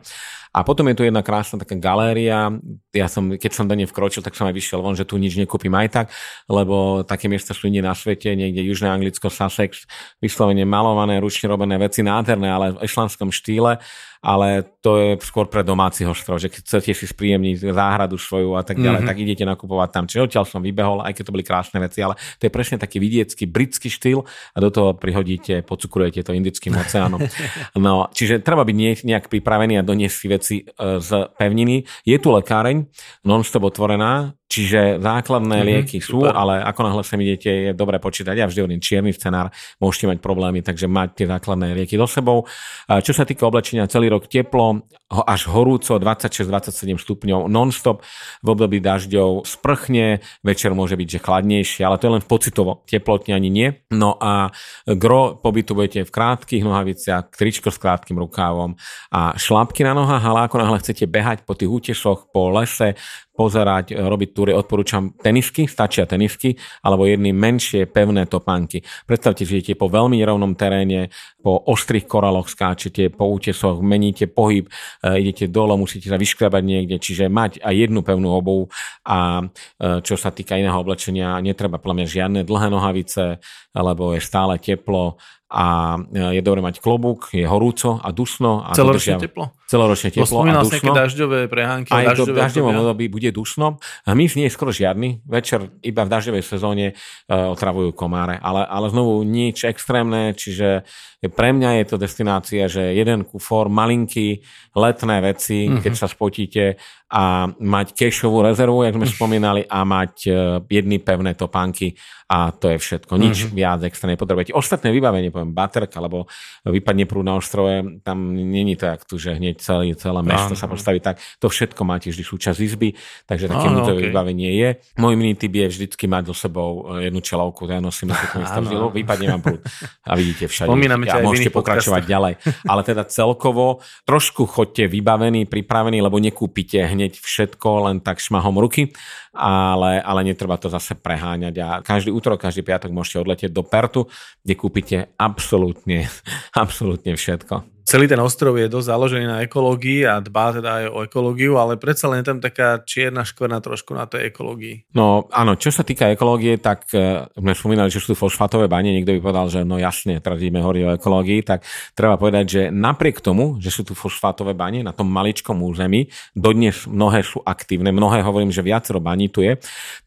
A 0.57 0.65
potom 0.65 0.89
je 0.89 0.97
tu 0.97 1.05
jedna 1.05 1.21
krásna 1.21 1.61
taká 1.61 1.77
galéria. 1.77 2.49
Ja 2.97 3.13
som, 3.13 3.29
keď 3.37 3.53
som 3.53 3.69
do 3.69 3.77
nej 3.77 3.85
vkročil, 3.85 4.25
tak 4.25 4.33
som 4.33 4.49
aj 4.49 4.57
vyšiel 4.57 4.81
von, 4.81 4.97
že 4.97 5.05
tu 5.05 5.21
nič 5.21 5.37
nekúpim 5.37 5.69
aj 5.77 5.89
tak, 5.93 6.07
lebo 6.49 7.05
také 7.05 7.29
miesta 7.29 7.53
sú 7.53 7.69
nie 7.69 7.85
na 7.85 7.93
svete, 7.93 8.33
niekde 8.33 8.65
Južné 8.65 8.89
Anglicko, 8.89 9.29
Sussex, 9.29 9.85
vyslovene 10.17 10.65
malované, 10.65 11.21
ručne 11.21 11.53
robené 11.53 11.77
veci 11.77 12.01
nádherné, 12.01 12.49
ale 12.49 12.67
v 12.73 12.89
islamskom 12.89 13.29
štýle 13.29 13.85
ale 14.23 14.65
to 14.81 14.99
je 14.99 15.11
skôr 15.25 15.51
pre 15.51 15.67
domáci 15.67 16.07
ostrov, 16.07 16.39
že 16.39 16.53
keď 16.53 16.61
chcete 16.63 16.93
si 16.95 17.07
spríjemniť 17.09 17.75
záhradu 17.75 18.17
svoju 18.17 18.55
a 18.55 18.63
tak 18.63 18.79
ďalej, 18.79 19.03
mm-hmm. 19.03 19.11
tak 19.11 19.23
idete 19.23 19.45
nakupovať 19.45 19.89
tam. 19.91 20.05
Čiže 20.07 20.25
odtiaľ 20.31 20.45
som 20.47 20.61
vybehol, 20.63 21.03
aj 21.03 21.13
keď 21.17 21.25
to 21.27 21.35
boli 21.35 21.45
krásne 21.45 21.79
veci, 21.83 22.01
ale 22.01 22.15
to 22.39 22.47
je 22.49 22.53
presne 22.53 22.77
taký 22.79 23.03
vidiecký 23.03 23.45
britský 23.51 23.89
štýl 23.91 24.23
a 24.27 24.59
do 24.63 24.71
toho 24.71 24.95
prihodíte, 24.95 25.65
pocukrujete 25.67 26.23
to 26.23 26.33
indickým 26.37 26.77
oceánom. 26.77 27.23
No, 27.77 28.09
čiže 28.11 28.41
treba 28.43 28.67
byť 28.67 29.05
nejak 29.05 29.29
pripravený 29.31 29.79
a 29.79 29.87
doniesť 29.87 30.17
si 30.17 30.27
veci 30.27 30.57
e, 30.65 30.65
z 30.99 31.29
pevniny. 31.39 31.87
Je 32.09 32.17
tu 32.19 32.33
lekáreň, 32.33 32.89
non-stop 33.23 33.69
otvorená, 33.69 34.35
Čiže 34.47 35.03
základné 35.03 35.59
mm-hmm, 35.59 35.71
lieky 35.83 35.99
sú, 35.99 36.23
super. 36.23 36.31
ale 36.31 36.63
ako 36.63 36.81
náhle 36.87 37.03
sem 37.03 37.19
idete, 37.19 37.51
je 37.51 37.73
dobre 37.75 37.99
počítať. 37.99 38.31
Ja 38.39 38.47
vždy 38.47 38.63
hovorím 38.63 38.79
čierny 38.79 39.11
scenár, 39.11 39.51
môžete 39.83 40.07
mať 40.07 40.19
problémy, 40.23 40.63
takže 40.63 40.87
mať 40.87 41.09
tie 41.19 41.27
základné 41.27 41.75
lieky 41.75 41.99
do 41.99 42.07
sebou. 42.07 42.47
Čo 42.87 43.13
sa 43.13 43.27
týka 43.27 43.43
oblečenia, 43.51 43.91
celý 43.91 44.07
rok 44.07 44.31
teplo, 44.31 44.87
až 45.11 45.51
horúco, 45.51 45.99
26-27 45.99 46.95
stupňov 46.95 47.51
non-stop. 47.51 48.07
V 48.43 48.49
období 48.51 48.79
dažďov 48.79 49.43
sprchne, 49.47 50.23
večer 50.47 50.75
môže 50.79 50.95
byť, 50.95 51.09
že 51.11 51.23
chladnejšie, 51.23 51.83
ale 51.83 51.99
to 51.99 52.07
je 52.07 52.15
len 52.15 52.25
pocitovo, 52.27 52.87
teplotne 52.87 53.35
ani 53.35 53.51
nie. 53.51 53.69
No 53.91 54.15
a 54.19 54.55
gro 54.87 55.39
pobytu 55.39 55.75
budete 55.75 56.07
v 56.07 56.11
krátkých 56.11 56.63
nohaviciach, 56.63 57.35
tričko 57.35 57.75
s 57.75 57.83
krátkým 57.83 58.19
rukávom 58.19 58.79
a 59.11 59.35
šlapky 59.35 59.83
na 59.83 59.95
nohách, 59.95 60.23
ale 60.23 60.47
ako 60.47 60.57
náhle 60.63 60.79
chcete 60.83 61.07
behať 61.11 61.43
po 61.43 61.59
tých 61.59 61.71
útesoch, 61.71 62.31
po 62.31 62.51
lese, 62.51 62.95
pozerať, 63.37 63.93
e, 63.93 64.01
robiť 64.01 64.29
túry, 64.33 64.51
odporúčam 64.57 65.13
tenisky, 65.13 65.69
stačia 65.69 66.09
tenisky, 66.09 66.57
alebo 66.81 67.05
jedny 67.05 67.37
menšie 67.37 67.85
pevné 67.87 68.25
topánky. 68.25 68.81
Predstavte 69.05 69.45
si, 69.45 69.61
že 69.61 69.77
po 69.77 69.93
veľmi 69.93 70.17
nerovnom 70.17 70.57
teréne, 70.57 71.13
po 71.45 71.61
ostrých 71.69 72.09
koraloch 72.09 72.49
skáčete, 72.49 73.13
po 73.13 73.29
útesoch, 73.29 73.85
meníte 73.85 74.27
pohyb, 74.27 74.67
e, 75.05 75.21
idete 75.21 75.53
dole, 75.53 75.77
musíte 75.77 76.09
sa 76.09 76.17
vyškrabať 76.17 76.63
niekde, 76.65 76.97
čiže 76.97 77.29
mať 77.29 77.61
aj 77.61 77.75
jednu 77.77 78.01
pevnú 78.01 78.33
obu 78.33 78.73
a 79.05 79.45
e, 79.45 80.01
čo 80.01 80.17
sa 80.17 80.33
týka 80.33 80.57
iného 80.57 80.81
oblečenia, 80.81 81.39
netreba 81.45 81.77
podľa 81.77 82.09
žiadne 82.09 82.41
dlhé 82.49 82.73
nohavice, 82.73 83.39
lebo 83.77 84.17
je 84.17 84.21
stále 84.25 84.57
teplo 84.57 85.21
a 85.47 85.95
je 86.11 86.43
dobre 86.43 86.59
mať 86.59 86.83
klobúk, 86.83 87.31
je 87.31 87.47
horúco 87.47 88.03
a 88.03 88.11
dusno. 88.11 88.67
A 88.67 88.75
celoročne 88.75 89.15
dodržia... 89.15 89.31
teplo? 89.31 89.45
Celoročne 89.71 90.11
teplo 90.11 90.27
Spomínal 90.27 90.63
a 90.63 90.67
dusno. 90.67 90.91
dažďové 90.91 91.41
prehánky. 91.47 91.95
Aj 91.95 92.19
v 92.19 92.35
dažďovom 92.35 92.75
období 92.83 93.07
bude 93.07 93.31
dusno. 93.31 93.79
Hmyz 94.11 94.35
nie 94.35 94.51
je 94.51 94.53
skoro 94.55 94.75
žiadny. 94.75 95.23
Večer 95.23 95.71
iba 95.87 96.03
v 96.03 96.11
dažďovej 96.11 96.43
sezóne 96.43 96.87
uh, 96.99 97.55
otravujú 97.55 97.95
komáre. 97.95 98.43
Ale, 98.43 98.67
ale 98.67 98.91
znovu 98.91 99.23
nič 99.23 99.63
extrémne, 99.71 100.35
čiže 100.35 100.83
pre 101.31 101.55
mňa 101.55 101.83
je 101.83 101.85
to 101.89 101.97
destinácia, 101.97 102.63
že 102.67 102.99
jeden 102.99 103.23
kufor, 103.23 103.71
malinký, 103.71 104.43
letné 104.75 105.23
veci, 105.23 105.71
mm-hmm. 105.71 105.83
keď 105.83 105.93
sa 105.95 106.11
spotíte 106.11 106.77
a 107.07 107.47
mať 107.55 107.95
kešovú 107.95 108.43
rezervu, 108.43 108.83
jak 108.83 108.99
sme 108.99 109.07
spomínali, 109.07 109.63
a 109.67 109.87
mať 109.87 110.15
uh, 110.27 110.35
jedny 110.67 110.99
pevné 110.99 111.39
topánky 111.39 111.95
a 112.27 112.51
to 112.51 112.75
je 112.75 112.79
všetko. 112.83 113.15
Nič 113.23 113.47
mm-hmm. 113.47 113.55
viac 113.55 113.81
extra 113.87 114.11
nepotrebujete. 114.11 114.51
Ostatné 114.51 114.91
vybavenie, 114.91 115.31
poviem, 115.31 115.55
baterk, 115.55 115.95
alebo 115.95 116.27
vypadne 116.67 117.07
prúd 117.07 117.23
na 117.23 117.39
ostrove, 117.39 118.03
tam 118.03 118.35
není 118.35 118.75
to 118.75 118.91
jak 118.91 119.07
tu, 119.07 119.15
že 119.15 119.39
hneď 119.39 119.63
celý, 119.63 119.95
celé 119.95 120.27
mesto 120.27 120.59
sa 120.59 120.67
postaví 120.67 120.99
tak. 120.99 121.23
To 121.39 121.47
všetko 121.47 121.87
máte 121.87 122.11
vždy 122.11 122.27
súčasť 122.27 122.59
izby, 122.59 122.99
takže 123.31 123.47
také 123.47 123.71
no, 123.71 123.87
okay. 123.87 124.11
vybavenie 124.11 124.59
je. 124.59 124.69
Môj 124.99 125.15
mini 125.15 125.39
typ 125.39 125.55
je 125.55 125.71
vždycky 125.71 126.11
mať 126.11 126.35
so 126.35 126.51
sebou 126.51 126.99
e, 126.99 127.07
jednu 127.07 127.23
čelovku, 127.23 127.71
ja 127.71 127.79
nosím 127.79 128.11
na 128.11 128.19
to 128.67 128.91
vypadne 128.91 129.27
vám 129.39 129.43
prúd 129.47 129.63
a 130.03 130.13
vidíte 130.19 130.51
všade. 130.51 130.67
Spomíname 130.67 131.07
a 131.07 131.23
môžete 131.23 131.55
pokračovať 131.55 132.03
podcastoch. 132.03 132.11
ďalej. 132.11 132.33
Ale 132.67 132.81
teda 132.83 133.03
celkovo 133.07 133.87
trošku 134.03 134.51
chodte 134.51 134.91
vybavení, 134.91 135.47
pripravení, 135.47 136.03
lebo 136.03 136.19
nekúpite 136.19 136.83
hneď 136.97 137.21
všetko 137.21 137.93
len 137.93 138.01
tak 138.01 138.25
šmahom 138.25 138.57
ruky 138.57 138.97
ale, 139.37 140.01
ale 140.01 140.21
netreba 140.25 140.57
to 140.57 140.73
zase 140.73 140.97
preháňať. 140.97 141.55
A 141.61 141.69
každý 141.85 142.09
útorok, 142.09 142.41
každý 142.41 142.65
piatok 142.65 142.89
môžete 142.89 143.21
odletieť 143.21 143.53
do 143.53 143.61
Pertu, 143.61 144.09
kde 144.41 144.55
kúpite 144.57 144.97
absolútne, 145.21 146.09
absolútne 146.57 147.13
všetko 147.15 147.76
celý 147.87 148.11
ten 148.11 148.19
ostrov 148.19 148.59
je 148.59 148.67
dosť 148.67 148.91
založený 148.91 149.27
na 149.31 149.39
ekológii 149.47 150.03
a 150.05 150.19
dbá 150.19 150.59
teda 150.59 150.71
aj 150.83 150.85
o 150.91 150.99
ekológiu, 151.07 151.55
ale 151.55 151.79
predsa 151.79 152.11
len 152.11 152.21
je 152.21 152.29
tam 152.35 152.39
taká 152.43 152.83
čierna 152.83 153.23
škvrna 153.23 153.63
trošku 153.63 153.95
na 153.95 154.11
tej 154.11 154.35
ekológii. 154.35 154.91
No 154.99 155.31
áno, 155.31 155.55
čo 155.55 155.71
sa 155.71 155.87
týka 155.87 156.11
ekológie, 156.11 156.59
tak 156.59 156.91
uh, 156.93 157.31
sme 157.39 157.55
spomínali, 157.55 157.89
že 157.89 158.03
sú 158.03 158.13
tu 158.13 158.17
fosfátové 158.19 158.67
bane, 158.67 158.91
niekto 158.91 159.15
by 159.15 159.21
povedal, 159.23 159.47
že 159.47 159.63
no 159.63 159.79
jasne, 159.79 160.19
teraz 160.19 160.43
ideme 160.43 160.61
hovoriť 160.61 160.83
o 160.83 160.95
ekológii, 160.99 161.41
tak 161.47 161.63
treba 161.95 162.19
povedať, 162.19 162.45
že 162.45 162.63
napriek 162.75 163.23
tomu, 163.23 163.63
že 163.63 163.71
sú 163.71 163.87
tu 163.87 163.95
fosfátové 163.95 164.59
bane 164.59 164.83
na 164.83 164.91
tom 164.91 165.07
maličkom 165.07 165.55
území, 165.63 166.11
dodnes 166.35 166.91
mnohé 166.91 167.23
sú 167.23 167.39
aktívne, 167.47 167.95
mnohé 167.95 168.27
hovorím, 168.27 168.51
že 168.51 168.67
viacero 168.67 168.99
baní 168.99 169.31
tu 169.31 169.47
je, 169.47 169.55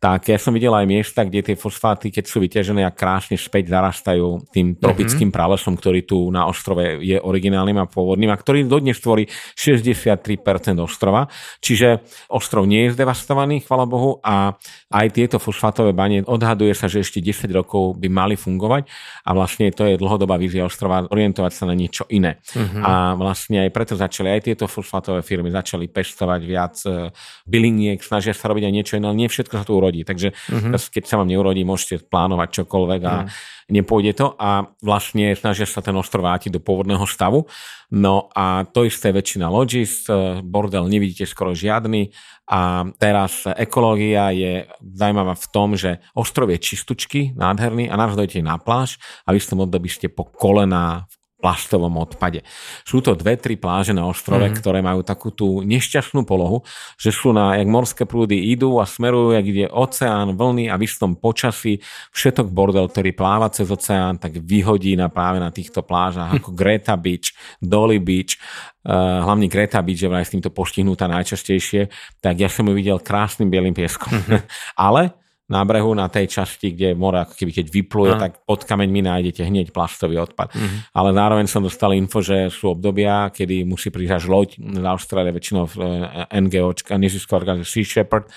tak 0.04 0.28
ja 0.28 0.36
som 0.36 0.52
videl 0.52 0.76
aj 0.76 0.84
miesta, 0.84 1.24
kde 1.24 1.54
tie 1.54 1.56
fosfáty, 1.56 2.12
keď 2.12 2.28
sú 2.28 2.44
vyťažené 2.44 2.84
a 2.84 2.92
krásne 2.92 3.40
späť 3.40 3.72
zarastajú 3.72 4.52
tým 4.52 4.76
tropickým 4.76 5.32
mm-hmm. 5.32 5.38
pralesom, 5.40 5.80
ktorý 5.80 6.04
tu 6.04 6.28
na 6.28 6.44
ostrove 6.44 7.00
je 7.00 7.16
originálny 7.16 7.69
originálnym 7.70 7.78
a 7.78 7.86
pôvodným 7.86 8.32
a 8.34 8.38
ktorý 8.38 8.66
dodnes 8.66 8.98
tvorí 8.98 9.30
63% 9.56 10.78
ostrova. 10.82 11.30
Čiže 11.62 12.02
ostrov 12.30 12.66
nie 12.66 12.90
je 12.90 12.98
zdevastovaný, 12.98 13.62
chvala 13.64 13.86
Bohu, 13.86 14.18
a 14.26 14.58
aj 14.90 15.08
tieto 15.14 15.38
fosfátové 15.38 15.94
bane 15.94 16.26
odhaduje 16.26 16.74
sa, 16.74 16.90
že 16.90 17.06
ešte 17.06 17.22
10 17.22 17.50
rokov 17.54 17.98
by 18.02 18.10
mali 18.10 18.36
fungovať 18.36 18.90
a 19.26 19.30
vlastne 19.38 19.70
to 19.70 19.86
je 19.86 20.00
dlhodobá 20.02 20.36
vízia 20.42 20.66
ostrova 20.66 21.06
orientovať 21.06 21.52
sa 21.54 21.64
na 21.70 21.76
niečo 21.78 22.10
iné. 22.10 22.42
Uh-huh. 22.54 22.82
A 22.82 22.92
vlastne 23.14 23.66
aj 23.68 23.70
preto 23.74 23.94
začali 23.94 24.34
aj 24.34 24.42
tieto 24.50 24.66
fosfátové 24.66 25.22
firmy 25.22 25.54
začali 25.54 25.90
pestovať 25.90 26.42
viac 26.46 26.76
e, 26.86 27.14
byliniek, 27.46 28.02
snažia 28.02 28.34
sa 28.34 28.50
robiť 28.50 28.70
aj 28.70 28.74
niečo 28.74 28.94
iné, 28.98 29.06
ale 29.10 29.20
nie 29.26 29.30
všetko 29.30 29.62
sa 29.62 29.66
tu 29.66 29.78
urodí. 29.78 30.02
Takže 30.06 30.34
uh-huh. 30.34 30.78
keď 30.78 31.04
sa 31.06 31.18
vám 31.22 31.30
neurodí, 31.30 31.62
môžete 31.66 32.06
plánovať 32.10 32.64
čokoľvek 32.64 33.02
a 33.06 33.16
uh-huh 33.26 33.58
nepôjde 33.70 34.18
to 34.18 34.28
a 34.36 34.66
vlastne 34.82 35.34
snažia 35.38 35.70
sa 35.70 35.80
ten 35.80 35.94
ostrov 35.94 36.26
vrátiť 36.26 36.58
do 36.58 36.62
pôvodného 36.62 37.06
stavu. 37.06 37.46
No 37.90 38.30
a 38.34 38.66
to 38.70 38.86
isté 38.86 39.14
väčšina 39.14 39.50
lodžis, 39.50 40.06
bordel 40.46 40.86
nevidíte 40.90 41.26
skoro 41.26 41.58
žiadny 41.58 42.14
a 42.50 42.86
teraz 42.98 43.46
ekológia 43.46 44.34
je 44.34 44.66
zaujímavá 44.82 45.38
v 45.38 45.48
tom, 45.54 45.78
že 45.78 46.02
ostrov 46.18 46.50
je 46.50 46.58
čistučky, 46.58 47.38
nádherný 47.38 47.90
a 47.90 47.98
dojdete 48.10 48.42
na 48.42 48.58
pláž 48.58 48.98
a 49.26 49.34
v 49.34 49.38
istom 49.38 49.62
období 49.62 49.90
ste 49.90 50.10
po 50.10 50.26
kolená 50.26 51.06
v 51.10 51.16
plastovom 51.40 51.96
odpade. 51.96 52.44
Sú 52.84 53.00
to 53.00 53.16
dve, 53.16 53.40
tri 53.40 53.56
pláže 53.56 53.96
na 53.96 54.04
ostrove, 54.04 54.44
mm. 54.44 54.60
ktoré 54.60 54.84
majú 54.84 55.02
takú 55.08 55.32
tú 55.32 55.64
nešťastnú 55.64 56.28
polohu, 56.28 56.68
že 57.00 57.16
sú 57.16 57.32
na, 57.32 57.56
jak 57.56 57.68
morské 57.72 58.04
prúdy 58.04 58.52
idú 58.52 58.78
a 58.78 58.86
smerujú, 58.86 59.34
jak 59.40 59.46
ide 59.48 59.66
oceán, 59.72 60.36
vlny 60.36 60.68
a 60.68 60.76
v 60.76 60.86
istom 60.86 61.16
počasí 61.16 61.80
všetok 62.12 62.52
bordel, 62.52 62.92
ktorý 62.92 63.16
pláva 63.16 63.48
cez 63.48 63.72
oceán, 63.72 64.20
tak 64.20 64.36
vyhodí 64.44 65.00
na 65.00 65.08
práve 65.08 65.40
na 65.40 65.50
týchto 65.50 65.80
plážach 65.80 66.36
ako 66.36 66.52
Greta 66.52 67.00
Beach, 67.00 67.32
Dolly 67.64 68.04
Beach, 68.04 68.36
uh, 68.84 69.24
hlavne 69.24 69.48
Greta 69.48 69.80
Beach, 69.80 70.04
že 70.04 70.12
vraj 70.12 70.28
s 70.28 70.36
týmto 70.36 70.52
poštihnutá 70.52 71.08
najčastejšie, 71.08 71.88
tak 72.20 72.36
ja 72.36 72.52
som 72.52 72.68
ju 72.68 72.76
videl 72.76 73.00
krásnym 73.00 73.48
bielým 73.48 73.74
pieskom. 73.74 74.12
Mm-hmm. 74.12 74.44
Ale 74.88 75.16
na 75.50 75.66
brehu, 75.66 75.98
na 75.98 76.06
tej 76.08 76.30
časti, 76.30 76.78
kde 76.78 76.94
more 76.94 77.26
ako 77.26 77.34
keby 77.34 77.52
keď 77.58 77.66
vypluje, 77.74 78.12
Áno. 78.14 78.22
tak 78.22 78.46
pod 78.46 78.70
kameňmi 78.70 79.02
nájdete 79.02 79.42
hneď 79.42 79.74
plastový 79.74 80.22
odpad. 80.22 80.54
Ale 80.94 81.10
zároveň 81.10 81.50
som 81.50 81.66
dostal 81.66 81.98
info, 81.98 82.22
že 82.22 82.54
sú 82.54 82.78
obdobia, 82.78 83.34
kedy 83.34 83.66
musí 83.66 83.90
prísť 83.90 84.14
až 84.14 84.24
loď 84.30 84.50
z 84.62 84.86
Austrálie, 84.86 85.34
väčšinou 85.34 85.66
v 85.66 85.76
eh, 85.82 86.40
NGOčka, 86.40 87.02
nezisková 87.02 87.42
organizácia 87.42 87.82
Sea 87.82 87.86
Shepherd, 87.86 88.30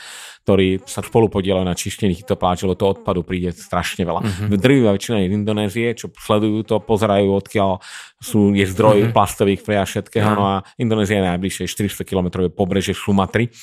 ktorí 0.43 0.83
sa 0.83 1.07
spolu 1.07 1.31
podielajú 1.31 1.63
na 1.63 1.79
čistení 1.79 2.19
týchto 2.19 2.35
plážov, 2.35 2.75
lebo 2.75 2.81
to 2.81 2.93
odpadu 2.99 3.23
príde 3.23 3.55
strašne 3.55 4.03
veľa. 4.03 4.21
Uh-huh. 4.27 4.59
Drvivá 4.59 4.91
väčšina 4.91 5.23
je 5.23 5.31
z 5.31 5.35
Indonézie, 5.39 5.89
čo 5.95 6.11
sledujú 6.11 6.67
to, 6.67 6.83
pozerajú, 6.83 7.31
odkiaľ 7.31 7.79
sú, 8.19 8.51
je 8.51 8.67
zdroj 8.67 9.07
uh-huh. 9.07 9.15
plastových 9.15 9.63
pre 9.63 9.79
a 9.79 9.87
všetkého, 9.87 10.35
no 10.35 10.43
a 10.43 10.55
Indonézia 10.83 11.23
je 11.23 11.31
najbližšie 11.31 11.65
400 11.71 12.03
km 12.03 12.51
pobrežie 12.51 12.91
Sumatry, 12.91 13.55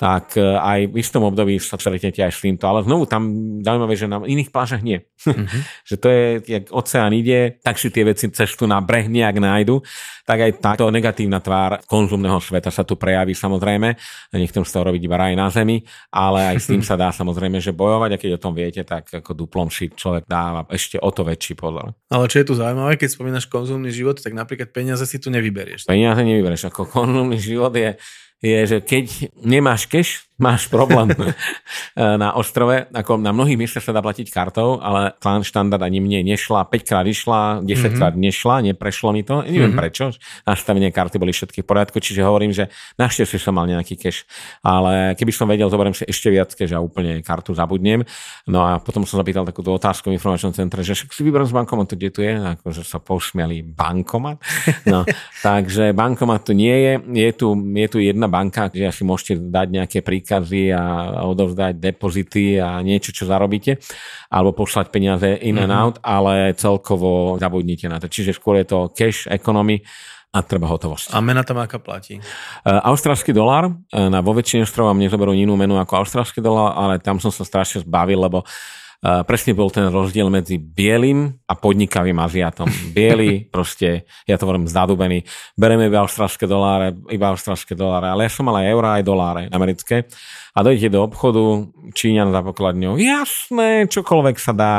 tak 0.00 0.40
e, 0.40 0.56
aj 0.56 0.88
v 0.88 0.96
istom 0.96 1.28
období 1.28 1.60
sa 1.60 1.76
stretnete 1.76 2.24
aj 2.24 2.32
s 2.32 2.40
týmto. 2.40 2.64
Ale 2.64 2.88
znovu 2.88 3.04
tam 3.04 3.28
zaujímavé, 3.60 4.00
že 4.00 4.08
na 4.08 4.24
iných 4.24 4.48
plážach 4.48 4.80
nie. 4.80 5.04
Mm-hmm. 5.28 5.60
že 5.92 5.94
to 6.00 6.06
je, 6.08 6.24
jak 6.48 6.64
oceán 6.72 7.12
ide, 7.12 7.60
tak 7.60 7.76
si 7.76 7.92
tie 7.92 8.08
veci 8.08 8.32
cestu 8.32 8.64
na 8.64 8.80
breh 8.80 9.12
nejak 9.12 9.36
nájdu, 9.36 9.84
tak 10.24 10.40
aj 10.40 10.52
táto 10.56 10.88
negatívna 10.88 11.44
tvár 11.44 11.84
konzumného 11.84 12.40
sveta 12.40 12.72
sa 12.72 12.80
tu 12.80 12.96
prejaví 12.96 13.36
samozrejme. 13.36 13.92
Nechcem 14.32 14.64
z 14.64 14.72
toho 14.72 14.88
robiť 14.88 15.04
iba 15.04 15.20
raj 15.20 15.36
na 15.36 15.52
zemi, 15.52 15.84
ale 16.08 16.56
aj 16.56 16.56
s 16.64 16.66
tým 16.72 16.80
sa 16.80 16.96
dá 16.96 17.12
samozrejme, 17.20 17.60
že 17.60 17.76
bojovať 17.76 18.16
a 18.16 18.20
keď 18.24 18.30
o 18.40 18.42
tom 18.48 18.56
viete, 18.56 18.80
tak 18.88 19.04
ako 19.12 19.36
duplom 19.36 19.68
si 19.68 19.92
človek 19.92 20.24
dáva 20.24 20.64
ešte 20.72 20.96
o 20.96 21.12
to 21.12 21.28
väčší 21.28 21.60
pozor. 21.60 21.92
Ale 22.08 22.24
čo 22.32 22.40
je 22.40 22.48
tu 22.48 22.56
zaujímavé, 22.56 22.96
keď 22.96 23.20
spomínaš 23.20 23.44
konzumný 23.52 23.92
život, 23.92 24.16
tak 24.16 24.32
napríklad 24.32 24.72
peniaze 24.72 25.04
si 25.04 25.20
tu 25.20 25.28
nevyberieš. 25.28 25.84
Peniaze 25.84 26.24
nevyberieš, 26.24 26.72
ako 26.72 26.88
konzumný 26.88 27.36
život 27.36 27.76
je 27.76 28.00
je, 28.40 28.58
že 28.66 28.78
keď 28.80 29.04
nemáš 29.44 29.86
cash, 29.86 30.29
máš 30.40 30.66
problém 30.72 31.12
na 32.22 32.32
ostrove. 32.34 32.88
Ako 32.90 33.20
na 33.20 33.30
mnohých 33.30 33.60
miestach 33.60 33.84
sa 33.84 33.92
dá 33.92 34.00
platiť 34.00 34.32
kartou, 34.32 34.80
ale 34.80 35.12
plán 35.20 35.44
štandard 35.44 35.84
ani 35.84 36.00
mne 36.00 36.24
nešla. 36.24 36.66
5 36.66 36.88
krát 36.88 37.06
išla, 37.06 37.60
10 37.60 37.68
mm-hmm. 37.68 37.96
krát 38.00 38.14
nešla, 38.16 38.54
neprešlo 38.72 39.12
mi 39.12 39.22
to. 39.22 39.44
Neviem 39.44 39.70
mm-hmm. 39.70 39.78
prečo. 39.78 40.16
Nastavenie 40.48 40.90
karty 40.90 41.20
boli 41.20 41.36
všetky 41.36 41.60
v 41.62 41.66
poriadku, 41.68 42.00
čiže 42.00 42.24
hovorím, 42.24 42.56
že 42.56 42.72
našťastie 42.96 43.36
som 43.36 43.54
mal 43.54 43.68
nejaký 43.68 44.00
cash. 44.00 44.24
Ale 44.64 45.14
keby 45.14 45.32
som 45.36 45.46
vedel, 45.46 45.68
zoberiem 45.68 45.92
si 45.92 46.08
ešte 46.08 46.32
viac 46.32 46.50
cash 46.56 46.72
a 46.72 46.80
úplne 46.80 47.20
kartu 47.20 47.52
zabudnem. 47.52 48.02
No 48.48 48.64
a 48.64 48.80
potom 48.80 49.04
som 49.04 49.20
zapýtal 49.20 49.44
takúto 49.44 49.76
otázku 49.76 50.08
v 50.08 50.16
informačnom 50.16 50.56
centre, 50.56 50.80
že 50.80 50.96
si 50.96 51.20
vyberám 51.20 51.46
z 51.46 51.54
bankomatu, 51.54 51.94
kde 51.94 52.10
tu 52.10 52.20
je, 52.24 52.32
akože 52.32 52.82
sa 52.82 52.96
posmiali 52.96 53.60
bankomat. 53.60 54.40
No, 54.88 55.04
takže 55.46 55.92
bankomat 55.92 56.48
tu 56.48 56.52
nie 56.56 56.72
je. 56.72 56.92
Je 57.28 57.30
tu, 57.36 57.52
je 57.54 57.88
tu 57.90 57.98
jedna 58.00 58.26
banka, 58.30 58.72
kde 58.72 58.88
si 58.90 59.02
môžete 59.04 59.38
dať 59.50 59.66
nejaké 59.68 59.98
príkazy 60.30 60.70
a 60.70 60.82
odovzdať 61.26 61.74
depozity 61.82 62.62
a 62.62 62.78
niečo, 62.86 63.10
čo 63.10 63.26
zarobíte, 63.26 63.82
alebo 64.30 64.54
poslať 64.54 64.94
peniaze 64.94 65.26
in 65.42 65.58
mm-hmm. 65.58 65.66
and 65.66 65.74
out, 65.74 65.96
ale 66.06 66.54
celkovo 66.54 67.34
zabudnite 67.42 67.90
na 67.90 67.98
to. 67.98 68.06
Čiže 68.06 68.38
skôr 68.38 68.62
je 68.62 68.70
to 68.70 68.78
cash 68.94 69.26
economy 69.26 69.82
a 70.30 70.46
treba 70.46 70.70
hotovosť. 70.70 71.10
A 71.10 71.18
mena 71.18 71.42
tam 71.42 71.58
aká 71.58 71.82
platí? 71.82 72.22
Uh, 72.62 72.78
austrálsky 72.86 73.34
dolár, 73.34 73.74
uh, 73.74 74.06
na 74.06 74.22
vo 74.22 74.30
väčšine 74.30 74.62
ostrovov 74.62 74.94
nezoberú 74.94 75.34
inú 75.34 75.58
menu 75.58 75.74
ako 75.74 76.06
austrálsky 76.06 76.38
dolár, 76.38 76.78
ale 76.78 77.02
tam 77.02 77.18
som 77.18 77.34
sa 77.34 77.42
strašne 77.42 77.82
zbavil, 77.82 78.22
lebo 78.22 78.46
Uh, 78.46 78.89
presne 79.00 79.56
bol 79.56 79.72
ten 79.72 79.88
rozdiel 79.88 80.28
medzi 80.28 80.60
bielým 80.60 81.32
a 81.48 81.56
podnikavým 81.56 82.16
Aziatom. 82.20 82.68
Bielý, 82.92 83.44
proste, 83.54 84.04
ja 84.28 84.36
to 84.36 84.44
hovorím 84.44 84.68
zadubený, 84.68 85.24
bereme 85.56 85.88
iba 85.88 86.04
austrálske 86.04 86.44
doláre, 86.44 86.92
iba 87.08 87.32
austrálske 87.32 87.72
doláre, 87.72 88.12
ale 88.12 88.28
ja 88.28 88.30
som 88.32 88.44
mal 88.44 88.60
aj 88.60 88.66
eurá, 88.68 88.88
aj 89.00 89.04
doláre 89.04 89.42
americké. 89.48 90.04
A 90.52 90.60
dojdete 90.60 90.92
do 90.92 91.00
obchodu, 91.00 91.72
Číňan 91.96 92.28
za 92.28 92.44
pokladňou, 92.44 93.00
jasné, 93.00 93.88
čokoľvek 93.88 94.36
sa 94.36 94.52
dá, 94.52 94.74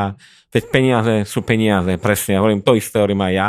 veď 0.54 0.64
peniaze 0.70 1.16
sú 1.26 1.42
peniaze, 1.42 1.98
presne, 1.98 2.38
ja 2.38 2.42
hovorím, 2.44 2.62
to 2.62 2.78
isté 2.78 3.02
hovorím 3.02 3.26
aj 3.26 3.34
ja 3.34 3.48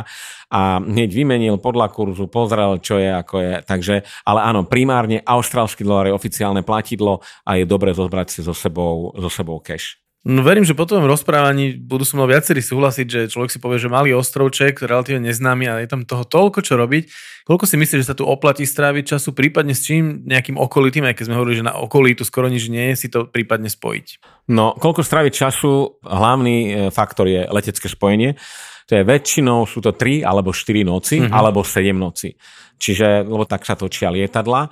a 0.53 0.61
hneď 0.85 1.11
vymenil 1.17 1.57
podľa 1.57 1.89
kurzu, 1.89 2.29
pozrel, 2.29 2.77
čo 2.85 3.01
je, 3.01 3.09
ako 3.09 3.37
je. 3.41 3.55
Takže, 3.65 4.05
ale 4.29 4.41
áno, 4.45 4.69
primárne 4.69 5.25
austrálsky 5.25 5.81
dolár 5.81 6.13
je 6.13 6.13
oficiálne 6.13 6.61
platidlo 6.61 7.25
a 7.49 7.57
je 7.57 7.65
dobre 7.65 7.97
zozbrať 7.97 8.29
si 8.29 8.41
so 8.45 8.53
sebou, 8.53 9.17
so 9.17 9.33
sebou 9.33 9.57
cash. 9.65 10.02
No 10.23 10.47
verím, 10.47 10.63
že 10.63 10.79
po 10.79 10.87
tom 10.87 11.03
rozprávaní 11.03 11.75
budú 11.83 12.07
so 12.07 12.15
mnou 12.15 12.31
viacerí 12.31 12.63
súhlasiť, 12.63 13.07
že 13.11 13.21
človek 13.27 13.51
si 13.51 13.59
povie, 13.59 13.83
že 13.83 13.91
malý 13.91 14.15
ostrovček, 14.15 14.79
relatívne 14.79 15.27
neznámy 15.27 15.67
a 15.67 15.83
je 15.83 15.91
tam 15.91 16.07
toho 16.07 16.23
toľko 16.23 16.63
čo 16.63 16.79
robiť. 16.79 17.11
Koľko 17.43 17.67
si 17.67 17.75
myslíš, 17.75 18.07
že 18.07 18.11
sa 18.15 18.15
tu 18.15 18.23
oplatí 18.23 18.63
stráviť 18.63 19.19
času, 19.19 19.35
prípadne 19.35 19.75
s 19.75 19.83
čím 19.83 20.23
nejakým 20.23 20.63
okolitým, 20.63 21.11
aj 21.11 21.19
keď 21.19 21.25
sme 21.27 21.39
hovorili, 21.43 21.59
že 21.59 21.67
na 21.67 21.75
okolí 21.75 22.15
tu 22.15 22.23
skoro 22.23 22.47
nič 22.47 22.71
nie 22.71 22.95
je, 22.95 23.03
si 23.03 23.09
to 23.11 23.27
prípadne 23.27 23.67
spojiť? 23.67 24.23
No, 24.55 24.79
koľko 24.79 25.03
stráviť 25.03 25.33
času, 25.35 25.99
hlavný 26.07 26.57
e, 26.71 26.71
faktor 26.95 27.27
je 27.27 27.43
letecké 27.51 27.91
spojenie. 27.91 28.39
To 28.87 28.93
je 28.95 29.03
väčšinou 29.03 29.67
sú 29.67 29.83
to 29.83 29.91
3 29.91 30.23
alebo 30.23 30.55
4 30.55 30.87
noci, 30.87 31.19
mm-hmm. 31.19 31.35
alebo 31.35 31.67
7 31.67 31.91
noci. 31.99 32.39
Čiže, 32.79 33.27
lebo 33.27 33.43
tak 33.43 33.67
sa 33.67 33.75
točia 33.75 34.15
lietadla. 34.15 34.71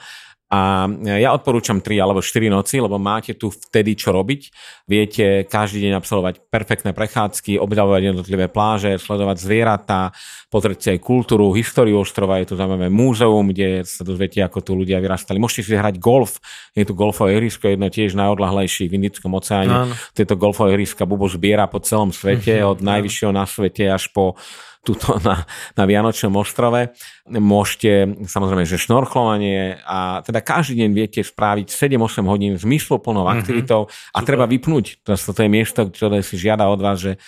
A 0.51 0.91
ja 1.07 1.31
odporúčam 1.31 1.79
3 1.79 2.03
alebo 2.03 2.19
4 2.19 2.51
noci, 2.51 2.83
lebo 2.83 2.99
máte 2.99 3.39
tu 3.39 3.55
vtedy 3.55 3.95
čo 3.95 4.11
robiť. 4.11 4.51
Viete 4.91 5.47
každý 5.47 5.87
deň 5.87 6.03
absolvovať 6.03 6.35
perfektné 6.51 6.91
prechádzky, 6.91 7.55
objavovať 7.63 8.11
jednotlivé 8.11 8.51
pláže, 8.51 8.99
sledovať 8.99 9.39
zvieratá, 9.39 10.11
pozrieť 10.51 10.79
si 10.83 10.89
aj 10.91 11.07
kultúru, 11.07 11.55
históriu 11.55 12.03
ostrova. 12.03 12.43
Je 12.43 12.51
tu 12.51 12.59
zaujímavé 12.59 12.91
múzeum, 12.91 13.47
kde 13.47 13.87
sa 13.87 14.03
dozviete, 14.03 14.43
ako 14.43 14.59
tu 14.59 14.75
ľudia 14.75 14.99
vyrastali. 14.99 15.39
Môžete 15.39 15.71
si 15.71 15.79
hrať 15.79 16.03
golf. 16.03 16.43
Je 16.75 16.83
tu 16.83 16.99
golfové 16.99 17.39
ihrisko, 17.39 17.71
jedno 17.71 17.87
tiež 17.87 18.19
najodlahlejšie 18.19 18.91
v 18.91 18.99
Indickom 18.99 19.31
oceáne. 19.39 19.95
Tieto 20.19 20.35
golfové 20.35 20.75
ihriska 20.75 21.07
Bubo 21.07 21.31
zbiera 21.31 21.71
po 21.71 21.79
celom 21.79 22.11
svete, 22.11 22.59
od 22.75 22.83
najvyššieho 22.83 23.31
na 23.31 23.47
svete 23.47 23.87
až 23.87 24.11
po 24.11 24.35
tuto 24.81 25.17
na, 25.27 25.45
na 25.77 25.85
Vianočnom 25.85 26.33
ostrove. 26.41 26.93
Môžete, 27.29 28.25
samozrejme, 28.27 28.65
že 28.65 28.81
šnorchlovanie 28.81 29.81
a 29.85 30.25
teda 30.25 30.41
každý 30.41 30.85
deň 30.85 30.91
viete 30.97 31.21
spraviť 31.21 31.69
7-8 31.69 32.25
hodín 32.27 32.53
zmysloplnou 32.57 33.29
aktivitou 33.29 33.87
mm-hmm. 33.87 34.15
a 34.17 34.19
Super. 34.19 34.29
treba 34.29 34.45
vypnúť. 34.49 35.05
To, 35.05 35.13
to 35.17 35.41
je 35.41 35.51
miesto, 35.51 35.81
ktoré 35.89 36.25
si 36.25 36.41
žiada 36.41 36.67
od 36.69 36.81
vás, 36.81 36.99
že 37.01 37.21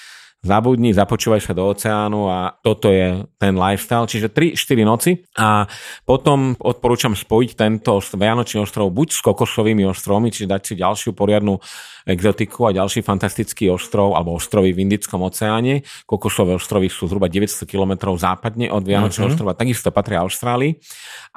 zabudni, 0.43 0.91
započúvaj 0.91 1.39
sa 1.39 1.55
do 1.55 1.71
oceánu 1.71 2.27
a 2.27 2.59
toto 2.67 2.91
je 2.91 3.23
ten 3.39 3.55
lifestyle, 3.55 4.11
čiže 4.11 4.35
3-4 4.35 4.83
noci 4.83 5.23
a 5.39 5.71
potom 6.03 6.59
odporúčam 6.59 7.15
spojiť 7.15 7.51
tento 7.55 8.03
Vianočný 8.03 8.67
ostrov 8.67 8.91
buď 8.91 9.09
s 9.15 9.21
kokosovými 9.23 9.87
ostrovmi, 9.87 10.35
čiže 10.35 10.51
dať 10.51 10.63
si 10.67 10.75
ďalšiu 10.83 11.15
poriadnu 11.15 11.63
exotiku 12.11 12.67
a 12.67 12.75
ďalší 12.75 13.07
fantastický 13.07 13.71
ostrov 13.71 14.19
alebo 14.19 14.35
ostrovy 14.35 14.75
v 14.75 14.83
Indickom 14.83 15.23
oceáne. 15.23 15.87
Kokosové 16.11 16.59
ostrovy 16.59 16.91
sú 16.91 17.07
zhruba 17.07 17.31
900 17.31 17.63
km 17.63 18.11
západne 18.19 18.67
od 18.75 18.83
Vianočného 18.83 19.31
uh-huh. 19.31 19.39
ostrova, 19.39 19.55
takisto 19.55 19.95
patria 19.95 20.27
Austrálii 20.27 20.75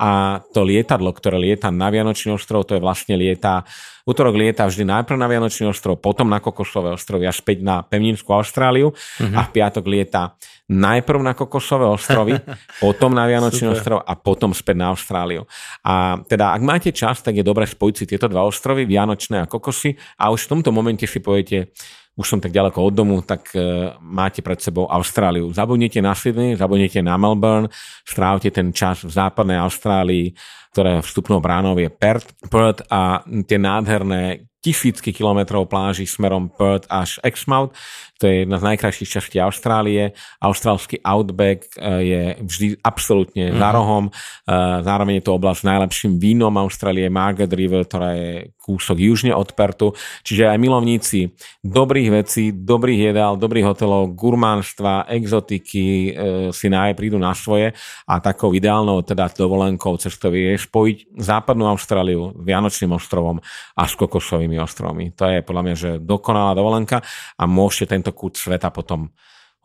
a 0.02 0.42
to 0.50 0.66
lietadlo, 0.66 1.14
ktoré 1.14 1.38
lieta 1.38 1.70
na 1.70 1.94
Vianočný 1.94 2.34
ostrov, 2.34 2.66
to 2.66 2.74
je 2.74 2.82
vlastne 2.82 3.14
lieta 3.14 3.70
útorok 4.06 4.38
lieta 4.38 4.70
vždy 4.70 4.86
najprv 4.86 5.18
na 5.18 5.28
Vianočný 5.28 5.66
ostrov, 5.66 5.98
potom 5.98 6.30
na 6.30 6.38
Kokosové 6.38 6.94
ostrovy 6.94 7.26
a 7.26 7.34
späť 7.34 7.66
na 7.66 7.82
pevninskú 7.82 8.32
Austráliu 8.38 8.94
uh-huh. 8.94 9.34
a 9.34 9.42
v 9.42 9.50
piatok 9.50 9.86
lieta 9.90 10.38
najprv 10.70 11.22
na 11.22 11.34
Kokosové 11.34 11.90
ostrovy, 11.90 12.38
potom 12.84 13.14
na 13.14 13.26
Vianočný 13.26 13.74
ostrov 13.74 14.06
a 14.06 14.14
potom 14.14 14.54
späť 14.54 14.78
na 14.78 14.94
Austráliu. 14.94 15.50
A 15.82 16.22
teda, 16.26 16.54
ak 16.54 16.62
máte 16.62 16.90
čas, 16.94 17.22
tak 17.26 17.38
je 17.38 17.46
dobre 17.46 17.66
spojiť 17.66 17.96
si 17.98 18.06
tieto 18.06 18.30
dva 18.30 18.46
ostrovy, 18.46 18.86
Vianočné 18.86 19.42
a 19.42 19.50
Kokosy 19.50 19.98
a 20.22 20.30
už 20.30 20.46
v 20.46 20.52
tomto 20.58 20.70
momente 20.70 21.10
si 21.10 21.18
poviete, 21.18 21.74
už 22.16 22.26
som 22.26 22.40
tak 22.40 22.56
ďaleko 22.56 22.80
od 22.80 22.94
domu, 22.96 23.16
tak 23.22 23.52
uh, 23.54 23.96
máte 24.00 24.40
pred 24.40 24.60
sebou 24.64 24.88
Austráliu. 24.88 25.52
Zabudnite 25.52 26.00
na 26.00 26.16
Sydney, 26.16 26.56
zabudnite 26.56 27.04
na 27.04 27.20
Melbourne, 27.20 27.68
strávte 28.08 28.48
ten 28.50 28.72
čas 28.72 29.04
v 29.04 29.12
západnej 29.12 29.60
Austrálii, 29.60 30.32
ktoré 30.72 31.04
vstupnou 31.04 31.44
bránou 31.44 31.76
je 31.76 31.92
Perth, 31.92 32.32
Perth 32.48 32.88
a 32.88 33.24
tie 33.48 33.60
nádherné 33.60 34.48
tisícky 34.66 35.14
kilometrov 35.14 35.70
pláží 35.70 36.10
smerom 36.10 36.50
Perth 36.50 36.90
až 36.90 37.22
Exmouth. 37.22 37.70
To 38.18 38.26
je 38.26 38.48
jedna 38.48 38.58
z 38.58 38.66
najkrajších 38.74 39.12
častí 39.12 39.38
Austrálie. 39.38 40.18
Austrálsky 40.42 40.98
Outback 41.06 41.70
eh, 41.78 42.02
je 42.02 42.22
vždy 42.42 42.68
absolútne 42.82 43.54
mm-hmm. 43.54 43.62
za 43.62 43.70
rohom. 43.70 44.04
Eh, 44.10 44.52
zároveň 44.82 45.22
je 45.22 45.26
to 45.30 45.38
oblasť 45.38 45.60
s 45.62 45.70
najlepším 45.70 46.12
vínom 46.18 46.56
Austrálie, 46.58 47.12
Margaret 47.14 47.54
River, 47.54 47.86
ktorá 47.86 48.18
je 48.18 48.56
kúsok 48.66 48.98
južne 48.98 49.30
od 49.38 49.54
Pertu. 49.54 49.94
Čiže 50.26 50.50
aj 50.50 50.58
milovníci 50.58 51.38
dobrých 51.62 52.10
vecí, 52.10 52.50
dobrých 52.50 53.14
jedál, 53.14 53.38
dobrých 53.38 53.70
hotelov, 53.70 54.18
gurmánstva, 54.18 55.06
exotiky 55.06 55.86
e, 55.86 56.10
si 56.50 56.66
náj 56.74 56.98
prídu 56.98 57.22
na 57.22 57.38
svoje 57.38 57.78
a 58.10 58.18
takou 58.18 58.58
ideálnou 58.58 59.06
teda 59.06 59.30
dovolenkou 59.30 60.02
cestový 60.02 60.50
je 60.50 60.66
spojiť 60.66 60.98
západnú 61.22 61.70
Austráliu 61.70 62.34
s 62.34 62.42
Vianočným 62.42 62.98
ostrovom 62.98 63.38
a 63.78 63.84
s 63.86 63.94
kokosovými 63.94 64.55
ostrovmi. 64.62 65.12
To 65.16 65.26
je 65.30 65.40
podľa 65.46 65.64
mňa, 65.64 65.76
že 65.76 65.90
dokonalá 66.02 66.56
dovolenka 66.56 67.02
a 67.36 67.44
môžete 67.46 67.96
tento 67.98 68.12
kút 68.12 68.38
sveta 68.38 68.72
potom 68.72 69.12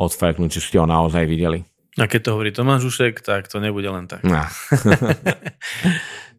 odfajknúť, 0.00 0.50
či 0.56 0.60
ste 0.60 0.76
ho 0.80 0.86
naozaj 0.88 1.28
videli. 1.28 1.60
A 1.98 2.06
keď 2.06 2.20
to 2.30 2.32
hovorí 2.38 2.54
Tomáš 2.54 2.86
Ušek, 2.86 3.20
tak 3.20 3.50
to 3.50 3.58
nebude 3.58 3.90
len 3.90 4.06
tak. 4.06 4.22
No. 4.22 4.40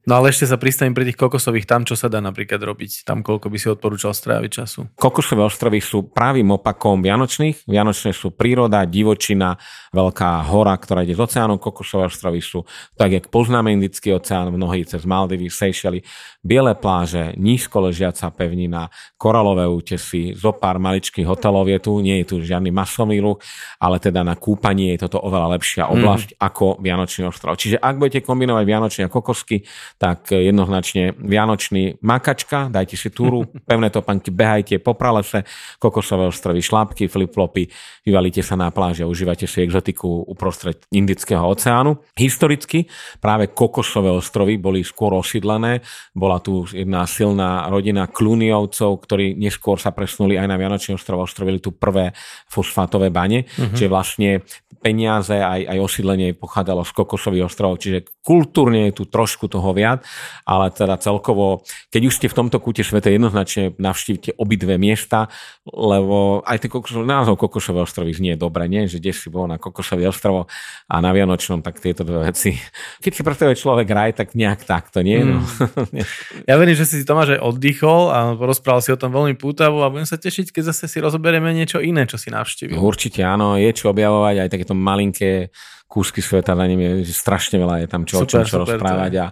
No 0.02 0.18
ale 0.18 0.34
ešte 0.34 0.50
sa 0.50 0.58
pristavím 0.58 0.98
pri 0.98 1.06
tých 1.06 1.20
kokosových, 1.22 1.70
tam 1.70 1.86
čo 1.86 1.94
sa 1.94 2.10
dá 2.10 2.18
napríklad 2.18 2.58
robiť, 2.58 3.06
tam 3.06 3.22
koľko 3.22 3.54
by 3.54 3.58
si 3.62 3.68
odporúčal 3.70 4.18
stráviť 4.18 4.52
času. 4.52 4.80
Kokosové 4.98 5.46
ostrovy 5.46 5.78
sú 5.78 6.10
pravým 6.10 6.58
opakom 6.58 7.06
Vianočných. 7.06 7.70
Vianočné 7.70 8.10
sú 8.10 8.34
príroda, 8.34 8.82
divočina, 8.90 9.62
veľká 9.94 10.50
hora, 10.50 10.74
ktorá 10.74 11.06
ide 11.06 11.14
z 11.14 11.22
oceánu. 11.22 11.62
Kokosové 11.62 12.10
ostrovy 12.10 12.42
sú, 12.42 12.66
tak 12.98 13.14
jak 13.14 13.30
poznáme 13.30 13.70
Indický 13.70 14.18
oceán, 14.18 14.50
mnohí 14.50 14.90
cez 14.90 15.06
Maldivy, 15.06 15.54
Seychely, 15.54 16.02
biele 16.42 16.74
pláže, 16.74 17.38
nízko 17.38 17.86
ležiaca 17.86 18.34
pevnina, 18.34 18.90
koralové 19.22 19.70
útesy, 19.70 20.34
zo 20.34 20.58
pár 20.58 20.82
maličkých 20.82 21.30
hotelov 21.30 21.70
je 21.70 21.78
tu, 21.78 22.02
nie 22.02 22.26
je 22.26 22.34
tu 22.34 22.36
žiadny 22.42 22.74
masový 22.74 23.22
ruch, 23.22 23.38
ale 23.78 24.02
teda 24.02 24.26
na 24.26 24.34
kúpanie 24.34 24.98
je 24.98 25.06
toto 25.06 25.22
oveľa 25.22 25.62
lepšia 25.62 25.94
oblasť 25.94 26.34
mm. 26.34 26.38
ako 26.42 26.66
Vianočný 26.82 27.30
ostrov. 27.30 27.54
Čiže 27.54 27.78
ak 27.78 28.02
budete 28.02 28.26
kombinovať 28.26 28.64
Vianočné 28.66 29.02
a 29.06 29.14
kokosky, 29.14 29.62
tak 30.02 30.34
jednoznačne 30.34 31.14
Vianočný 31.14 32.02
makačka, 32.02 32.74
dajte 32.74 32.98
si 32.98 33.14
túru, 33.14 33.46
pevné 33.70 33.94
topanky, 33.94 34.34
behajte 34.34 34.82
po 34.82 34.98
pralese, 34.98 35.46
kokosové 35.78 36.26
ostrovy, 36.26 36.66
šlápky, 36.66 37.06
flipflopy, 37.06 37.70
vyvalíte 38.02 38.42
sa 38.42 38.58
na 38.58 38.74
pláži 38.74 39.06
a 39.06 39.12
užívate 39.12 39.46
si 39.46 39.62
exotiku 39.62 40.26
uprostred 40.26 40.82
Indického 40.90 41.46
oceánu. 41.46 42.02
Historicky 42.18 42.90
práve 43.22 43.54
kokosové 43.54 44.10
ostrovy 44.10 44.58
boli 44.58 44.82
skôr 44.82 45.14
osídlené, 45.14 45.86
bola 46.18 46.42
tu 46.42 46.66
jedna 46.74 47.06
silná 47.06 47.70
rodina 47.70 48.10
Kluniovcov, 48.10 49.06
ktorí 49.06 49.38
neskôr 49.38 49.78
sa 49.78 49.94
presunuli 49.94 50.42
aj 50.42 50.50
na 50.50 50.58
Vianočný 50.58 50.98
ostrov, 50.98 51.22
ostrovili 51.22 51.62
tu 51.62 51.78
prvé 51.78 52.10
fosfátové 52.50 53.14
bane, 53.14 53.46
uh-huh. 53.46 53.78
čiže 53.78 53.86
vlastne 53.86 54.42
peniaze 54.82 55.38
aj, 55.38 55.70
aj 55.70 55.78
osídlenie 55.78 56.34
pochádzalo 56.34 56.82
z 56.82 56.92
kokosových 56.98 57.46
ostrovov, 57.48 57.78
čiže 57.78 58.10
kultúrne 58.26 58.90
je 58.90 58.98
tu 58.98 59.04
trošku 59.06 59.46
toho 59.46 59.70
viac, 59.78 60.02
ale 60.44 60.74
teda 60.74 60.98
celkovo, 60.98 61.62
keď 61.94 62.02
už 62.10 62.14
ste 62.18 62.28
v 62.28 62.38
tomto 62.38 62.58
kúte 62.58 62.82
sveta, 62.82 63.14
jednoznačne 63.14 63.78
navštívte 63.78 64.36
obidve 64.42 64.82
miesta, 64.82 65.30
lebo 65.70 66.42
aj 66.42 66.58
ten 66.66 66.70
kokosový, 66.74 67.06
názov 67.06 67.38
kokosové 67.38 67.86
ostrovy 67.86 68.18
znie 68.18 68.34
dobre, 68.34 68.66
nie? 68.66 68.90
že 68.90 68.98
kde 68.98 69.14
si 69.14 69.30
bol 69.30 69.46
na 69.46 69.62
kokosový 69.62 70.10
ostrovo 70.10 70.50
a 70.90 70.96
na 70.98 71.14
Vianočnom, 71.14 71.62
tak 71.62 71.78
tieto 71.78 72.02
dve 72.02 72.34
veci. 72.34 72.58
Keď 73.06 73.12
si 73.14 73.22
predstavuje 73.22 73.56
človek 73.58 73.88
raj, 73.90 74.12
tak 74.18 74.34
nejak 74.34 74.66
takto, 74.66 75.06
nie? 75.06 75.22
No. 75.22 75.42
Mm. 75.42 76.02
ja 76.50 76.56
verím, 76.58 76.74
že 76.74 76.90
si 76.90 77.06
Tomáš 77.06 77.38
aj 77.38 77.42
oddychol 77.46 78.10
a 78.10 78.34
porozprával 78.34 78.82
si 78.82 78.90
o 78.90 78.98
tom 78.98 79.14
veľmi 79.14 79.38
pútavo 79.38 79.86
a 79.86 79.94
budem 79.94 80.10
sa 80.10 80.18
tešiť, 80.18 80.50
keď 80.50 80.74
zase 80.74 80.90
si 80.90 80.98
rozoberieme 80.98 81.54
niečo 81.54 81.78
iné, 81.78 82.10
čo 82.10 82.18
si 82.18 82.34
navštívil. 82.34 82.78
Určite 82.82 83.22
áno, 83.22 83.58
je 83.58 83.70
čo 83.70 83.94
objavovať, 83.94 84.48
aj 84.48 84.50
takéto 84.50 84.71
malinké 84.78 85.52
kúsky 85.92 86.24
sveta, 86.24 86.56
na 86.56 86.66
nim 86.68 86.80
je 87.04 87.12
strašne 87.12 87.60
veľa, 87.60 87.84
je 87.84 87.88
tam 87.92 88.08
čo, 88.08 88.24
super, 88.24 88.26
o 88.26 88.30
čom 88.32 88.42
čo 88.48 88.58
super, 88.64 88.80
rozprávať 88.80 89.14
a 89.20 89.28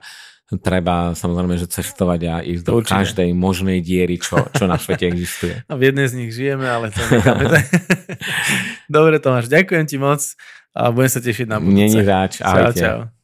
treba 0.57 1.13
samozrejme, 1.13 1.61
že 1.61 1.69
cestovať 1.69 2.21
a 2.25 2.35
ísť 2.41 2.63
do 2.65 2.81
Určite. 2.81 2.93
každej 2.97 3.29
možnej 3.37 3.85
diery, 3.85 4.17
čo, 4.17 4.49
čo 4.49 4.65
na 4.65 4.81
svete 4.81 5.05
existuje. 5.05 5.61
A 5.69 5.73
v 5.79 5.93
jednej 5.93 6.09
z 6.09 6.13
nich 6.17 6.31
žijeme, 6.33 6.65
ale 6.65 6.89
to 6.89 6.99
necháme. 7.05 7.45
Dobre 8.89 9.21
Tomáš, 9.21 9.45
ďakujem 9.45 9.85
ti 9.85 10.01
moc 10.01 10.25
a 10.73 10.89
budem 10.89 11.11
sa 11.13 11.21
tešiť 11.21 11.45
na 11.45 11.61
budúce. 11.61 11.77
Není 11.77 12.01
zač, 12.01 12.41
ahojte. 12.41 12.81
Čau, 12.81 13.05
čau. 13.05 13.18